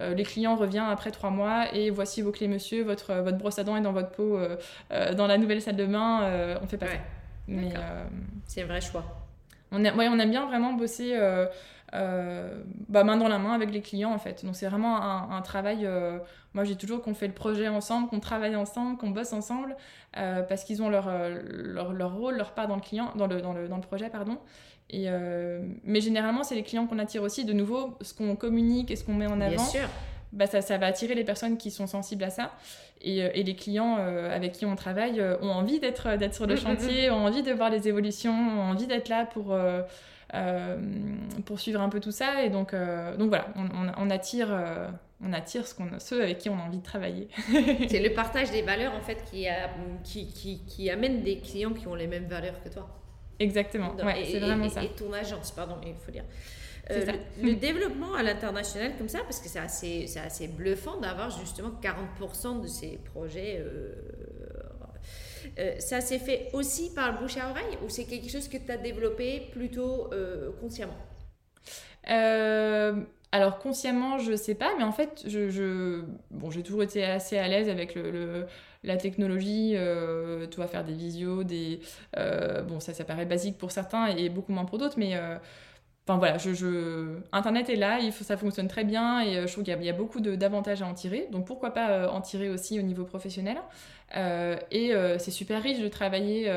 les 0.00 0.22
clients 0.24 0.56
reviennent 0.56 0.84
après 0.84 1.10
trois 1.10 1.30
mois 1.30 1.72
et 1.74 1.90
voici 1.90 2.22
vos 2.22 2.32
clés, 2.32 2.48
monsieur, 2.48 2.82
votre 2.82 3.12
votre 3.14 3.36
brosse 3.36 3.58
à 3.58 3.64
dents 3.64 3.76
est 3.76 3.82
dans 3.82 3.92
votre 3.92 4.10
peau 4.10 4.38
dans 4.90 5.26
la 5.26 5.36
nouvelle 5.36 5.60
salle 5.60 5.76
de 5.76 5.84
bain. 5.84 6.56
on 6.62 6.66
fait 6.66 6.78
pas 6.78 6.86
ça. 6.86 6.92
Mais 7.46 7.74
c'est 8.46 8.62
un 8.62 8.66
vrai 8.66 8.80
choix. 8.80 9.04
On, 9.70 9.84
on 9.84 10.18
aime 10.18 10.30
bien 10.30 10.46
vraiment 10.46 10.72
bosser 10.72 11.14
bah, 11.92 13.04
main 13.04 13.16
dans 13.16 13.28
la 13.28 13.38
main 13.38 13.52
avec 13.52 13.70
les 13.70 13.82
clients 13.82 14.12
en 14.12 14.18
fait. 14.18 14.44
Donc 14.44 14.56
c'est 14.56 14.66
vraiment 14.66 15.02
un, 15.02 15.36
un 15.36 15.42
travail. 15.42 15.88
moi, 16.54 16.64
j'ai 16.64 16.76
toujours 16.76 17.02
qu'on 17.02 17.14
fait 17.14 17.26
le 17.26 17.34
projet 17.34 17.68
ensemble, 17.68 18.08
qu'on 18.08 18.20
travaille 18.20 18.56
ensemble, 18.56 18.96
qu'on 18.96 19.10
bosse 19.10 19.32
ensemble. 19.32 19.76
Euh, 20.18 20.42
parce 20.42 20.64
qu'ils 20.64 20.82
ont 20.82 20.90
leur, 20.90 21.08
euh, 21.08 21.40
leur, 21.42 21.92
leur, 21.92 22.14
rôle, 22.14 22.36
leur 22.36 22.52
part 22.52 22.68
dans 22.68 22.74
le, 22.74 22.82
client, 22.82 23.12
dans 23.16 23.26
le, 23.26 23.40
dans 23.40 23.54
le, 23.54 23.66
dans 23.66 23.76
le 23.76 23.82
projet. 23.82 24.10
Pardon. 24.10 24.38
Et, 24.90 25.04
euh, 25.06 25.62
mais 25.84 26.02
généralement, 26.02 26.42
c'est 26.42 26.54
les 26.54 26.62
clients 26.62 26.86
qu'on 26.86 26.98
attire 26.98 27.22
aussi. 27.22 27.46
De 27.46 27.54
nouveau, 27.54 27.96
ce 28.02 28.12
qu'on 28.12 28.36
communique 28.36 28.90
et 28.90 28.96
ce 28.96 29.04
qu'on 29.04 29.14
met 29.14 29.26
en 29.26 29.40
avant, 29.40 29.64
Bah, 30.32 30.46
ça, 30.46 30.60
ça, 30.60 30.78
va 30.78 30.86
attirer 30.86 31.14
les 31.14 31.24
personnes 31.24 31.56
qui 31.56 31.70
sont 31.70 31.86
sensibles 31.86 32.24
à 32.24 32.30
ça. 32.30 32.52
Et, 33.00 33.18
et 33.18 33.42
les 33.42 33.56
clients 33.56 33.96
avec 33.96 34.52
qui 34.52 34.64
on 34.64 34.76
travaille 34.76 35.20
ont 35.42 35.50
envie 35.50 35.80
d'être 35.80 36.08
sur 36.32 36.46
le 36.46 36.56
chantier, 36.56 37.10
ont 37.10 37.26
envie 37.26 37.42
de 37.42 37.52
voir 37.52 37.68
les 37.68 37.88
évolutions, 37.88 38.32
ont 38.32 38.70
envie 38.70 38.86
d'être 38.86 39.08
là 39.08 39.26
pour, 39.26 39.56
pour 41.44 41.60
suivre 41.60 41.80
un 41.80 41.88
peu 41.88 42.00
tout 42.00 42.10
ça. 42.10 42.42
Et 42.44 42.50
donc, 42.50 42.74
donc 42.74 43.28
voilà, 43.28 43.48
on, 43.56 43.64
on, 43.64 43.92
on 43.96 44.10
attire 44.10 44.48
on 45.24 45.32
attire 45.32 45.66
ce 45.66 45.74
qu'on, 45.74 45.88
ceux 45.98 46.22
avec 46.22 46.38
qui 46.38 46.50
on 46.50 46.58
a 46.58 46.62
envie 46.62 46.78
de 46.78 46.82
travailler. 46.82 47.28
c'est 47.88 48.00
le 48.00 48.12
partage 48.12 48.50
des 48.50 48.62
valeurs 48.62 48.94
en 48.94 49.00
fait 49.00 49.24
qui, 49.30 49.48
a, 49.48 49.70
qui, 50.02 50.26
qui, 50.32 50.64
qui, 50.66 50.90
amène 50.90 51.22
des 51.22 51.38
clients 51.38 51.72
qui 51.72 51.86
ont 51.86 51.94
les 51.94 52.06
mêmes 52.06 52.26
valeurs 52.26 52.62
que 52.62 52.68
toi. 52.68 52.88
Exactement, 53.38 53.94
ouais, 53.96 54.24
c'est 54.24 54.40
vraiment 54.40 54.68
ça. 54.68 54.82
Et 54.84 54.88
ton 54.88 55.12
agence, 55.12 55.50
pardon, 55.52 55.76
il 55.84 55.94
faut 55.94 56.10
dire. 56.10 56.24
Euh, 56.90 57.12
le, 57.40 57.54
développement 57.54 58.14
à 58.14 58.24
l'international 58.24 58.92
comme 58.98 59.08
ça, 59.08 59.20
parce 59.20 59.38
que 59.38 59.48
c'est 59.48 59.60
assez, 59.60 60.06
c'est 60.08 60.20
assez 60.20 60.48
bluffant 60.48 60.98
d'avoir 60.98 61.30
justement 61.30 61.70
40% 61.80 62.60
de 62.60 62.66
ces 62.66 62.98
projets. 62.98 63.58
Euh, 63.60 63.94
euh, 65.58 65.78
ça 65.78 66.00
s'est 66.00 66.18
fait 66.18 66.48
aussi 66.52 66.92
par 66.94 67.12
le 67.12 67.18
bouche 67.18 67.36
à 67.36 67.50
oreille 67.50 67.78
ou 67.84 67.88
c'est 67.88 68.04
quelque 68.04 68.28
chose 68.28 68.48
que 68.48 68.56
tu 68.56 68.70
as 68.70 68.76
développé 68.76 69.48
plutôt 69.52 70.10
consciemment? 70.60 70.96
Alors 73.34 73.58
consciemment, 73.58 74.18
je 74.18 74.36
sais 74.36 74.54
pas, 74.54 74.74
mais 74.76 74.84
en 74.84 74.92
fait, 74.92 75.26
bon, 76.30 76.50
j'ai 76.50 76.62
toujours 76.62 76.82
été 76.82 77.02
assez 77.02 77.38
à 77.38 77.48
l'aise 77.48 77.70
avec 77.70 77.96
la 78.84 78.96
technologie. 78.96 79.72
Euh, 79.76 80.46
tu 80.46 80.60
faire 80.66 80.84
des 80.84 80.94
visios, 80.94 81.44
des, 81.44 81.80
euh, 82.16 82.62
bon, 82.62 82.80
ça, 82.80 82.94
ça 82.94 83.04
paraît 83.04 83.26
basique 83.26 83.58
pour 83.58 83.70
certains 83.70 84.06
et 84.06 84.28
beaucoup 84.28 84.52
moins 84.52 84.64
pour 84.64 84.78
d'autres, 84.78 84.98
mais 84.98 85.16
euh, 85.16 85.36
Enfin 86.12 86.18
voilà, 86.18 86.36
je, 86.36 87.16
Internet 87.32 87.70
est 87.70 87.76
là, 87.76 87.98
il 88.00 88.12
faut, 88.12 88.24
ça 88.24 88.36
fonctionne 88.36 88.68
très 88.68 88.84
bien 88.84 89.20
et 89.20 89.46
je 89.46 89.52
trouve 89.52 89.64
qu'il 89.64 89.82
y, 89.82 89.88
a 89.88 89.92
beaucoup 89.92 90.20
d'avantages 90.20 90.82
à 90.82 90.86
en 90.86 90.94
tirer. 90.94 91.26
Donc 91.32 91.46
pourquoi 91.46 91.72
pas 91.72 92.10
en 92.10 92.20
tirer 92.20 92.50
aussi 92.50 92.78
au 92.78 92.82
niveau 92.82 93.04
professionnel. 93.04 93.56
et 94.70 94.92
c'est 95.18 95.30
super 95.30 95.62
riche 95.62 95.80
de 95.80 95.88
travailler 95.88 96.52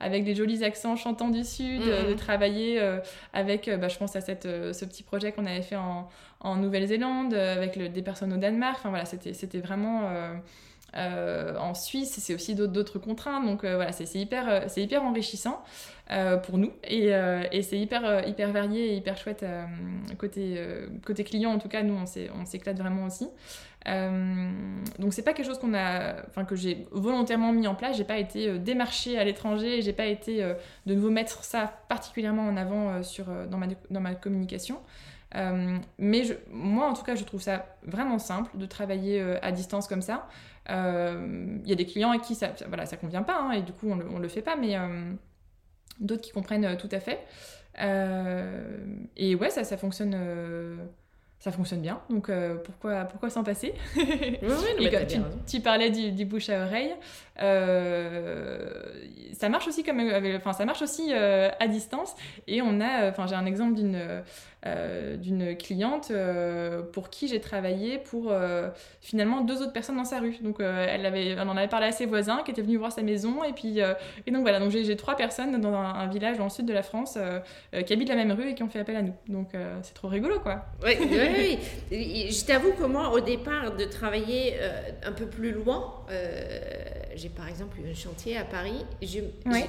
avec 0.00 0.24
des 0.24 0.34
jolis 0.34 0.64
accents 0.64 0.96
chantants 0.96 1.30
du 1.30 1.44
Sud, 1.44 1.82
de 1.82 2.12
mm-hmm. 2.12 2.16
travailler 2.16 2.80
avec, 3.32 3.70
bah, 3.78 3.88
je 3.88 3.96
pense 3.96 4.16
à 4.16 4.20
cette, 4.20 4.44
ce 4.44 4.84
petit 4.84 5.02
projet 5.02 5.30
qu'on 5.30 5.46
avait 5.46 5.62
fait 5.62 5.76
en, 5.76 6.08
en 6.40 6.56
Nouvelle-Zélande, 6.56 7.34
avec 7.34 7.76
le, 7.76 7.88
des 7.88 8.02
personnes 8.02 8.32
au 8.32 8.38
Danemark. 8.38 8.78
Enfin 8.80 8.90
voilà, 8.90 9.04
c'était 9.04 9.60
vraiment... 9.60 10.10
en 10.96 11.74
Suisse, 11.74 12.18
c'est 12.18 12.34
aussi 12.34 12.54
d'autres 12.54 12.98
contraintes. 12.98 13.46
Donc 13.46 13.64
voilà, 13.64 13.92
c'est 13.92 14.12
hyper, 14.14 14.64
c'est 14.68 14.82
hyper 14.82 15.02
enrichissant. 15.02 15.62
Euh, 16.12 16.36
pour 16.36 16.56
nous. 16.56 16.70
Et, 16.84 17.12
euh, 17.12 17.42
c'est 17.62 17.78
hyper, 17.78 18.04
euh, 18.04 18.52
varié 18.52 18.92
et 18.92 18.96
hyper 18.96 19.16
chouette 19.16 19.44
côté, 20.18 21.24
client. 21.24 21.50
En 21.50 21.58
tout 21.58 21.68
cas, 21.68 21.82
nous, 21.82 21.94
on 21.94 22.46
s'éclate 22.46 22.78
vraiment 22.78 23.06
aussi. 23.06 23.28
donc 24.98 25.12
c'est 25.12 25.22
pas 25.22 25.32
quelque 25.32 25.46
chose 25.46 25.58
que 25.58 26.56
j'ai 26.56 26.86
volontairement 26.92 27.52
mis 27.52 27.66
en 27.66 27.74
place. 27.74 27.96
J'ai 27.96 28.04
pas 28.04 28.18
été 28.18 28.58
démarché 28.58 29.18
à 29.18 29.24
l'étranger. 29.24 29.82
J'ai 29.82 29.92
pas 29.92 30.06
été 30.06 30.44
de 30.86 30.94
nouveau 30.94 31.10
mettre 31.10 31.42
ça 31.42 31.72
particulièrement 31.88 32.46
en 32.46 32.56
avant 32.56 33.00
dans 33.50 34.00
ma 34.00 34.14
communication. 34.14 34.78
mais 35.98 36.22
moi, 36.52 36.88
en 36.88 36.94
tout 36.94 37.02
cas, 37.02 37.16
je 37.16 37.24
trouve 37.24 37.42
ça 37.42 37.66
vraiment 37.82 38.20
simple 38.20 38.56
de 38.56 38.66
travailler 38.66 39.20
à 39.42 39.50
distance 39.50 39.88
comme 39.88 40.02
ça. 40.02 40.28
Il 40.68 41.68
y 41.68 41.72
a 41.72 41.76
des 41.76 41.86
clients 41.86 42.10
à 42.10 42.18
qui 42.18 42.34
ça, 42.34 42.52
voilà, 42.68 42.86
ça 42.86 42.96
convient 42.96 43.22
pas, 43.22 43.38
hein, 43.40 43.52
et 43.52 43.62
du 43.62 43.72
coup, 43.72 43.88
on 43.90 43.96
le, 43.96 44.06
on 44.10 44.18
le 44.18 44.28
fait 44.28 44.42
pas, 44.42 44.56
mais 44.56 44.76
d'autres 46.00 46.22
qui 46.22 46.32
comprennent 46.32 46.64
euh, 46.64 46.76
tout 46.76 46.88
à 46.92 47.00
fait. 47.00 47.20
Euh, 47.80 48.86
et 49.16 49.34
ouais, 49.34 49.50
ça, 49.50 49.64
ça 49.64 49.76
fonctionne 49.76 50.14
euh, 50.16 50.76
ça 51.38 51.52
fonctionne 51.52 51.82
bien, 51.82 52.00
donc 52.08 52.30
pourquoi, 52.64 53.04
pourquoi 53.04 53.28
s'en 53.28 53.44
passer? 53.44 53.74
Oui, 53.94 54.04
oui, 54.78 54.88
tu, 55.06 55.18
tu, 55.46 55.60
parlais 55.60 55.90
du, 55.90 56.10
du, 56.10 56.24
bouche 56.24 56.48
à 56.48 56.64
oreille, 56.64 56.94
ça 59.34 59.50
marche 59.50 59.68
aussi 59.68 59.84
comme, 59.84 60.00
enfin 60.34 60.54
ça 60.54 60.64
marche 60.64 60.80
aussi 60.80 61.12
à 61.12 61.68
distance. 61.68 62.16
Et 62.46 62.62
on 62.62 62.80
a, 62.80 63.10
enfin 63.10 63.26
j'ai 63.26 63.34
un 63.34 63.44
exemple 63.44 63.74
d'une 63.74 64.22
euh, 64.66 65.16
d'une 65.16 65.56
cliente 65.56 66.08
euh, 66.10 66.82
pour 66.82 67.08
qui 67.08 67.28
j'ai 67.28 67.40
travaillé 67.40 67.98
pour 67.98 68.30
euh, 68.30 68.68
finalement 69.00 69.40
deux 69.40 69.62
autres 69.62 69.72
personnes 69.72 69.96
dans 69.96 70.04
sa 70.04 70.18
rue. 70.18 70.36
Donc 70.42 70.56
elle, 70.60 71.06
avait, 71.06 71.28
elle 71.28 71.48
en 71.48 71.56
avait 71.56 71.68
parlé 71.68 71.86
à 71.86 71.92
ses 71.92 72.06
voisins 72.06 72.42
qui 72.44 72.50
étaient 72.50 72.62
venus 72.62 72.78
voir 72.78 72.92
sa 72.92 73.02
maison. 73.02 73.44
Et 73.44 73.52
puis 73.52 73.78
et 73.78 74.30
donc 74.30 74.42
voilà, 74.42 74.58
donc 74.58 74.70
j'ai 74.70 74.96
trois 74.96 75.16
personnes 75.16 75.60
dans 75.60 75.74
un, 75.74 76.06
village 76.08 76.38
dans 76.38 76.44
le 76.44 76.50
sud 76.50 76.66
de 76.66 76.72
la 76.72 76.82
France 76.82 77.18
qui 77.86 77.92
habitent 77.92 78.08
la 78.08 78.16
même 78.16 78.32
rue 78.32 78.50
et 78.50 78.54
qui 78.54 78.62
ont 78.62 78.68
fait 78.68 78.80
appel 78.80 78.96
à 78.96 79.02
nous. 79.02 79.14
Donc 79.28 79.50
c'est 79.82 79.94
trop 79.94 80.08
rigolo 80.08 80.40
quoi. 80.40 80.66
Oui, 80.84 80.92
oui, 81.00 81.58
oui. 81.90 82.30
Je 82.30 82.44
t'avoue 82.44 82.72
que 82.72 82.84
moi 82.84 83.10
au 83.12 83.20
départ 83.20 83.76
de 83.76 83.84
travailler 83.84 84.54
un 85.04 85.12
peu 85.12 85.26
plus 85.26 85.52
loin, 85.52 85.94
j'ai 87.14 87.28
par 87.28 87.48
exemple 87.48 87.78
eu 87.80 87.90
un 87.90 87.94
chantier 87.94 88.36
à 88.36 88.44
Paris. 88.44 88.84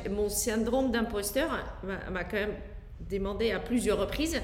mon 0.10 0.30
syndrome 0.30 0.92
d'imposteur 0.92 1.50
m'a 1.84 2.24
quand 2.24 2.38
même 2.38 2.56
demandé 3.10 3.52
à 3.52 3.60
plusieurs 3.60 4.00
reprises 4.00 4.42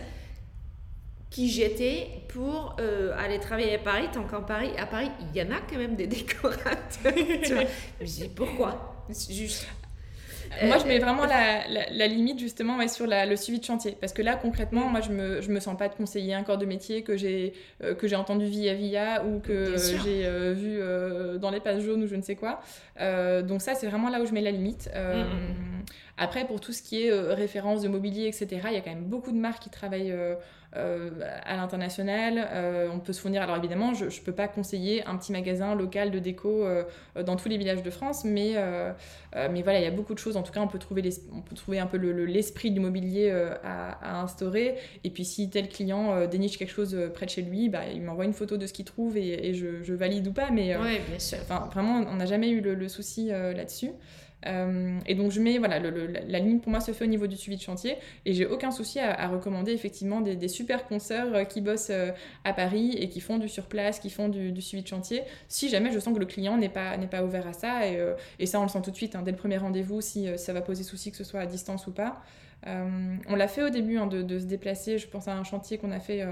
qui 1.34 1.50
j'étais 1.50 2.10
pour 2.28 2.76
euh, 2.80 3.12
aller 3.18 3.40
travailler 3.40 3.74
à 3.74 3.80
Paris, 3.80 4.08
tant 4.14 4.24
qu'en 4.24 4.44
Paris, 4.44 4.70
à 4.78 4.86
Paris, 4.86 5.10
il 5.20 5.36
y 5.36 5.42
en 5.42 5.50
a 5.52 5.60
quand 5.68 5.78
même 5.78 5.96
des 5.96 6.08
décorateurs. 6.08 7.14
tu 7.44 7.54
vois. 7.54 7.64
Je 8.00 8.06
dis 8.06 8.30
pourquoi? 8.34 9.04
Juste. 9.30 9.68
Moi, 10.62 10.78
je 10.78 10.86
mets 10.86 11.00
vraiment 11.00 11.26
la, 11.26 11.68
la, 11.68 12.08
limite 12.08 12.38
justement 12.38 12.78
ouais, 12.78 12.88
sur 12.88 13.08
la, 13.08 13.26
le 13.26 13.36
suivi 13.36 13.60
de 13.60 13.66
chantier. 13.66 13.98
Parce 14.00 14.14
que 14.14 14.22
là, 14.22 14.36
concrètement, 14.36 14.88
moi, 14.88 15.02
je 15.02 15.10
me, 15.10 15.42
je 15.42 15.50
me 15.50 15.60
sens 15.60 15.76
pas 15.76 15.90
de 15.90 15.96
conseiller 15.96 16.36
un 16.36 16.44
corps 16.44 16.60
de 16.60 16.68
métier 16.68 17.02
que 17.02 17.18
j'ai 17.18 17.54
euh, 17.84 17.96
que 17.96 18.08
j'ai 18.08 18.16
entendu 18.16 18.46
via 18.46 18.76
via 18.76 19.26
ou 19.26 19.40
que 19.40 19.76
j'ai 19.76 20.28
euh, 20.28 20.54
vu 20.54 21.40
dans 21.40 21.50
les 21.50 21.60
pages 21.60 21.82
jaunes 21.82 22.04
ou 22.04 22.08
je 22.08 22.16
ne 22.16 22.22
sais 22.22 22.36
quoi. 22.36 22.62
donc 23.42 23.64
ça, 23.64 23.74
c'est 23.74 23.88
vraiment 23.88 24.10
là 24.10 24.22
où 24.22 24.28
je 24.28 24.34
mets 24.34 24.42
la 24.42 24.52
limite. 24.52 24.88
Mm, 24.94 25.00
mm, 25.00 25.24
mm. 25.24 25.86
Après, 26.18 26.46
pour 26.46 26.60
tout 26.60 26.74
ce 26.74 26.84
qui 26.84 27.08
est 27.08 27.12
référence 27.12 27.82
de 27.82 27.88
mobilier, 27.88 28.28
etc., 28.28 28.48
il 28.68 28.74
y 28.74 28.78
a 28.78 28.82
quand 28.82 28.92
même 28.92 29.06
beaucoup 29.06 29.32
de 29.32 29.38
marques 29.38 29.64
qui 29.64 29.72
travaillent 29.72 30.12
euh, 30.12 30.36
à 30.76 31.56
l'international. 31.56 32.48
Euh, 32.52 32.90
on 32.92 33.00
peut 33.00 33.14
se 33.14 33.22
fournir. 33.22 33.42
Alors 33.42 33.58
évidemment, 33.58 33.94
je 33.94 34.06
ne 34.06 34.24
peux 34.26 34.32
pas 34.32 34.48
conseiller 34.48 35.06
un 35.06 35.16
petit 35.18 35.32
magasin 35.32 35.76
local 35.76 36.12
de 36.12 36.20
déco 36.20 36.66
euh, 36.66 36.84
dans 37.24 37.36
tous 37.36 37.50
les 37.50 37.58
villages 37.58 37.84
de 37.84 37.90
France, 37.90 38.24
mais, 38.26 38.56
mais 39.52 39.62
voilà, 39.62 39.80
il 39.80 39.84
y 39.84 39.88
a 39.88 39.92
beaucoup 39.92 40.14
de 40.14 40.20
choses. 40.20 40.38
En 40.38 40.44
tout 40.44 40.52
cas, 40.52 40.62
on 40.62 40.68
peut 40.68 40.80
trouver, 40.80 41.04
on 41.32 41.42
peut 41.42 41.56
trouver 41.56 41.80
un 41.80 41.88
peu 41.88 41.98
l'esprit 41.98 42.72
du 42.72 42.80
mobilier 42.80 43.32
à, 43.64 44.22
instaurer. 44.22 44.76
Et 45.04 45.10
puis 45.10 45.26
si 45.26 45.50
tel 45.50 45.70
client 45.70 46.28
déniche 46.28 46.58
quelque 46.58 46.74
chose 46.74 46.98
près 47.14 47.26
de 47.26 47.32
chez 47.32 47.42
lui, 47.42 47.70
bah, 47.70 47.82
il 47.94 48.02
m'envoie 48.02 48.26
une 48.26 48.34
photo 48.34 48.58
de 48.58 48.66
ce 48.66 48.74
qu'il 48.74 48.86
trouve 48.86 49.18
et, 49.18 49.54
je, 49.54 49.94
valide 49.94 50.28
ou 50.28 50.34
pas. 50.34 50.50
Mais 50.50 50.76
bien 50.76 51.20
sûr. 51.20 51.40
vraiment, 51.72 52.04
on 52.10 52.16
n'a 52.16 52.26
jamais 52.26 52.50
eu 52.50 52.62
le, 52.62 52.74
le 52.74 52.88
souci 52.88 53.28
là-dessus. 53.28 53.92
Euh, 54.46 55.00
et 55.06 55.16
donc 55.16 55.32
je 55.32 55.40
mets, 55.40 55.58
voilà, 55.58 55.80
la, 55.80 56.40
ligne 56.40 56.60
pour 56.60 56.72
moi 56.72 56.80
se 56.80 56.92
fait 56.92 57.06
au 57.06 57.08
niveau 57.08 57.28
du 57.28 57.38
suivi 57.38 57.58
de 57.58 57.62
chantier 57.62 57.96
et 58.26 58.34
j'ai 58.34 58.46
aucun 58.46 58.72
souci 58.72 59.00
à, 59.00 59.28
recommander 59.28 59.72
effectivement 59.72 60.22
des, 60.22 60.48
super 60.48 60.86
consoeurs 60.86 61.34
euh, 61.34 61.44
qui 61.44 61.62
bossent 61.62 61.90
euh, 61.90 62.12
à 62.44 62.54
Paris 62.54 62.96
et 62.98 63.10
qui 63.10 63.22
font 63.22 63.38
du 63.38 63.48
surplace, 63.48 64.00
qui 64.00 64.10
font 64.10 64.30
du, 64.30 64.62
suivi 64.62 64.84
de 64.84 64.88
chantier, 64.88 65.24
si 65.48 65.70
jamais 65.70 65.92
je 65.92 66.00
sens 66.00 66.14
que 66.14 66.20
le 66.20 66.26
client 66.26 66.58
n'est 66.58 66.70
pas, 66.70 66.98
pas 67.10 67.24
ouvert 67.24 67.48
à 67.48 67.54
ça 67.54 67.88
et, 67.88 68.46
ça 68.46 68.60
on 68.60 68.64
le 68.64 68.70
sent 68.70 68.82
tout 68.84 68.92
de 68.92 68.96
suite 68.96 69.16
hein, 69.16 69.22
dès 69.24 69.32
le 69.32 69.38
premier 69.38 69.58
rendez-vous 69.58 70.02
si 70.02 70.28
ça 70.38 70.54
va 70.54 70.62
poser 70.62 70.84
souci 70.84 71.12
que 71.12 71.18
ce 71.18 71.24
soit 71.24 71.40
à 71.40 71.46
distance 71.46 71.88
ou 71.88 71.92
pas. 71.92 72.22
on 72.66 73.36
l'a 73.36 73.48
fait 73.48 73.64
au 73.64 73.70
début 73.70 73.98
hein, 73.98 74.08
de, 74.08 74.40
se 74.40 74.46
déplacer, 74.46 74.98
je 74.98 75.08
pense 75.08 75.28
à 75.28 75.36
un 75.36 75.44
chantier 75.44 75.78
qu'on 75.78 75.92
a 75.92 76.00
fait 76.00 76.24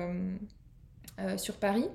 sur 1.38 1.56
Paris. 1.56 1.86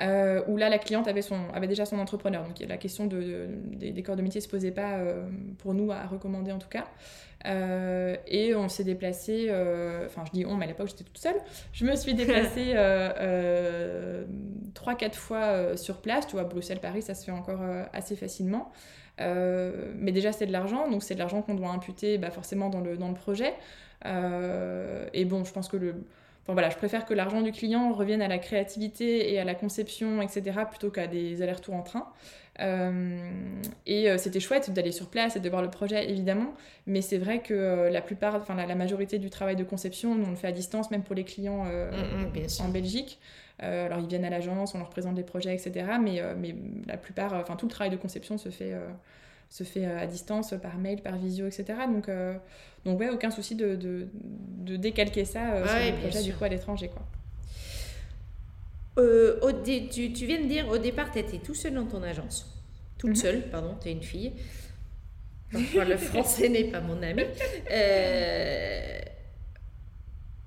Euh, 0.00 0.42
où 0.48 0.56
là 0.56 0.68
la 0.68 0.78
cliente 0.78 1.06
avait, 1.06 1.22
son, 1.22 1.38
avait 1.52 1.68
déjà 1.68 1.86
son 1.86 2.00
entrepreneur. 2.00 2.44
Donc 2.44 2.58
la 2.68 2.76
question 2.76 3.06
de, 3.06 3.46
des, 3.72 4.02
corps 4.02 4.16
de 4.16 4.22
métier 4.22 4.40
ne 4.40 4.44
se 4.44 4.48
posait 4.48 4.72
pas 4.72 4.94
euh, 4.94 5.24
pour 5.58 5.72
nous 5.72 5.92
à 5.92 6.04
recommander 6.04 6.50
en 6.52 6.58
tout 6.58 6.68
cas. 6.68 6.86
Euh, 7.46 8.16
et 8.26 8.54
on 8.54 8.70
s'est 8.70 8.84
déplacé, 8.84 9.50
enfin 10.06 10.24
je 10.26 10.32
dis 10.32 10.46
on, 10.46 10.56
mais 10.56 10.64
à 10.64 10.68
l'époque 10.68 10.88
j'étais 10.88 11.04
toute 11.04 11.18
seule. 11.18 11.36
Je 11.72 11.84
me 11.84 11.94
suis 11.94 12.14
déplacée 12.14 12.74
3-4 14.74 15.14
fois 15.14 15.76
sur 15.76 16.00
place. 16.00 16.26
Tu 16.26 16.32
vois, 16.32 16.44
Bruxelles-Paris, 16.44 17.02
ça 17.02 17.14
se 17.14 17.24
fait 17.24 17.32
encore 17.32 17.60
assez 17.92 18.16
facilement. 18.16 18.72
mais 19.18 20.10
déjà 20.10 20.32
c'est 20.32 20.46
de 20.46 20.52
l'argent, 20.52 20.90
donc 20.90 21.04
c'est 21.04 21.14
de 21.14 21.20
l'argent 21.20 21.42
qu'on 21.42 21.54
doit 21.54 21.70
imputer 21.70 22.18
bah, 22.18 22.30
forcément 22.30 22.68
dans 22.68 22.80
le, 22.80 22.96
dans 22.96 23.08
le 23.08 23.14
projet. 23.14 23.54
et 24.04 25.24
bon, 25.24 25.44
je 25.44 25.52
pense 25.52 25.68
que 25.68 25.76
le 25.76 25.94
voilà, 26.52 26.68
je 26.68 26.76
préfère 26.76 27.06
que 27.06 27.14
l'argent 27.14 27.40
du 27.40 27.52
client 27.52 27.92
revienne 27.92 28.20
à 28.20 28.28
la 28.28 28.38
créativité 28.38 29.32
et 29.32 29.40
à 29.40 29.44
la 29.44 29.54
conception, 29.54 30.20
etc., 30.20 30.60
plutôt 30.68 30.90
qu'à 30.90 31.06
des 31.06 31.40
allers-retours 31.40 31.74
en 31.74 31.82
train. 31.82 32.12
Euh, 32.60 33.32
et 33.86 34.10
euh, 34.10 34.18
c'était 34.18 34.40
chouette 34.40 34.72
d'aller 34.72 34.92
sur 34.92 35.08
place 35.08 35.36
et 35.36 35.40
de 35.40 35.48
voir 35.48 35.62
le 35.62 35.70
projet, 35.70 36.08
évidemment, 36.08 36.54
mais 36.86 37.00
c'est 37.00 37.18
vrai 37.18 37.40
que 37.40 37.54
euh, 37.54 37.90
la 37.90 38.00
plupart, 38.00 38.36
enfin 38.36 38.54
la, 38.54 38.74
majorité 38.74 39.18
du 39.18 39.30
travail 39.30 39.56
de 39.56 39.64
conception, 39.64 40.12
on 40.12 40.30
le 40.30 40.36
fait 40.36 40.46
à 40.46 40.52
distance, 40.52 40.90
même 40.90 41.02
pour 41.02 41.14
les 41.14 41.24
clients 41.24 41.64
mm, 41.64 42.38
mm, 42.38 42.64
en 42.64 42.68
Belgique. 42.68 43.18
alors 43.58 43.98
ils 43.98 44.06
viennent 44.06 44.24
à 44.24 44.30
l'agence, 44.30 44.74
on 44.74 44.78
leur 44.78 44.90
présente 44.90 45.16
les 45.16 45.24
projets, 45.24 45.54
etc. 45.54 45.86
Mais, 46.00 46.22
mais 46.36 46.54
la 46.86 46.96
plupart, 46.96 47.32
enfin 47.34 47.56
tout 47.56 47.66
le 47.66 47.72
travail 47.72 47.90
de 47.90 47.96
conception 47.96 48.38
se 48.38 48.50
fait 48.50 48.74
se 49.54 49.62
fait 49.62 49.86
à 49.86 50.04
distance, 50.06 50.52
par 50.60 50.78
mail, 50.78 51.00
par 51.00 51.16
visio, 51.16 51.46
etc. 51.46 51.64
Donc, 51.88 52.08
donc 52.84 52.98
ouais, 53.00 53.08
aucun 53.08 53.30
souci 53.30 53.54
de, 53.54 53.76
de, 53.76 54.08
de 54.12 54.76
décalquer 54.76 55.24
ça 55.24 55.54
euh, 55.54 55.66
sur 55.66 55.96
projet 56.00 56.22
du 56.22 56.34
coup 56.34 56.44
à 56.44 56.48
l'étranger. 56.48 56.88
quoi. 56.88 57.02
Euh, 58.98 59.38
au 59.42 59.52
tu, 59.52 60.12
tu, 60.12 60.26
viens 60.26 60.40
de 60.40 60.46
dire 60.46 60.68
au 60.68 60.78
départ, 60.78 61.10
tu 61.10 61.18
étais 61.18 61.38
tout 61.38 61.54
seul 61.54 61.74
dans 61.74 61.86
ton 61.86 62.02
agence. 62.02 62.50
Toute 62.98 63.10
mhm. 63.10 63.16
seule, 63.16 63.42
pardon, 63.50 63.76
tu 63.80 63.88
es 63.88 63.92
une 63.92 64.02
fille. 64.02 64.32
Parfois, 65.52 65.84
le 65.84 65.96
français 65.98 66.48
n'est 66.48 66.64
pas 66.64 66.80
mon 66.80 67.00
ami. 67.02 67.22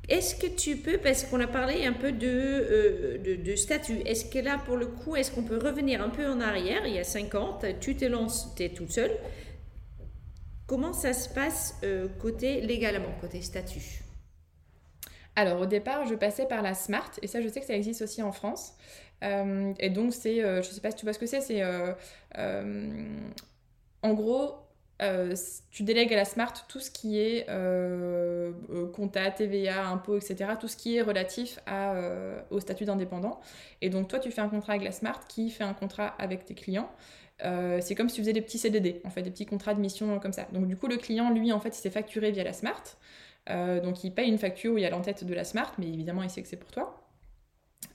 Euh, 0.09 0.15
est-ce 0.15 0.35
que 0.35 0.47
tu 0.47 0.77
peux, 0.77 0.97
parce 0.97 1.23
qu'on 1.23 1.39
a 1.39 1.47
parlé 1.47 1.85
un 1.85 1.93
peu 1.93 2.11
de, 2.11 3.19
de, 3.23 3.35
de, 3.35 3.55
statut, 3.55 3.99
est-ce 4.05 4.25
que 4.25 4.39
là, 4.39 4.57
pour 4.65 4.77
le 4.77 4.87
coup, 4.87 5.15
est-ce 5.15 5.31
qu'on 5.31 5.43
peut 5.43 5.57
revenir 5.57 6.01
un 6.01 6.09
peu 6.09 6.27
en 6.27 6.39
arrière 6.39 6.85
Il 6.85 6.93
y 6.93 6.99
a 6.99 7.03
50, 7.03 7.79
tu 7.79 7.95
te 7.95 8.05
lances, 8.05 8.53
tu 8.55 8.63
es 8.63 8.69
toute 8.69 8.91
seule. 8.91 9.11
Comment 10.65 10.93
ça 10.93 11.13
se 11.13 11.29
passe 11.29 11.75
euh, 11.83 12.07
côté 12.19 12.61
légalement, 12.61 13.11
côté 13.21 13.41
statut? 13.41 14.03
Alors 15.35 15.61
au 15.61 15.65
départ, 15.65 16.05
je 16.07 16.15
passais 16.15 16.45
par 16.45 16.61
la 16.61 16.73
Smart, 16.73 17.11
et 17.21 17.27
ça 17.27 17.41
je 17.41 17.47
sais 17.47 17.61
que 17.61 17.65
ça 17.65 17.75
existe 17.75 18.01
aussi 18.01 18.21
en 18.21 18.31
France. 18.31 18.73
Euh, 19.23 19.73
et 19.79 19.89
donc 19.89 20.13
c'est, 20.13 20.43
euh, 20.43 20.61
je 20.61 20.69
sais 20.69 20.81
pas 20.81 20.91
si 20.91 20.97
tu 20.97 21.05
vois 21.05 21.13
ce 21.13 21.19
que 21.19 21.25
c'est, 21.25 21.41
c'est 21.41 21.63
en 24.03 24.13
gros, 24.13 24.66
tu 25.71 25.83
délègues 25.83 26.13
à 26.13 26.17
la 26.17 26.25
Smart 26.25 26.53
tout 26.67 26.79
ce 26.79 26.89
qui 26.89 27.19
est 27.19 27.45
compta, 28.93 29.29
TVA, 29.31 29.87
impôts, 29.87 30.17
etc., 30.17 30.51
tout 30.59 30.67
ce 30.67 30.75
qui 30.75 30.97
est 30.97 31.01
relatif 31.01 31.59
à, 31.65 31.93
au 32.49 32.59
statut 32.59 32.85
d'indépendant. 32.85 33.39
Et 33.81 33.89
donc 33.89 34.07
toi, 34.07 34.19
tu 34.19 34.31
fais 34.31 34.41
un 34.41 34.49
contrat 34.49 34.73
avec 34.73 34.85
la 34.85 34.91
Smart 34.91 35.19
qui 35.27 35.49
fait 35.49 35.63
un 35.63 35.73
contrat 35.73 36.15
avec 36.19 36.45
tes 36.45 36.55
clients. 36.55 36.89
Euh, 37.45 37.79
c'est 37.81 37.95
comme 37.95 38.09
si 38.09 38.15
tu 38.15 38.21
faisais 38.21 38.33
des 38.33 38.41
petits 38.41 38.57
CDD, 38.57 39.01
en 39.03 39.09
fait, 39.09 39.21
des 39.21 39.29
petits 39.29 39.45
contrats 39.45 39.73
de 39.73 39.79
mission 39.79 40.19
comme 40.19 40.33
ça. 40.33 40.47
Donc 40.51 40.67
du 40.67 40.75
coup, 40.75 40.87
le 40.87 40.97
client, 40.97 41.31
lui, 41.31 41.51
en 41.51 41.59
fait, 41.59 41.69
il 41.69 41.81
s'est 41.81 41.89
facturé 41.89 42.31
via 42.31 42.43
la 42.43 42.53
Smart. 42.53 42.83
Euh, 43.49 43.79
donc 43.79 44.03
il 44.03 44.13
paye 44.13 44.29
une 44.29 44.37
facture 44.37 44.73
où 44.73 44.77
il 44.77 44.81
y 44.81 44.85
a 44.85 44.89
l'entête 44.89 45.23
de 45.23 45.33
la 45.33 45.43
Smart, 45.43 45.73
mais 45.77 45.87
évidemment, 45.87 46.23
il 46.23 46.29
sait 46.29 46.41
que 46.41 46.47
c'est 46.47 46.57
pour 46.57 46.71
toi. 46.71 47.03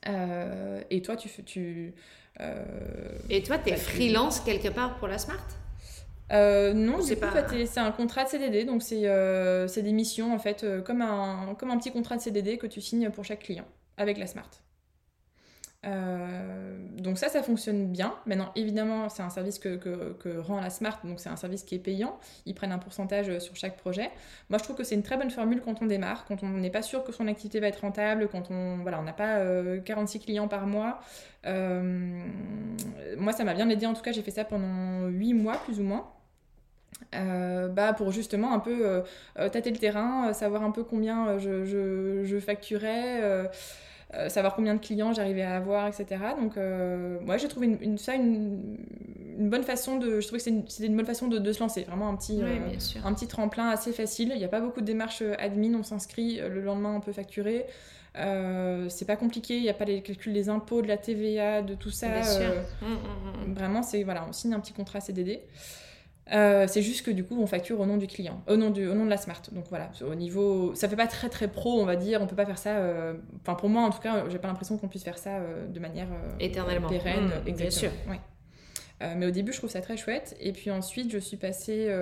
Euh, 0.09 0.81
et 0.91 1.03
toi, 1.03 1.17
tu... 1.17 1.29
tu 1.45 1.95
et 3.29 3.43
toi, 3.43 3.59
tu 3.59 3.69
es 3.69 3.73
bah, 3.73 3.79
freelance 3.79 4.41
quelque 4.41 4.69
part 4.69 4.97
pour 4.97 5.07
la 5.07 5.19
Smart? 5.19 5.47
Non, 6.33 7.01
c'est 7.03 7.17
pas... 7.17 7.33
c'est 7.67 7.81
un 7.81 7.93
contrat 7.93 8.25
de 8.25 8.29
CDD, 8.29 8.65
donc 8.65 8.83
c'est 8.83 9.83
des 9.83 9.93
missions 9.93 10.35
en 10.35 10.39
fait, 10.39 10.65
comme, 10.85 11.03
un, 11.03 11.55
comme 11.59 11.71
un 11.71 11.79
petit 11.79 11.93
contrat 11.93 12.17
de 12.17 12.23
CDD 12.23 12.59
que 12.59 12.67
tu 12.67 12.81
signes 12.81 13.11
pour 13.11 13.25
chaque 13.25 13.41
client 13.41 13.67
avec 13.97 14.19
la 14.19 14.27
Smart. 14.27 14.51
Euh, 15.85 16.77
donc 16.99 17.19
ça, 17.19 17.29
ça 17.29 17.43
fonctionne 17.43 17.89
bien. 17.89 18.15
Maintenant, 18.27 18.53
évidemment, 18.55 19.09
c'est 19.09 19.23
un 19.23 19.31
service 19.31 19.59
que, 19.59 19.77
que, 19.77 20.39
rend 20.39 20.61
la 20.61 20.71
Smart, 20.71 21.01
donc 21.05 21.19
c'est 21.19 21.29
un 21.29 21.37
service 21.37 21.65
qui 21.65 21.75
est 21.75 21.81
payant. 21.81 22.19
Ils 22.47 22.55
prennent 22.55 22.73
un 22.73 22.79
pourcentage 22.79 23.29
euh, 23.29 23.41
sur 23.41 23.57
chaque 23.57 23.77
projet. 23.77 24.11
Moi, 24.49 24.59
je 24.59 24.65
trouve 24.65 24.77
que 24.77 24.85
c'est 24.85 24.95
une 24.95 25.03
très 25.03 25.17
bonne 25.17 25.31
formule 25.31 25.61
quand 25.61 25.83
on 25.83 25.87
démarre, 25.87 26.25
quand 26.27 26.43
on 26.43 26.49
n'est 26.49 26.71
pas 26.71 26.83
sûr 26.83 27.03
que 27.03 27.13
son 27.13 27.27
activité 27.27 27.59
va 27.59 27.67
être 27.69 27.81
rentable, 27.81 28.29
quand 28.29 28.51
on 28.51 28.79
voilà, 28.83 29.01
on 29.01 29.03
n'a 29.03 29.13
pas 29.13 29.41
46 29.85 30.19
euh, 30.19 30.21
clients 30.21 30.49
par 30.49 30.67
mois. 30.67 31.01
moi, 31.45 33.33
ça 33.33 33.45
m'a 33.45 33.55
bien 33.55 33.69
aidé. 33.69 33.87
En 33.87 33.95
tout 33.95 34.03
cas, 34.03 34.13
j'ai 34.13 34.23
fait 34.23 34.31
ça 34.31 34.45
pendant 34.45 35.09
8 35.09 35.35
mois, 35.35 35.57
plus 35.65 35.81
ou 35.81 35.85
moins. 35.85 36.13
Bah 37.13 37.93
pour 37.93 38.11
justement 38.13 38.55
un 38.55 38.59
peu 38.59 39.03
tâter 39.35 39.71
le 39.71 39.79
terrain, 39.79 40.33
savoir 40.33 40.63
un 40.63 40.71
peu 40.71 40.83
combien 40.85 41.39
je, 41.39 41.65
je, 41.65 42.25
je 42.25 42.39
facturais, 42.39 43.49
euh, 44.15 44.29
savoir 44.29 44.55
combien 44.55 44.75
de 44.75 44.81
clients 44.81 45.15
j'arrivais 45.15 45.43
à 45.43 45.57
avoir, 45.57 45.87
etc. 45.87 46.21
Donc, 46.39 46.59
euh, 46.59 47.19
moi, 47.23 47.39
j'ai 47.39 47.49
trouvé 47.49 47.79
une, 47.81 47.97
ça 47.97 48.15
une, 48.15 48.77
une, 49.39 49.49
bonne 49.49 49.63
façon 49.63 49.97
de. 49.97 50.21
Je 50.21 50.27
trouvais 50.27 50.39
que 50.39 50.45
c'était 50.45 50.87
une, 50.87 50.97
bonne 50.97 51.07
façon 51.07 51.29
de, 51.29 51.39
de, 51.39 51.53
se 51.53 51.61
lancer. 51.61 51.85
Vraiment 51.85 52.11
un 52.11 52.17
petit, 52.17 52.43
euh, 52.43 52.59
un 53.05 53.15
petit 53.15 53.27
tremplin 53.27 53.71
assez 53.71 53.91
facile. 53.91 54.31
Il 54.35 54.39
n'y 54.39 54.45
a 54.45 54.49
pas 54.49 54.61
beaucoup 54.61 54.83
de 54.83 54.87
démarches 54.87 55.23
admin. 55.39 55.75
On 55.79 55.83
s'inscrit 55.83 56.41
le 56.47 56.61
lendemain, 56.61 56.95
on 56.95 57.01
peut 57.01 57.13
facturer. 57.13 57.65
c'est 58.15 59.07
pas 59.07 59.17
compliqué, 59.17 59.57
il 59.57 59.63
n'y 59.63 59.71
a 59.71 59.75
pas 59.75 59.87
les 59.87 60.03
calculs 60.03 60.35
des 60.35 60.51
impôts, 60.51 60.83
de 60.83 60.89
la 60.89 60.99
TVA, 60.99 61.63
de 61.63 61.75
tout 61.75 61.91
ça. 61.91 62.09
Bien 62.09 62.23
sûr. 62.23 62.53
Mmh, 62.83 62.87
mmh, 62.87 63.49
mmh. 63.49 63.55
Vraiment, 63.55 63.83
c'est 63.83 64.03
voilà, 64.03 64.27
on 64.29 64.33
signe 64.35 64.53
un 64.53 64.61
petit 64.61 64.75
contrat 64.75 65.01
CDD. 65.01 65.41
Euh, 66.33 66.67
c'est 66.69 66.83
juste 66.83 67.05
que 67.05 67.11
du 67.11 67.25
coup 67.25 67.37
on 67.41 67.47
facture 67.47 67.81
au 67.81 67.87
nom 67.87 67.97
du 67.97 68.07
client, 68.07 68.43
au 68.47 68.57
nom, 68.57 68.71
du, 68.71 68.87
au 68.87 68.95
nom 68.95 69.05
de 69.05 69.11
la 69.11 69.17
smart. 69.17 69.43
Donc 69.51 69.65
voilà, 69.69 69.91
au 70.09 70.15
niveau, 70.15 70.75
ça 70.75 70.89
fait 70.89 70.97
pas 70.97 71.09
très 71.09 71.29
très 71.29 71.49
pro, 71.49 71.81
on 71.81 71.85
va 71.85 71.97
dire. 71.97 72.23
On 72.23 72.27
peut 72.27 72.37
pas 72.37 72.47
faire 72.47 72.59
ça. 72.59 72.77
Euh, 72.77 73.15
enfin 73.41 73.55
pour 73.55 73.69
moi 73.69 73.83
en 73.83 73.91
tout 73.91 74.01
cas, 74.01 74.25
j'ai 74.29 74.39
pas 74.39 74.49
l'impression 74.49 74.79
qu'on 74.79 74.89
puisse 74.89 75.05
faire 75.05 75.19
ça 75.19 75.39
euh, 75.39 75.67
de 75.67 75.81
manière 75.81 76.09
éternellement 76.39 76.89
pérenne, 76.89 77.31
mmh, 77.47 77.51
Bien 77.53 77.71
sûr. 77.71 77.91
mais 79.01 79.27
au 79.27 79.31
début 79.31 79.53
je 79.53 79.59
trouve 79.59 79.71
ça 79.71 79.81
très 79.81 79.97
chouette. 79.97 80.37
Et 80.41 80.53
puis 80.53 80.71
ensuite 80.71 81.11
je 81.11 81.19
suis 81.19 81.37
passée 81.37 81.93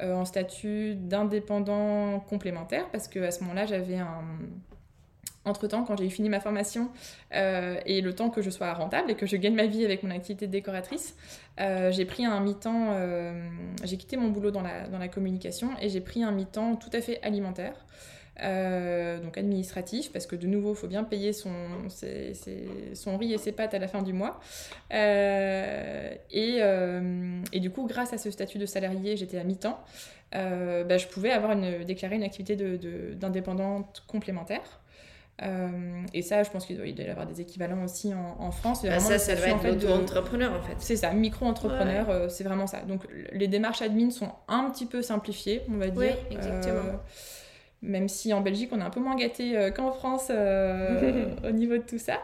en 0.00 0.24
statut 0.24 0.94
d'indépendant 0.94 2.20
complémentaire 2.20 2.88
parce 2.90 3.08
que 3.08 3.18
à 3.18 3.32
ce 3.32 3.40
moment-là 3.40 3.66
j'avais 3.66 3.98
un 3.98 4.22
entre-temps, 5.48 5.84
quand 5.84 5.96
j'ai 5.96 6.06
eu 6.06 6.10
fini 6.10 6.28
ma 6.28 6.40
formation 6.40 6.90
euh, 7.34 7.80
et 7.86 8.00
le 8.00 8.14
temps 8.14 8.30
que 8.30 8.42
je 8.42 8.50
sois 8.50 8.72
rentable 8.72 9.10
et 9.10 9.14
que 9.14 9.26
je 9.26 9.36
gagne 9.36 9.54
ma 9.54 9.66
vie 9.66 9.84
avec 9.84 10.02
mon 10.02 10.10
activité 10.10 10.46
de 10.46 10.52
décoratrice, 10.52 11.16
euh, 11.60 11.90
j'ai 11.90 12.04
pris 12.04 12.24
un 12.24 12.40
mi-temps, 12.40 12.90
euh, 12.92 13.48
j'ai 13.84 13.96
quitté 13.96 14.16
mon 14.16 14.28
boulot 14.28 14.50
dans 14.50 14.62
la, 14.62 14.86
dans 14.88 14.98
la 14.98 15.08
communication 15.08 15.70
et 15.80 15.88
j'ai 15.88 16.00
pris 16.00 16.22
un 16.22 16.30
mi-temps 16.30 16.76
tout 16.76 16.90
à 16.92 17.00
fait 17.00 17.20
alimentaire. 17.22 17.74
donc 19.22 19.36
administratif, 19.36 20.12
parce 20.12 20.26
que 20.26 20.36
de 20.36 20.46
nouveau, 20.46 20.72
il 20.74 20.76
faut 20.76 20.86
bien 20.86 21.02
payer 21.02 21.32
son, 21.32 21.50
son 22.94 23.18
riz 23.18 23.32
et 23.32 23.38
ses 23.38 23.50
pâtes 23.50 23.74
à 23.74 23.80
la 23.80 23.88
fin 23.88 24.02
du 24.02 24.12
mois. 24.12 24.38
et, 24.90 26.60
du 27.60 27.70
coup, 27.70 27.86
grâce 27.88 28.12
à 28.12 28.18
ce 28.18 28.30
statut 28.30 28.58
de 28.58 28.66
salarié, 28.66 29.16
j'étais 29.16 29.38
à 29.38 29.44
mi-temps. 29.44 29.80
Bah, 30.32 30.98
je 30.98 31.06
pouvais 31.08 31.32
avoir 31.32 31.52
une, 31.52 31.84
déclarer 31.84 32.14
une 32.14 32.22
activité 32.22 32.54
d'indépendante 33.16 34.02
de, 34.06 34.12
complémentaire. 34.12 34.80
Euh, 35.42 36.02
et 36.12 36.22
ça, 36.22 36.42
je 36.42 36.50
pense 36.50 36.66
qu'il 36.66 36.76
doit, 36.76 36.86
y 36.86 37.10
avoir 37.10 37.26
des 37.26 37.40
équivalents 37.40 37.84
aussi 37.84 38.12
en, 38.14 38.50
France. 38.50 38.82
Bah 38.82 38.98
ça, 38.98 39.18
ça 39.18 39.36
doit 39.36 39.48
être 39.48 39.64
l'auto-entrepreneur 39.64 40.52
en 40.52 40.62
fait. 40.62 40.74
C'est 40.78 40.96
ça, 40.96 41.12
micro-entrepreneur, 41.12 42.10
euh, 42.10 42.28
c'est 42.28 42.44
vraiment 42.44 42.66
ça. 42.66 42.80
Donc 42.80 43.02
les 43.32 43.46
démarches 43.46 43.82
admin 43.82 44.10
sont 44.10 44.30
un 44.48 44.68
petit 44.70 44.86
peu 44.86 45.02
simplifiées, 45.02 45.62
on 45.68 45.76
va 45.76 45.88
dire. 45.88 46.16
Oui, 46.30 46.36
exactement. 46.36 46.78
Euh, 46.78 46.96
même 47.82 48.08
si 48.08 48.32
en 48.32 48.40
Belgique, 48.40 48.70
on 48.72 48.80
est 48.80 48.84
un 48.84 48.90
peu 48.90 49.00
moins 49.00 49.16
gâté 49.16 49.70
qu'en 49.74 49.92
France 49.92 50.30
au 51.44 51.50
niveau 51.50 51.76
de 51.76 51.82
tout 51.82 51.98
ça. 51.98 52.18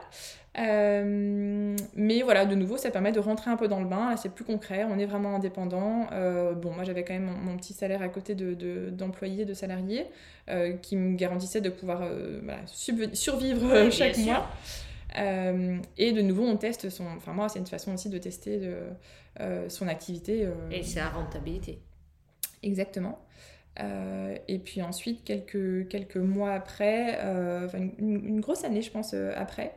Euh, 0.58 1.76
mais 1.94 2.22
voilà, 2.22 2.46
de 2.46 2.54
nouveau, 2.54 2.76
ça 2.76 2.90
permet 2.90 3.10
de 3.12 3.18
rentrer 3.18 3.50
un 3.50 3.56
peu 3.56 3.68
dans 3.68 3.80
le 3.80 3.86
bain. 3.86 4.10
Là, 4.10 4.16
c'est 4.16 4.28
plus 4.28 4.44
concret, 4.44 4.84
on 4.84 4.98
est 4.98 5.06
vraiment 5.06 5.34
indépendant. 5.34 6.06
Euh, 6.12 6.52
bon, 6.52 6.72
moi, 6.72 6.84
j'avais 6.84 7.04
quand 7.04 7.14
même 7.14 7.30
mon, 7.42 7.56
petit 7.56 7.72
salaire 7.72 8.02
à 8.02 8.08
côté 8.08 8.34
d'employés, 8.34 9.44
de, 9.44 9.50
de, 9.50 9.54
salariés, 9.54 10.06
euh, 10.48 10.74
qui 10.74 10.96
me 10.96 11.16
garantissait 11.16 11.60
de 11.60 11.70
pouvoir 11.70 12.02
survivre 12.66 13.90
chaque 13.90 14.18
mois. 14.18 14.48
et 15.16 16.12
de 16.12 16.22
nouveau, 16.22 16.44
on 16.44 16.56
teste 16.56 16.88
son. 16.88 17.06
Enfin, 17.16 17.32
moi, 17.32 17.48
c'est 17.48 17.58
une 17.58 17.66
façon 17.66 17.94
aussi 17.94 18.08
de 18.08 18.18
tester 18.18 18.60
son 19.68 19.88
activité. 19.88 20.48
Et 20.70 20.82
sa 20.84 21.08
rentabilité. 21.08 21.80
Exactement. 22.62 23.18
Et 23.78 24.58
puis 24.58 24.82
ensuite, 24.82 25.24
quelques, 25.24 25.88
quelques 25.88 26.16
mois 26.16 26.52
après, 26.52 27.18
une, 27.74 27.92
une, 27.98 28.40
grosse 28.40 28.64
année, 28.64 28.82
je 28.82 28.90
pense, 28.90 29.14
après, 29.14 29.72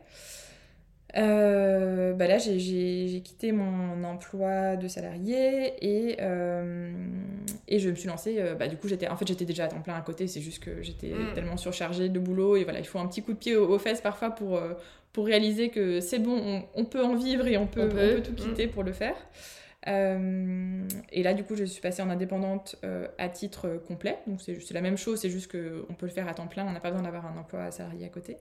euh, 1.15 2.13
bah 2.13 2.27
là, 2.27 2.37
j'ai 2.37 3.21
quitté 3.23 3.51
mon 3.51 4.03
emploi 4.03 4.75
de 4.75 4.87
salarié 4.87 5.73
et, 5.81 6.17
euh, 6.21 6.91
et 7.67 7.79
je 7.79 7.89
me 7.89 7.95
suis 7.95 8.07
lancée. 8.07 8.35
Euh, 8.39 8.55
bah, 8.55 8.67
du 8.67 8.77
coup, 8.77 8.87
j'étais 8.87 9.07
en 9.07 9.15
fait, 9.15 9.27
j'étais 9.27 9.45
déjà 9.45 9.65
à 9.65 9.67
temps 9.67 9.81
plein 9.81 9.95
à 9.95 10.01
côté. 10.01 10.27
C'est 10.27 10.41
juste 10.41 10.63
que 10.63 10.81
j'étais 10.81 11.09
mm. 11.09 11.33
tellement 11.33 11.57
surchargée 11.57 12.09
de 12.09 12.19
boulot 12.19 12.57
et 12.57 12.63
voilà, 12.63 12.79
il 12.79 12.85
faut 12.85 12.99
un 12.99 13.07
petit 13.07 13.23
coup 13.23 13.33
de 13.33 13.37
pied 13.37 13.55
aux, 13.55 13.79
fesses 13.79 14.01
parfois 14.01 14.31
pour, 14.31 14.59
pour 15.13 15.25
réaliser 15.25 15.69
que 15.69 16.01
c'est 16.01 16.19
bon, 16.19 16.63
on, 16.75 16.85
peut 16.85 17.03
en 17.03 17.15
vivre 17.15 17.47
et 17.47 17.57
on 17.57 17.67
peut, 17.67 17.85
on 17.85 17.89
peut. 17.89 18.21
tout 18.21 18.33
quitter 18.33 18.67
mm. 18.67 18.71
pour 18.71 18.83
le 18.83 18.91
faire. 18.91 19.15
Et 21.11 21.23
là, 21.23 21.33
du 21.33 21.43
coup, 21.43 21.55
je 21.55 21.63
suis 21.63 21.81
passée 21.81 22.01
en 22.01 22.09
indépendante 22.09 22.75
à 23.17 23.29
titre 23.29 23.81
complet. 23.87 24.17
Donc, 24.27 24.41
c'est 24.41 24.73
la 24.73 24.81
même 24.81 24.97
chose, 24.97 25.19
c'est 25.19 25.29
juste 25.29 25.51
qu'on 25.51 25.93
peut 25.93 26.05
le 26.05 26.11
faire 26.11 26.27
à 26.27 26.33
temps 26.33 26.47
plein, 26.47 26.65
on 26.67 26.71
n'a 26.71 26.79
pas 26.79 26.89
besoin 26.91 27.03
d'avoir 27.03 27.25
un 27.25 27.37
emploi 27.37 27.71
salarié 27.71 28.05
à 28.05 28.09
côté. 28.09 28.37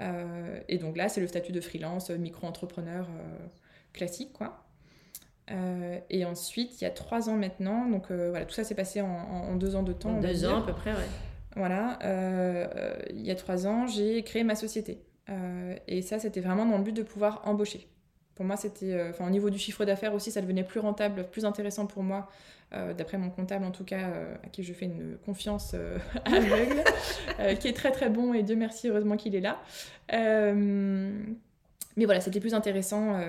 Euh, 0.00 0.60
et 0.68 0.78
donc 0.78 0.96
là, 0.96 1.08
c'est 1.08 1.20
le 1.20 1.26
statut 1.26 1.52
de 1.52 1.60
freelance, 1.60 2.10
euh, 2.10 2.16
micro-entrepreneur 2.16 3.06
euh, 3.08 3.46
classique, 3.92 4.32
quoi. 4.32 4.64
et 6.10 6.24
ensuite, 6.24 6.80
il 6.80 6.84
y 6.84 6.86
a 6.86 6.90
trois 6.90 7.28
ans 7.28 7.36
maintenant, 7.36 7.86
donc 7.86 8.10
voilà, 8.10 8.44
tout 8.44 8.54
ça 8.54 8.64
s'est 8.64 8.74
passé 8.74 9.00
en, 9.00 9.54
deux 9.56 9.76
ans 9.76 9.82
de 9.82 9.92
temps. 9.92 10.16
En 10.16 10.20
deux 10.20 10.44
ans 10.46 10.62
à 10.62 10.66
peu 10.66 10.72
près, 10.72 10.92
ouais. 10.92 11.08
Voilà, 11.54 11.98
il 13.10 13.24
y 13.24 13.30
a 13.30 13.34
trois 13.36 13.66
ans, 13.66 13.86
j'ai 13.86 14.22
créé 14.24 14.42
ma 14.42 14.56
société. 14.56 15.02
et 15.86 16.02
ça, 16.02 16.18
c'était 16.18 16.40
vraiment 16.40 16.66
dans 16.66 16.78
le 16.78 16.82
but 16.82 16.96
de 16.96 17.02
pouvoir 17.02 17.42
embaucher. 17.44 17.86
Pour 18.34 18.44
moi, 18.44 18.56
c'était, 18.56 19.00
enfin, 19.10 19.26
au 19.26 19.30
niveau 19.30 19.50
du 19.50 19.58
chiffre 19.58 19.84
d'affaires 19.84 20.14
aussi, 20.14 20.30
ça 20.30 20.40
devenait 20.40 20.64
plus 20.64 20.80
rentable, 20.80 21.26
plus 21.30 21.44
intéressant 21.44 21.86
pour 21.86 22.02
moi 22.02 22.28
euh, 22.74 22.92
d'après 22.92 23.18
mon 23.18 23.30
comptable 23.30 23.64
en 23.64 23.70
tout 23.70 23.84
cas, 23.84 24.08
euh, 24.08 24.34
à 24.42 24.48
qui 24.48 24.64
je 24.64 24.72
fais 24.72 24.86
une 24.86 25.16
confiance 25.24 25.72
euh, 25.74 25.98
aveugle, 26.24 26.82
qui 27.60 27.68
est 27.68 27.72
très 27.72 27.92
très 27.92 28.10
bon 28.10 28.34
et 28.34 28.42
Dieu 28.42 28.56
merci, 28.56 28.88
heureusement 28.88 29.16
qu'il 29.16 29.36
est 29.36 29.40
là. 29.40 29.62
mais 31.96 32.04
voilà, 32.04 32.20
c'était 32.20 32.40
plus 32.40 32.54
intéressant 32.54 33.20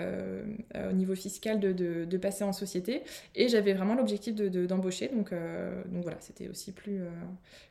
au 0.74 0.92
niveau 0.94 1.16
fiscal 1.16 1.60
de, 1.60 2.18
passer 2.18 2.44
en 2.44 2.54
société. 2.54 3.04
Et 3.36 3.48
j'avais 3.48 3.74
vraiment 3.74 3.94
l'objectif 3.94 4.34
d'embaucher. 4.34 5.10
donc, 5.10 5.32
donc 5.32 6.02
voilà, 6.02 6.18
c'était 6.20 6.48
aussi 6.48 6.72
plus, 6.72 7.02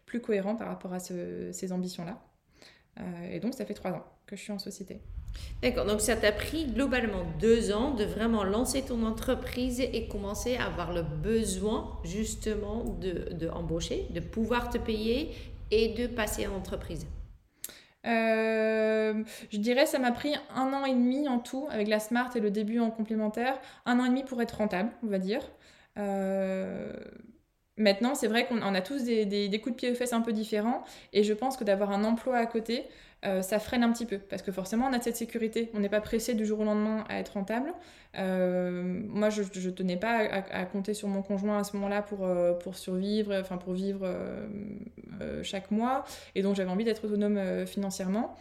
plus 0.06 0.20
cohérent 0.20 0.54
par 0.54 0.68
rapport 0.68 0.92
à 0.92 1.00
ces 1.00 1.72
ambitions-là. 1.72 2.20
et 3.32 3.40
donc 3.40 3.54
ça 3.54 3.64
fait 3.64 3.74
trois 3.74 3.90
ans 3.90 4.04
que 4.26 4.36
je 4.36 4.42
suis 4.42 4.52
en 4.52 4.60
société. 4.60 5.00
D'accord, 5.62 5.86
donc 5.86 6.00
ça 6.00 6.16
t'a 6.16 6.32
pris 6.32 6.66
globalement 6.66 7.24
deux 7.40 7.72
ans 7.72 7.92
de 7.92 8.04
vraiment 8.04 8.44
lancer 8.44 8.82
ton 8.82 9.02
entreprise 9.04 9.80
et 9.80 10.08
commencer 10.08 10.56
à 10.56 10.66
avoir 10.66 10.92
le 10.92 11.02
besoin 11.02 11.98
justement 12.04 12.84
de, 13.00 13.32
de 13.32 13.48
embaucher, 13.48 14.06
de 14.10 14.20
pouvoir 14.20 14.68
te 14.68 14.78
payer 14.78 15.32
et 15.70 15.94
de 15.94 16.06
passer 16.06 16.46
en 16.46 16.54
entreprise? 16.54 17.06
Euh, 18.06 19.24
je 19.50 19.56
dirais 19.56 19.86
ça 19.86 19.98
m'a 19.98 20.12
pris 20.12 20.34
un 20.54 20.72
an 20.74 20.84
et 20.84 20.92
demi 20.92 21.26
en 21.26 21.38
tout 21.38 21.66
avec 21.70 21.88
la 21.88 21.98
Smart 21.98 22.30
et 22.36 22.40
le 22.40 22.50
début 22.50 22.78
en 22.78 22.90
complémentaire, 22.90 23.58
un 23.86 23.98
an 23.98 24.04
et 24.04 24.08
demi 24.10 24.24
pour 24.24 24.42
être 24.42 24.58
rentable, 24.58 24.90
on 25.02 25.06
va 25.06 25.18
dire. 25.18 25.40
Euh, 25.96 26.92
maintenant, 27.76 28.14
c'est 28.14 28.28
vrai 28.28 28.46
qu'on 28.46 28.60
a 28.60 28.80
tous 28.80 29.04
des, 29.04 29.60
coups 29.62 29.74
de 29.74 29.78
pied 29.78 29.90
aux 29.90 29.94
fesses 29.94 30.12
un 30.12 30.20
peu 30.20 30.32
différents 30.32 30.84
et 31.12 31.24
je 31.24 31.32
pense 31.32 31.56
que 31.56 31.64
d'avoir 31.64 31.90
un 31.90 32.04
emploi 32.04 32.36
à 32.36 32.46
côté, 32.46 32.84
euh, 33.24 33.40
ça 33.42 33.58
freine 33.58 33.82
un 33.82 33.90
petit 33.90 34.06
peu 34.06 34.18
parce 34.18 34.42
que 34.42 34.52
forcément 34.52 34.86
on 34.86 34.92
a 34.92 35.00
cette 35.00 35.16
sécurité, 35.16 35.70
on 35.74 35.80
n'est 35.80 35.88
pas 35.88 36.00
pressé 36.00 36.34
du 36.34 36.44
jour 36.44 36.60
au 36.60 36.64
lendemain 36.64 37.04
à 37.08 37.18
être 37.18 37.30
rentable. 37.30 37.72
Euh, 38.16 39.00
moi 39.08 39.30
je, 39.30 39.42
ne 39.42 39.70
tenais 39.70 39.96
pas 39.96 40.18
à, 40.18 40.64
compter 40.66 40.94
sur 40.94 41.08
mon 41.08 41.22
conjoint 41.22 41.58
à 41.58 41.64
ce 41.64 41.74
moment-là 41.76 42.02
pour, 42.02 42.24
euh, 42.24 42.52
survivre, 42.72 43.34
enfin 43.40 43.56
pour 43.56 43.72
vivre 43.72 44.06
chaque 45.42 45.70
mois 45.70 46.04
et 46.34 46.42
donc 46.42 46.54
j'avais 46.54 46.70
envie 46.70 46.84
d'être 46.84 47.04
autonome 47.04 47.66
financièrement. 47.66 48.36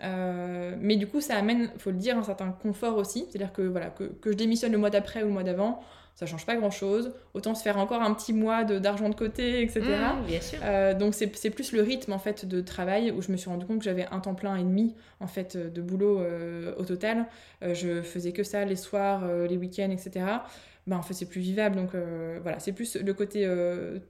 mais 0.00 0.96
du 0.96 1.06
coup 1.06 1.20
ça 1.20 1.36
amène, 1.36 1.70
faut 1.78 1.90
le 1.90 1.98
dire, 1.98 2.16
un 2.16 2.24
certain 2.24 2.50
confort 2.50 2.96
aussi, 2.96 3.26
c'est-à-dire 3.28 3.52
que, 3.52 3.62
voilà, 3.62 3.90
que 3.90 4.32
je 4.32 4.36
démissionne 4.36 4.72
le 4.72 4.78
mois 4.78 4.90
d'après 4.90 5.22
ou 5.22 5.26
le 5.26 5.32
mois 5.32 5.44
d'avant, 5.44 5.82
ça 6.14 6.26
change 6.26 6.44
pas 6.44 6.56
grand 6.56 6.70
chose. 6.70 7.12
Autant 7.34 7.54
se 7.54 7.62
faire 7.62 7.78
encore 7.78 8.02
un 8.02 8.12
petit 8.14 8.32
mois 8.32 8.64
d'argent 8.64 9.08
de, 9.08 9.14
côté, 9.14 9.62
etc. 9.62 9.80
Mmh, 9.80 10.26
bien 10.26 10.40
sûr. 10.40 10.58
Euh, 10.62 10.94
donc 10.94 11.14
c'est 11.14 11.50
plus 11.50 11.72
le 11.72 11.82
rythme 11.82 12.12
en 12.12 12.18
fait 12.18 12.46
de 12.46 12.60
travail 12.60 13.10
où 13.10 13.22
je 13.22 13.32
me 13.32 13.36
suis 13.36 13.48
rendu 13.48 13.66
compte 13.66 13.78
que 13.78 13.84
j'avais 13.84 14.06
un 14.10 14.20
temps 14.20 14.34
plein 14.34 14.56
et 14.56 14.62
demi 14.62 14.94
en 15.20 15.26
fait 15.26 15.56
de 15.56 15.82
boulot 15.82 16.20
euh, 16.20 16.74
au 16.76 16.84
total. 16.84 17.26
Euh, 17.62 17.74
je 17.74 18.02
faisais 18.02 18.32
que 18.32 18.44
ça 18.44 18.64
les 18.64 18.76
soirs, 18.76 19.26
les 19.48 19.56
week-ends, 19.56 19.90
etc. 19.90 20.26
Ben, 20.86 20.96
en 20.96 21.02
fait 21.02 21.14
c'est 21.14 21.26
plus 21.26 21.40
vivable. 21.40 21.76
Donc 21.76 21.90
voilà, 22.42 22.58
c'est 22.60 22.72
plus 22.72 22.96
le 22.96 23.14
côté 23.14 23.48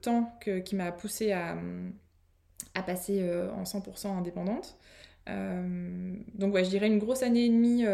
temps 0.00 0.38
qui 0.64 0.74
m'a 0.74 0.90
poussé 0.90 1.32
à, 1.32 1.56
à 2.74 2.82
passer 2.82 3.24
en 3.56 3.62
100% 3.62 4.08
indépendante. 4.18 4.76
donc 6.34 6.52
ouais, 6.52 6.64
je 6.64 6.70
dirais 6.70 6.88
une 6.88 6.98
grosse 6.98 7.22
année 7.22 7.44
et 7.44 7.48
demie 7.48 7.84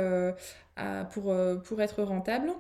pour, 1.11 1.35
pour 1.63 1.83
être 1.83 2.03
rentable. 2.03 2.53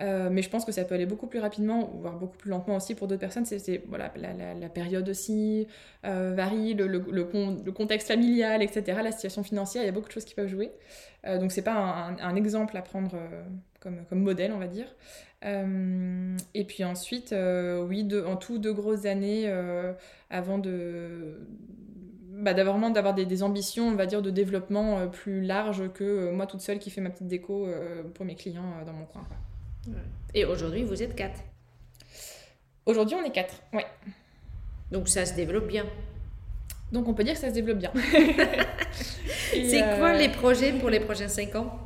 Euh, 0.00 0.28
mais 0.30 0.42
je 0.42 0.50
pense 0.50 0.64
que 0.64 0.72
ça 0.72 0.84
peut 0.84 0.94
aller 0.94 1.06
beaucoup 1.06 1.26
plus 1.26 1.38
rapidement, 1.38 1.90
voire 2.00 2.18
beaucoup 2.18 2.36
plus 2.36 2.50
lentement 2.50 2.76
aussi 2.76 2.94
pour 2.94 3.08
d'autres 3.08 3.20
personnes. 3.20 3.46
C'est 3.46 3.82
voilà, 3.88 4.12
la, 4.16 4.68
période 4.68 5.08
aussi 5.08 5.66
euh, 6.04 6.32
varie, 6.34 6.74
le, 6.74 7.72
contexte 7.72 8.08
familial, 8.08 8.62
etc., 8.62 9.00
la 9.02 9.12
situation 9.12 9.42
financière, 9.42 9.82
il 9.82 9.86
y 9.86 9.88
a 9.88 9.92
beaucoup 9.92 10.08
de 10.08 10.12
choses 10.12 10.24
qui 10.24 10.34
peuvent 10.34 10.48
jouer. 10.48 10.70
Euh, 11.26 11.38
donc 11.38 11.52
c'est 11.52 11.62
pas 11.62 11.74
un, 12.20 12.36
exemple 12.36 12.76
à 12.76 12.82
prendre 12.82 13.14
euh, 13.14 13.42
comme, 13.80 14.20
modèle, 14.20 14.52
on 14.52 14.58
va 14.58 14.68
dire. 14.68 14.86
et 15.42 16.64
puis 16.64 16.84
ensuite, 16.84 17.34
oui, 17.88 18.08
en 18.26 18.36
tout 18.36 18.58
deux 18.58 18.72
grosses 18.72 19.06
années 19.06 19.50
avant 20.30 20.58
de 20.58 21.38
bah, 22.28 22.52
d'avoir 22.52 22.78
d'avoir 22.90 23.14
des, 23.14 23.42
ambitions, 23.42 23.88
on 23.88 23.94
va 23.94 24.04
dire, 24.04 24.20
de 24.20 24.30
développement 24.30 25.08
plus 25.08 25.40
larges 25.40 25.90
que 25.94 26.30
moi 26.32 26.46
toute 26.46 26.60
seule 26.60 26.78
qui 26.78 26.90
fais 26.90 27.00
ma 27.00 27.10
petite 27.10 27.28
déco 27.28 27.66
pour 28.14 28.26
mes 28.26 28.34
clients 28.34 28.84
dans 28.84 28.92
mon 28.92 29.06
coin. 29.06 29.26
Et 30.34 30.44
aujourd'hui, 30.44 30.82
vous 30.84 31.02
êtes 31.02 31.14
quatre 31.14 31.40
Aujourd'hui, 32.84 33.16
on 33.16 33.24
est 33.24 33.32
quatre, 33.32 33.54
oui. 33.72 33.82
Donc 34.92 35.08
ça 35.08 35.26
se 35.26 35.34
développe 35.34 35.66
bien. 35.66 35.84
Donc 36.92 37.08
on 37.08 37.14
peut 37.14 37.24
dire 37.24 37.34
que 37.34 37.40
ça 37.40 37.48
se 37.48 37.54
développe 37.54 37.78
bien. 37.78 37.92
C'est 39.52 39.80
quoi 39.98 40.10
euh, 40.10 40.18
les 40.18 40.28
projets 40.28 40.72
pour 40.72 40.88
les 40.88 41.00
prochains 41.00 41.28
cinq 41.28 41.56
ans? 41.56 41.80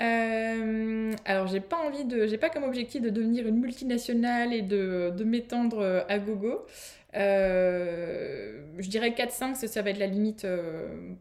Euh, 0.00 1.12
alors 1.24 1.46
j'ai 1.46 1.60
pas 1.60 1.76
envie 1.76 2.04
de, 2.04 2.26
j'ai 2.26 2.38
pas 2.38 2.50
comme 2.50 2.64
objectif 2.64 3.00
de 3.00 3.10
devenir 3.10 3.46
une 3.46 3.60
multinationale 3.60 4.52
et 4.52 4.62
de, 4.62 5.12
de 5.16 5.24
m'étendre 5.24 6.04
à 6.08 6.18
gogo. 6.18 6.66
Euh, 7.14 8.64
je 8.78 8.88
dirais 8.88 9.10
4-5, 9.10 9.54
ça, 9.54 9.82
va 9.82 9.90
être 9.90 9.98
la 9.98 10.06
limite 10.06 10.46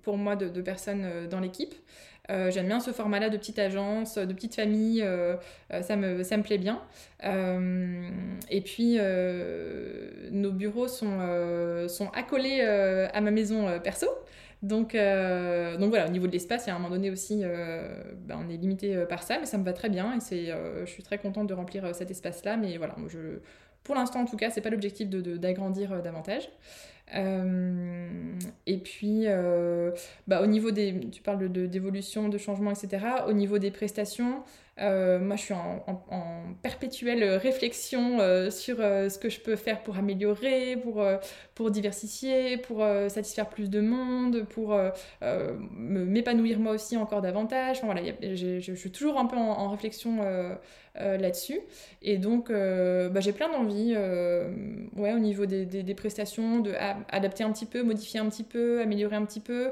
pour 0.02 0.18
moi 0.18 0.36
de, 0.36 0.50
de 0.50 0.62
personnes 0.62 1.28
dans 1.30 1.40
l'équipe. 1.40 1.76
Euh, 2.30 2.52
j'aime 2.52 2.68
bien 2.68 2.80
ce 2.80 2.92
format-là 2.92 3.30
de 3.30 3.38
petite 3.38 3.60
agence, 3.60 4.18
de 4.18 4.34
petite 4.34 4.56
famille, 4.56 5.02
euh, 5.02 5.36
euh, 5.74 5.82
ça, 5.82 5.96
me, 5.96 6.24
ça 6.24 6.38
me 6.38 6.44
plaît 6.44 6.60
bien. 6.60 6.82
et 7.24 8.62
puis, 8.62 8.98
nos 10.32 10.52
bureaux 10.52 10.88
sont, 10.88 11.88
sont 11.88 12.10
accolés 12.12 12.62
à 12.62 13.22
ma 13.22 13.32
maison 13.32 13.80
perso. 13.80 14.08
Donc, 14.62 14.94
donc 14.94 15.90
voilà, 15.90 16.06
au 16.08 16.12
niveau 16.12 16.28
de 16.28 16.32
l'espace, 16.32 16.68
a 16.68 16.72
un 16.72 16.80
moment 16.80 16.90
donné 16.90 17.10
aussi, 17.10 17.44
ben, 17.44 18.40
on 18.46 18.50
est 18.50 18.58
limité 18.58 19.06
par 19.10 19.24
ça, 19.24 19.40
mais 19.40 19.46
ça 19.46 19.58
me 19.58 19.64
va 19.64 19.74
très 19.74 19.90
bien 19.90 20.16
et 20.16 20.20
c'est, 20.20 20.48
je 20.48 20.90
suis 20.90 21.04
très 21.04 21.18
contente 21.18 21.48
de 21.48 21.54
remplir 21.54 21.94
cet 21.96 22.12
espace-là. 22.12 22.58
Mais 22.58 22.78
voilà, 22.78 22.96
pour 23.84 23.96
l'instant 23.96 24.22
en 24.22 24.26
tout 24.26 24.38
cas, 24.38 24.50
c'est 24.50 24.62
pas 24.62 24.70
l'objectif 24.70 25.10
de, 25.10 25.38
d'agrandir 25.38 26.02
davantage. 26.02 26.50
Et 27.14 28.78
puis, 28.78 29.26
bah, 30.28 30.42
au 30.42 30.46
niveau 30.46 30.72
des, 30.72 31.10
tu 31.12 31.22
parles 31.22 31.52
d'évolution, 31.52 32.30
de, 32.30 32.34
de 32.34 32.38
changement, 32.38 32.72
etc. 32.72 33.06
Au 33.28 33.34
niveau 33.34 33.58
des 33.58 33.72
prestations, 33.72 34.44
euh, 34.80 35.20
moi, 35.20 35.36
je 35.36 35.42
suis 35.44 35.54
en, 35.54 35.82
perpétuelle 36.64 37.24
réflexion 37.36 38.20
euh, 38.20 38.50
sur 38.50 38.78
euh, 38.80 39.10
ce 39.10 39.20
que 39.20 39.30
je 39.30 39.40
peux 39.40 39.56
faire 39.56 39.84
pour 39.84 39.98
améliorer, 39.98 40.78
pour, 40.78 41.04
pour 41.56 41.72
diversifier, 41.72 42.58
pour 42.58 42.84
satisfaire 43.08 43.50
plus 43.50 43.70
de 43.70 43.82
monde, 43.82 44.44
pour 44.50 44.78
m'épanouir 45.78 46.60
moi 46.60 46.74
aussi 46.74 46.98
encore 46.98 47.22
davantage. 47.22 47.82
Voilà, 47.84 48.02
je 48.22 48.74
suis 48.74 48.92
toujours 48.92 49.20
un 49.20 49.26
peu 49.26 49.38
en, 49.38 49.70
réflexion 49.70 50.20
là-dessus. 50.96 51.60
Et 52.02 52.18
donc, 52.18 52.52
bah, 52.52 53.20
j'ai 53.20 53.34
plein 53.34 53.50
d'envie 53.50 53.96
ouais, 54.96 55.14
au 55.14 55.20
niveau 55.20 55.46
des, 55.46 55.66
des, 55.66 55.96
prestations, 55.96 56.64
d'adapter 57.12 57.44
un 57.44 57.52
petit 57.52 57.66
peu, 57.66 57.84
modifier 57.84 58.20
un 58.20 58.30
petit 58.30 58.44
peu, 58.44 58.82
améliorer 58.82 59.16
un 59.16 59.26
petit 59.26 59.40
peu 59.40 59.72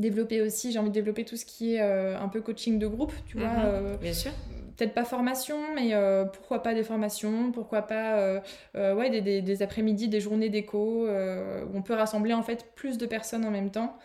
développer 0.00 0.40
aussi, 0.42 0.72
j'ai 0.72 0.78
envie 0.78 0.88
de 0.88 0.94
développer 0.94 1.24
tout 1.24 1.36
ce 1.36 1.44
qui 1.44 1.74
est 1.74 1.80
euh, 1.80 2.18
un 2.18 2.28
peu 2.28 2.40
coaching 2.40 2.78
de 2.78 2.86
groupe, 2.86 3.12
tu 3.26 3.38
vois. 3.38 3.48
Mhm. 3.48 3.62
Euh, 3.64 3.96
Bien 3.98 4.12
sûr. 4.12 4.32
Peut-être 4.76 4.94
pas 4.94 5.04
formation, 5.04 5.58
mais 5.74 5.92
euh, 5.92 6.24
pourquoi 6.24 6.62
pas 6.62 6.72
des 6.72 6.82
formations, 6.82 7.52
pourquoi 7.52 7.82
pas 7.82 8.40
ouais, 8.74 9.20
des, 9.20 9.42
des, 9.42 9.62
après-midi, 9.62 10.08
des 10.08 10.20
journées 10.20 10.48
d'éco, 10.48 11.06
où 11.06 11.76
on 11.76 11.82
peut 11.82 11.92
rassembler 11.92 12.32
en 12.32 12.42
fait 12.42 12.66
plus 12.74 12.96
de 12.96 13.04
personnes 13.04 13.44
en 13.44 13.50
même 13.50 13.70
temps. 13.70 13.98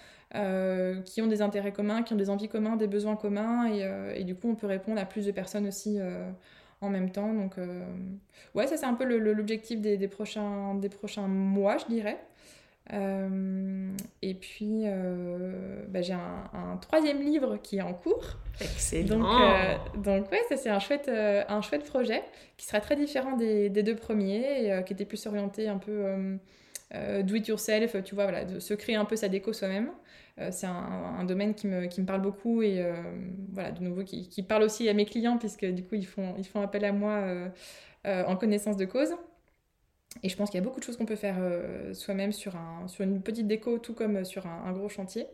qui 1.05 1.21
ont 1.21 1.27
des 1.27 1.41
intérêts 1.41 1.71
communs, 1.71 2.03
qui 2.03 2.11
ont 2.11 2.17
des 2.17 2.29
envies 2.29 2.49
communs, 2.49 2.75
des 2.75 2.87
besoins 2.87 3.15
communs, 3.15 3.71
et, 3.71 4.19
et 4.19 4.25
du 4.25 4.35
coup 4.35 4.49
on 4.49 4.55
peut 4.55 4.67
répondre 4.67 4.99
à 4.99 5.05
plus 5.05 5.25
de 5.25 5.31
personnes 5.31 5.65
aussi 5.65 5.97
en 6.85 6.89
même 6.89 7.11
temps. 7.11 7.33
Donc 7.33 7.55
ouais, 8.53 8.67
ça 8.67 8.77
c'est 8.77 8.85
un 8.85 8.93
peu 8.93 9.05
l'objectif 9.05 9.81
des, 9.81 9.97
des, 9.97 10.07
prochains, 10.07 10.75
des 10.75 10.89
prochains 10.89 11.27
mois, 11.27 11.77
je 11.77 11.85
dirais. 11.85 12.17
Euh, 12.93 13.89
et 14.21 14.35
puis, 14.35 14.83
euh, 14.85 15.83
bah, 15.87 16.01
j'ai 16.01 16.13
un, 16.13 16.77
troisième 16.81 17.21
livre 17.21 17.57
qui 17.57 17.77
est 17.77 17.81
en 17.81 17.93
cours. 17.93 18.23
Excellent. 18.61 19.19
Donc, 19.19 19.41
euh, 19.41 19.75
donc 19.97 20.31
ouais, 20.31 20.41
ça 20.49 20.57
c'est 20.57 20.69
un 20.69 20.79
chouette, 20.79 21.09
un 21.09 21.61
chouette 21.61 21.85
projet 21.85 22.23
qui 22.57 22.65
sera 22.65 22.79
très 22.79 22.95
différent 22.95 23.35
des, 23.35 23.69
des 23.69 23.83
deux 23.83 23.95
premiers, 23.95 24.67
et, 24.67 24.83
qui 24.85 24.93
était 24.93 25.05
plus 25.05 25.25
orienté 25.25 25.67
un 25.67 25.77
peu 25.77 26.37
do 27.23 27.35
it 27.35 27.47
yourself, 27.47 27.95
tu 28.03 28.15
vois, 28.15 28.25
voilà, 28.25 28.45
de 28.45 28.59
se 28.59 28.73
créer 28.73 28.95
un 28.95 29.05
peu 29.05 29.15
sa 29.15 29.27
déco 29.29 29.53
soi-même. 29.53 29.91
c'est 30.51 30.67
un, 30.67 31.23
domaine 31.23 31.53
qui 31.53 31.67
me, 31.67 31.87
qui 31.87 32.01
me, 32.01 32.05
parle 32.05 32.21
beaucoup 32.21 32.61
et 32.61 32.85
voilà, 33.53 33.71
de 33.71 33.83
nouveau 33.83 34.03
qui, 34.03 34.29
qui, 34.29 34.43
parle 34.43 34.63
aussi 34.63 34.87
à 34.89 34.93
mes 34.93 35.05
clients 35.05 35.37
puisque 35.37 35.65
du 35.65 35.83
coup 35.83 35.95
ils 35.95 36.05
font, 36.05 36.35
ils 36.37 36.47
font 36.47 36.61
appel 36.61 36.85
à 36.85 36.91
moi 36.91 37.23
en 38.05 38.35
connaissance 38.35 38.77
de 38.77 38.85
cause. 38.85 39.15
Et 40.23 40.29
je 40.29 40.35
pense 40.35 40.49
qu'il 40.49 40.59
y 40.59 40.63
a 40.63 40.63
beaucoup 40.63 40.79
de 40.79 40.85
choses 40.85 40.97
qu'on 40.97 41.05
peut 41.05 41.15
faire 41.15 41.35
euh, 41.39 41.93
soi-même 41.93 42.31
sur, 42.31 42.55
un, 42.55 42.87
sur 42.87 43.03
une 43.03 43.21
petite 43.21 43.47
déco, 43.47 43.77
tout 43.79 43.93
comme 43.93 44.23
sur 44.23 44.45
un, 44.47 44.71
gros 44.71 44.89
chantier. 44.89 45.27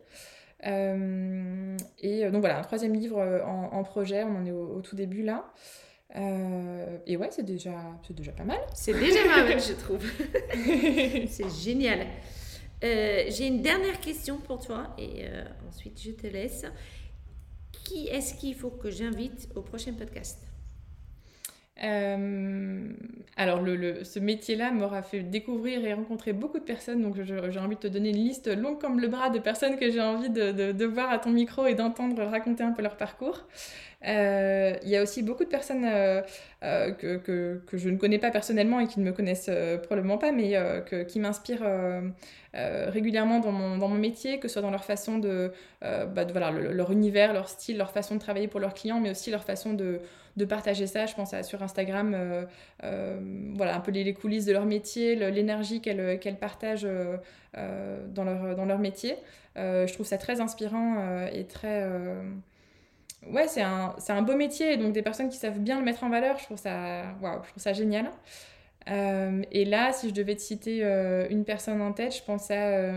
Euh, 0.66 1.76
et 2.00 2.24
euh, 2.24 2.30
donc 2.30 2.40
voilà, 2.40 2.58
un 2.58 2.62
troisième 2.62 2.94
livre 2.94 3.20
en, 3.44 3.82
projet, 3.84 4.24
on 4.24 4.36
en 4.36 4.44
est 4.44 4.52
au, 4.52 4.80
tout 4.80 4.96
début 4.96 5.22
là. 5.22 5.52
Et 6.14 7.16
ouais, 7.16 7.28
c'est 7.30 7.44
déjà, 7.44 7.72
déjà 8.10 8.32
pas 8.32 8.44
mal. 8.44 8.60
C'est 8.74 8.92
déjà 8.92 9.22
pas 9.24 9.44
mal, 9.44 9.60
je 9.60 9.72
trouve. 9.84 10.04
c'est 11.28 11.50
génial. 11.62 12.06
J'ai 12.82 13.46
une 13.46 13.62
dernière 13.62 14.00
question 14.00 14.38
pour 14.38 14.58
toi 14.60 14.94
et 14.98 15.24
ensuite 15.68 16.00
je 16.02 16.10
te 16.10 16.26
laisse. 16.26 16.64
Qui 17.84 18.08
est-ce 18.08 18.34
qu'il 18.34 18.54
faut 18.54 18.70
que 18.70 18.90
j'invite 18.90 19.48
au 19.56 19.62
prochain 19.62 19.92
podcast? 19.94 20.38
Euh, 21.82 22.88
alors, 23.36 23.60
ce 24.04 24.18
métier-là 24.18 24.72
m'aura 24.72 25.02
fait 25.02 25.20
découvrir 25.20 25.84
et 25.84 25.94
rencontrer 25.94 26.32
beaucoup 26.32 26.58
de 26.58 26.64
personnes, 26.64 27.02
donc 27.02 27.16
j'ai 27.22 27.58
envie 27.58 27.76
de 27.76 27.80
te 27.80 27.86
donner 27.86 28.10
une 28.10 28.16
liste 28.16 28.54
longue 28.54 28.78
comme 28.78 29.00
le 29.00 29.08
bras 29.08 29.30
de 29.30 29.38
personnes 29.38 29.76
que 29.76 29.90
j'ai 29.90 30.00
envie 30.00 30.28
de, 30.30 30.84
voir 30.84 31.10
à 31.10 31.18
ton 31.18 31.30
micro 31.30 31.66
et 31.66 31.74
d'entendre 31.74 32.22
raconter 32.24 32.62
un 32.62 32.72
peu 32.72 32.82
leur 32.82 32.96
parcours. 32.96 33.46
Euh, 34.06 34.74
il 34.82 34.88
y 34.88 34.96
a 34.96 35.02
aussi 35.02 35.22
beaucoup 35.22 35.44
de 35.44 35.48
personnes 35.48 35.84
euh, 35.84 36.20
que, 36.60 37.60
je 37.72 37.88
ne 37.88 37.96
connais 37.96 38.18
pas 38.18 38.30
personnellement 38.30 38.80
et 38.80 38.86
qui 38.86 39.00
ne 39.00 39.04
me 39.04 39.12
connaissent 39.12 39.50
probablement 39.84 40.18
pas, 40.18 40.30
mais 40.30 40.54
qui 41.08 41.18
m'inspirent 41.18 41.66
régulièrement 42.52 43.40
dans 43.40 43.52
mon, 43.52 43.88
métier, 43.88 44.38
que 44.38 44.48
ce 44.48 44.54
soit 44.54 44.62
dans 44.62 44.70
leur 44.70 44.84
façon 44.84 45.18
de, 45.18 45.52
bah, 45.80 46.26
voilà, 46.30 46.50
leur 46.50 46.92
univers, 46.92 47.32
leur 47.32 47.48
style, 47.48 47.78
leur 47.78 47.92
façon 47.92 48.16
de 48.16 48.20
travailler 48.20 48.46
pour 48.46 48.60
leurs 48.60 48.74
clients, 48.74 49.00
mais 49.00 49.10
aussi 49.10 49.30
leur 49.30 49.44
façon 49.44 49.72
de 49.72 50.00
de 50.36 50.44
partager 50.44 50.86
ça. 50.86 51.06
Je 51.06 51.14
pense 51.14 51.34
sur 51.42 51.62
Instagram, 51.62 52.12
euh, 52.14 52.44
euh, 52.84 53.18
voilà, 53.54 53.76
un 53.76 53.80
peu 53.80 53.90
les, 53.90 54.14
coulisses 54.14 54.44
de 54.44 54.52
leur 54.52 54.64
métier, 54.64 55.14
l'énergie 55.14 55.80
qu'elles 55.80 56.38
partagent 56.40 56.86
euh, 56.86 58.06
dans, 58.08 58.24
leur, 58.24 58.56
dans 58.56 58.64
leur 58.64 58.78
métier. 58.78 59.16
je 59.56 59.92
trouve 59.92 60.06
ça 60.06 60.18
très 60.18 60.40
inspirant 60.40 61.26
et 61.32 61.44
très 61.44 61.86
ouais, 63.30 63.46
c'est 63.48 63.62
un, 63.62 63.94
un, 64.08 64.22
beau 64.22 64.36
métier, 64.36 64.76
donc 64.76 64.92
des 64.92 65.02
personnes 65.02 65.28
qui 65.28 65.36
savent 65.36 65.58
bien 65.58 65.78
le 65.78 65.84
mettre 65.84 66.04
en 66.04 66.08
valeur, 66.08 66.38
je 66.38 66.44
trouve 66.44 66.58
ça, 66.58 67.02
wow, 67.20 67.42
je 67.44 67.50
trouve 67.50 67.62
ça 67.62 67.72
génial. 67.72 68.06
Et 68.86 69.64
là, 69.64 69.92
si 69.92 70.08
je 70.08 70.14
devais 70.14 70.34
te 70.34 70.40
citer 70.40 70.82
une 71.30 71.44
personne 71.44 71.80
en 71.80 71.92
tête, 71.92 72.14
je 72.16 72.22
pense 72.22 72.50
à, 72.50 72.92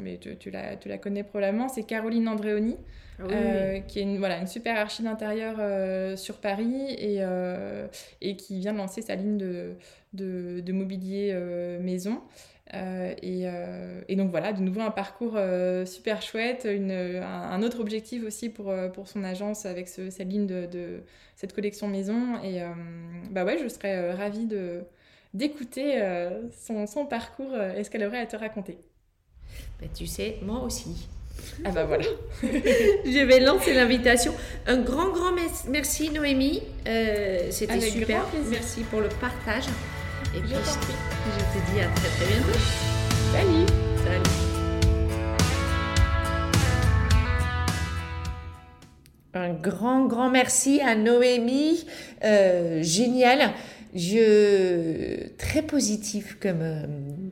mais 0.00 0.18
tu, 0.18 0.36
tu, 0.36 0.50
la, 0.50 0.76
tu, 0.76 0.88
la, 0.88 0.98
connais 0.98 1.24
probablement, 1.24 1.68
c'est 1.68 1.84
Caroline 1.84 2.28
Andréoni. 2.28 2.76
Ah 3.18 3.26
euh, 3.30 3.80
qui 3.80 4.00
est 4.00 4.02
une, 4.02 4.18
voilà, 4.18 4.38
une 4.38 4.46
super 4.46 4.76
archi 4.76 5.02
d'intérieur 5.02 5.56
euh, 5.60 6.16
sur 6.16 6.38
Paris 6.38 6.94
et, 6.98 7.18
euh, 7.20 7.86
et 8.20 8.36
qui 8.36 8.58
vient 8.58 8.72
de 8.72 8.78
lancer 8.78 9.02
sa 9.02 9.14
ligne 9.14 9.38
de, 9.38 9.74
de, 10.12 10.60
de 10.60 10.72
mobilier 10.72 11.34
maison. 11.80 12.20
Et, 13.22 13.44
et, 14.08 14.16
donc 14.16 14.30
voilà, 14.32 14.52
de 14.52 14.60
nouveau 14.60 14.80
un 14.80 14.90
parcours 14.90 15.38
super 15.86 16.22
chouette, 16.22 16.66
une, 16.68 16.90
un, 16.90 17.62
autre 17.62 17.78
objectif 17.78 18.24
aussi 18.24 18.48
pour, 18.48 18.74
pour 18.92 19.06
son 19.06 19.22
agence 19.22 19.64
avec 19.64 19.86
ce, 19.86 20.10
cette 20.10 20.28
ligne 20.28 20.46
de, 20.46 20.66
de, 20.66 21.02
cette 21.36 21.52
collection 21.52 21.86
maison. 21.86 22.42
Et 22.42 22.62
bah 23.30 23.44
ouais, 23.44 23.58
je 23.62 23.68
serais 23.68 24.12
ravie 24.12 24.46
de, 24.46 24.82
d'écouter 25.34 26.00
son, 26.66 26.86
son, 26.86 27.06
parcours 27.06 27.54
et 27.76 27.84
ce 27.84 27.90
qu'elle 27.90 28.04
aurait 28.04 28.20
à 28.20 28.26
te 28.26 28.36
raconter. 28.36 28.78
Bah, 29.80 29.86
tu 29.94 30.06
sais, 30.06 30.38
moi 30.42 30.62
aussi. 30.62 31.08
Ah 31.64 31.70
bah 31.70 31.84
voilà. 31.84 32.04
je 32.42 33.26
vais 33.26 33.40
lancer 33.40 33.74
l'invitation. 33.74 34.34
Un 34.66 34.78
grand, 34.78 35.10
grand 35.10 35.32
merci 35.68 36.10
Noémie. 36.10 36.62
Euh, 36.86 37.48
C'était 37.50 37.80
super. 37.80 38.26
Merci 38.50 38.82
pour 38.84 39.00
le 39.00 39.08
partage. 39.20 39.64
Et 40.36 40.40
puis, 40.40 40.50
je, 40.50 40.54
te 40.54 41.72
dis 41.72 41.80
à 41.80 41.88
très 41.88 42.08
très 42.08 42.26
bientôt. 42.32 42.58
Salut. 43.32 43.66
Salut. 44.04 44.44
Un 49.34 49.52
grand, 49.52 50.06
grand 50.06 50.30
merci 50.30 50.80
à 50.80 50.94
Noémie. 50.94 51.86
Euh, 52.24 52.82
génial 52.82 53.52
je 53.94 55.28
très 55.38 55.62
positive 55.62 56.36
comme 56.40 56.62
euh, 56.62 56.82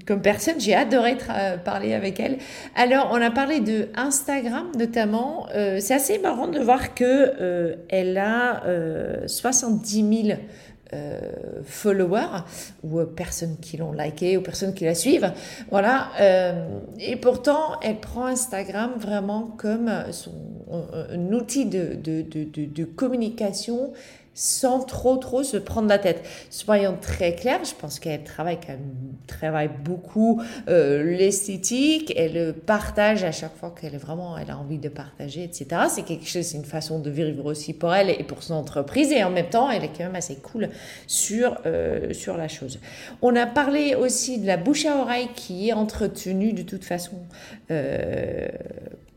comme 0.07 0.23
personne. 0.23 0.61
J'ai 0.61 0.75
adoré 0.75 1.17
parler 1.65 1.93
avec 1.93 2.21
elle. 2.21 2.39
Alors, 2.77 3.11
on 3.13 3.21
a 3.21 3.31
parlé 3.31 3.61
de 3.61 3.89
Instagram 3.97 4.71
notamment. 4.79 5.47
Euh, 5.55 5.79
c'est 5.81 5.95
assez 5.95 6.19
marrant 6.19 6.49
de 6.49 6.61
voir 6.61 6.95
que 6.95 7.05
euh, 7.05 7.77
elle 7.89 8.17
a 8.19 8.63
70 9.27 10.27
000 10.27 10.39
followers 11.65 12.45
ou 12.85 13.01
personnes 13.05 13.57
qui 13.63 13.79
l'ont 13.79 13.93
liké 13.93 14.37
ou 14.37 14.43
personnes 14.43 14.75
qui 14.75 14.85
la 14.85 14.95
suivent. 14.95 15.33
Voilà. 15.71 16.11
et 17.01 17.17
pourtant, 17.17 17.81
elle 17.81 17.99
prend 17.99 18.27
Instagram 18.27 18.93
vraiment 18.99 19.55
comme 19.57 19.91
son, 20.11 20.33
un 20.71 21.33
outil 21.33 21.65
de, 21.65 21.95
de, 21.95 22.21
de, 22.21 22.67
de 22.67 22.85
communication 22.85 23.95
sans 24.35 24.81
trop 24.81 25.17
trop 25.17 25.43
se 25.43 25.57
prendre 25.57 25.89
la 25.89 25.99
tête. 25.99 26.25
Soyons 26.51 26.97
très 27.01 27.35
clairs, 27.35 27.65
je 27.65 27.75
pense 27.75 27.99
qu'elle 27.99 28.25
travaille 28.25 28.59
quand 28.59 28.73
même, 28.73 28.95
travaille 29.27 29.71
beaucoup 29.85 30.43
euh, 30.69 31.03
l'esthétique, 31.03 32.13
elle 32.17 32.55
partage 32.55 33.25
à 33.25 33.33
chaque 33.33 33.55
fois 33.57 33.75
qu'elle 33.79 33.97
vraiment, 33.99 34.39
elle 34.39 34.51
a 34.51 34.57
envie 34.57 34.79
de 34.79 34.89
partager, 34.89 35.45
etc. 35.45 35.83
C'est 35.89 36.05
quelque 36.05 36.27
chose, 36.27 36.45
c'est 36.45 36.57
une 36.57 36.65
façon 36.65 36.99
de 36.99 37.11
vivre 37.11 37.45
aussi 37.47 37.73
pour 37.73 37.95
elle 37.95 38.11
et 38.11 38.25
pour 38.25 38.43
son 38.43 38.55
entreprise 38.55 39.13
et 39.13 39.23
en 39.23 39.31
même 39.31 39.49
temps, 39.49 39.71
elle 39.71 39.85
est 39.85 39.89
quand 39.97 40.05
même 40.05 40.17
assez 40.17 40.37
cool 40.37 40.71
sur 41.07 41.59
euh, 41.67 42.13
sur 42.13 42.37
la 42.37 42.49
chose. 42.49 42.79
On 43.21 43.37
a 43.37 43.47
parlé 43.47 43.95
aussi 43.95 44.39
de 44.39 44.47
la 44.47 44.57
bouche 44.57 44.87
à 44.87 44.97
oreille 44.97 45.29
qui 45.35 45.69
est 45.69 45.73
entretenue 45.73 46.53
de 46.53 46.63
toute 46.63 46.85
façon 46.85 47.17
euh, 47.71 48.49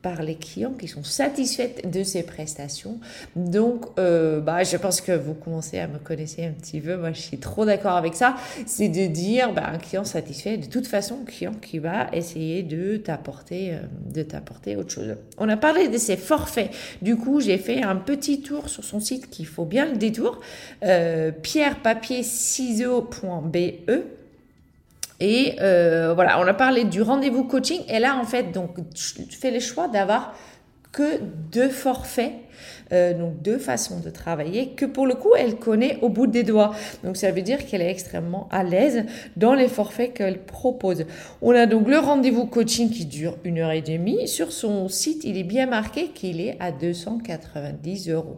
par 0.06 0.22
les 0.22 0.36
clients 0.36 0.74
qui 0.80 0.88
sont 0.88 1.04
satisfaits 1.04 1.82
de 1.84 2.04
ces 2.04 2.22
prestations. 2.22 3.00
Donc, 3.36 3.88
euh, 3.98 4.40
bah, 4.40 4.64
je 4.64 4.78
pense 4.78 5.02
que 5.02 5.12
vous 5.12 5.34
commencez 5.34 5.80
à 5.80 5.88
me 5.88 5.98
connaître 5.98 6.40
un 6.42 6.52
petit 6.52 6.80
peu. 6.80 6.96
Moi, 6.96 7.12
je 7.12 7.22
suis 7.22 7.40
trop 7.40 7.66
d'accord 7.66 7.96
avec 7.96 8.14
ça. 8.14 8.36
C'est 8.68 8.88
de 8.88 9.08
dire, 9.08 9.52
bah, 9.52 9.64
un 9.66 9.80
client 9.80 10.04
satisfait, 10.04 10.58
de 10.58 10.68
toute 10.68 10.86
façon, 10.86 11.22
un 11.24 11.26
client 11.26 11.56
qui 11.60 11.80
va 11.80 12.10
essayer 12.14 12.62
de 12.62 12.98
t'apporter, 12.98 13.74
euh, 13.74 13.78
de 14.14 14.22
t'apporter 14.22 14.76
autre 14.76 14.92
chose. 14.92 15.16
On 15.40 15.50
a 15.50 15.58
parlé 15.58 15.88
de 15.88 15.98
ces 15.98 16.18
forfaits. 16.18 16.70
Du 17.02 17.16
coup, 17.16 17.42
j'ai 17.42 17.58
fait 17.58 17.82
un 17.82 17.96
petit 17.96 18.44
tour 18.44 18.70
sur 18.70 18.84
son 18.84 19.00
site 19.00 19.32
qu'il 19.32 19.48
faut 19.48 19.66
bien 19.66 19.88
le 19.88 19.98
détour. 19.98 20.40
Euh, 20.84 21.32
pierre 21.32 21.82
papier 21.82 22.22
ciseaux.be 22.22 23.90
Et 25.20 25.56
euh, 25.62 26.14
voilà, 26.14 26.40
on 26.40 26.48
a 26.48 26.54
parlé 26.54 26.84
du 26.84 27.02
rendez-vous 27.02 27.46
coaching. 27.46 27.82
Et 27.88 28.00
là, 28.00 28.18
en 28.18 28.26
fait, 28.26 28.52
donc, 28.52 28.78
je 28.96 29.38
fais 29.38 29.52
le 29.52 29.60
choix 29.60 29.88
d'avoir 29.88 30.34
que 30.96 31.20
deux 31.52 31.68
forfaits, 31.68 32.32
euh, 32.94 33.14
donc 33.14 33.42
deux 33.42 33.58
façons 33.58 34.00
de 34.00 34.10
travailler, 34.10 34.70
que 34.70 34.86
pour 34.86 35.06
le 35.06 35.16
coup, 35.16 35.36
elle 35.38 35.58
connaît 35.58 36.00
au 36.02 36.08
bout 36.08 36.26
des 36.26 36.44
doigts. 36.44 36.74
Donc 37.04 37.18
ça 37.18 37.32
veut 37.32 37.42
dire 37.42 37.66
qu'elle 37.66 37.82
est 37.82 37.92
extrêmement 37.92 38.48
à 38.50 38.64
l'aise 38.64 39.04
dans 39.36 39.54
les 39.54 39.68
forfaits 39.68 40.14
qu'elle 40.14 40.46
propose. 40.46 41.06
On 41.42 41.52
a 41.52 41.66
donc 41.66 41.90
le 41.90 42.00
rendez-vous 42.00 42.46
coaching 42.46 42.90
qui 42.90 43.06
dure 43.06 43.38
une 43.44 43.60
heure 43.60 43.72
et 43.72 43.82
demie. 43.82 44.28
Sur 44.30 44.54
son 44.54 44.88
site, 44.88 45.26
il 45.26 45.38
est 45.38 45.44
bien 45.44 45.66
marqué 45.66 46.08
qu'il 46.08 46.40
est 46.40 46.56
à 46.62 46.72
290 46.72 48.10
euros. 48.10 48.38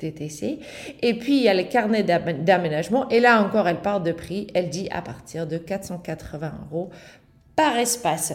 TTC. 0.00 0.58
Et 1.02 1.14
puis, 1.14 1.36
il 1.36 1.42
y 1.42 1.48
a 1.48 1.54
le 1.54 1.64
carnet 1.64 2.02
d'aménagement. 2.02 3.08
Et 3.10 3.20
là 3.20 3.42
encore, 3.42 3.68
elle 3.68 3.80
part 3.80 4.00
de 4.00 4.12
prix. 4.12 4.46
Elle 4.54 4.70
dit 4.70 4.88
à 4.90 5.02
partir 5.02 5.46
de 5.46 5.58
480 5.58 6.52
euros 6.70 6.90
par 7.54 7.76
espace. 7.76 8.34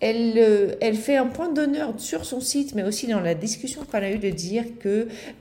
Elle, 0.00 0.34
euh, 0.36 0.74
elle, 0.80 0.96
fait 0.96 1.16
un 1.16 1.26
point 1.26 1.50
d'honneur 1.50 1.94
sur 1.98 2.24
son 2.24 2.40
site, 2.40 2.74
mais 2.74 2.82
aussi 2.82 3.06
dans 3.06 3.20
la 3.20 3.34
discussion 3.34 3.84
qu'on 3.84 3.98
a 3.98 4.10
eue 4.10 4.18
de 4.18 4.28
dire 4.28 4.64
que 4.80 4.88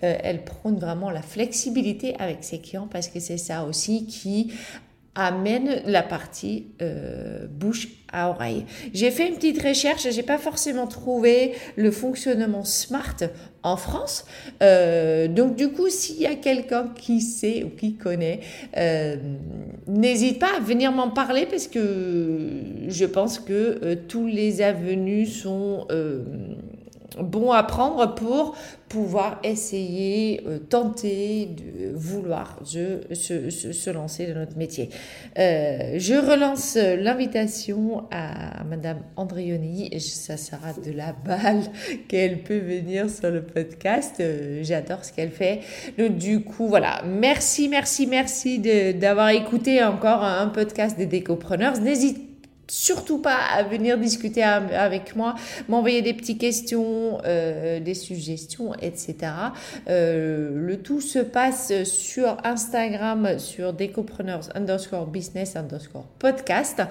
euh, 0.03 0.15
elle 0.23 0.43
prône 0.43 0.77
vraiment 0.77 1.09
la 1.09 1.21
flexibilité 1.21 2.15
avec 2.19 2.43
ses 2.43 2.59
clients 2.59 2.87
parce 2.89 3.07
que 3.07 3.19
c'est 3.19 3.39
ça 3.39 3.65
aussi 3.65 4.05
qui 4.05 4.53
amène 5.15 5.81
la 5.85 6.01
partie 6.01 6.67
euh, 6.81 7.45
bouche 7.47 7.87
à 8.11 8.29
oreille. 8.29 8.65
J'ai 8.93 9.11
fait 9.11 9.27
une 9.27 9.35
petite 9.35 9.61
recherche, 9.61 10.07
j'ai 10.09 10.23
pas 10.23 10.37
forcément 10.37 10.87
trouvé 10.87 11.53
le 11.75 11.91
fonctionnement 11.91 12.63
smart 12.63 13.15
en 13.63 13.77
France. 13.77 14.25
Euh, 14.61 15.27
donc 15.27 15.55
du 15.55 15.69
coup, 15.69 15.89
s'il 15.89 16.21
y 16.21 16.27
a 16.27 16.35
quelqu'un 16.35 16.89
qui 16.95 17.21
sait 17.21 17.63
ou 17.63 17.69
qui 17.69 17.95
connaît, 17.95 18.41
euh, 18.77 19.15
n'hésite 19.87 20.39
pas 20.39 20.57
à 20.57 20.59
venir 20.59 20.91
m'en 20.91 21.09
parler 21.09 21.47
parce 21.49 21.67
que 21.67 22.49
je 22.87 23.05
pense 23.05 23.39
que 23.39 23.79
euh, 23.83 23.95
tous 24.07 24.27
les 24.27 24.61
avenues 24.61 25.25
sont 25.25 25.87
bon 27.19 27.51
à 27.51 27.63
prendre 27.63 28.15
pour 28.15 28.55
pouvoir 28.89 29.39
essayer, 29.43 30.41
euh, 30.45 30.59
tenter 30.59 31.47
de 31.47 31.95
vouloir 31.95 32.59
se, 32.63 33.89
lancer 33.89 34.27
dans 34.27 34.39
notre 34.41 34.57
métier. 34.57 34.89
Euh, 35.39 35.95
je 35.97 36.13
relance 36.13 36.75
l'invitation 36.75 38.03
à 38.11 38.63
Madame 38.63 38.99
Andrioni. 39.15 39.89
Ça 39.99 40.37
sera 40.37 40.73
de 40.73 40.91
la 40.91 41.13
balle 41.13 41.61
qu'elle 42.07 42.43
peut 42.43 42.59
venir 42.59 43.09
sur 43.09 43.31
le 43.31 43.41
podcast. 43.41 44.17
Euh, 44.19 44.59
j'adore 44.61 45.03
ce 45.03 45.11
qu'elle 45.11 45.31
fait. 45.31 45.61
Donc, 45.97 46.17
du 46.17 46.43
coup, 46.43 46.67
voilà. 46.67 47.01
Merci, 47.03 47.69
merci, 47.69 48.05
merci 48.05 48.59
d'avoir 48.93 49.29
écouté 49.29 49.83
encore 49.83 50.23
un 50.23 50.47
podcast 50.47 50.97
des 50.97 51.07
décopreneurs. 51.07 51.79
N'hésite 51.79 52.32
surtout 52.67 53.19
pas 53.19 53.37
à 53.37 53.63
venir 53.63 53.97
discuter 53.97 54.43
avec 54.43 55.15
moi, 55.15 55.35
m'envoyer 55.67 56.01
des 56.01 56.13
petites 56.13 56.39
questions, 56.39 57.19
euh, 57.25 57.79
des 57.79 57.93
suggestions, 57.93 58.73
etc. 58.75 59.15
Euh, 59.89 60.51
le 60.53 60.77
tout 60.77 61.01
se 61.01 61.19
passe 61.19 61.83
sur 61.83 62.37
Instagram, 62.43 63.39
sur 63.39 63.73
Decopreneurs 63.73 64.49
underscore 64.55 65.07
business 65.07 65.55
underscore 65.55 66.05
podcast, 66.19 66.81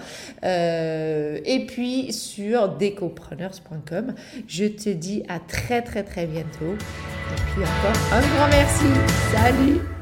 euh, 0.44 1.38
et 1.44 1.66
puis 1.66 2.12
sur 2.12 2.68
decopreneurs.com. 2.68 4.14
Je 4.46 4.66
te 4.66 4.90
dis 4.90 5.22
à 5.28 5.38
très 5.38 5.82
très 5.82 6.02
très 6.02 6.26
bientôt. 6.26 6.74
Et 6.74 7.40
puis 7.54 7.62
encore 7.62 8.12
un 8.12 8.20
grand 8.20 8.48
merci. 8.48 8.84
Salut 9.32 10.01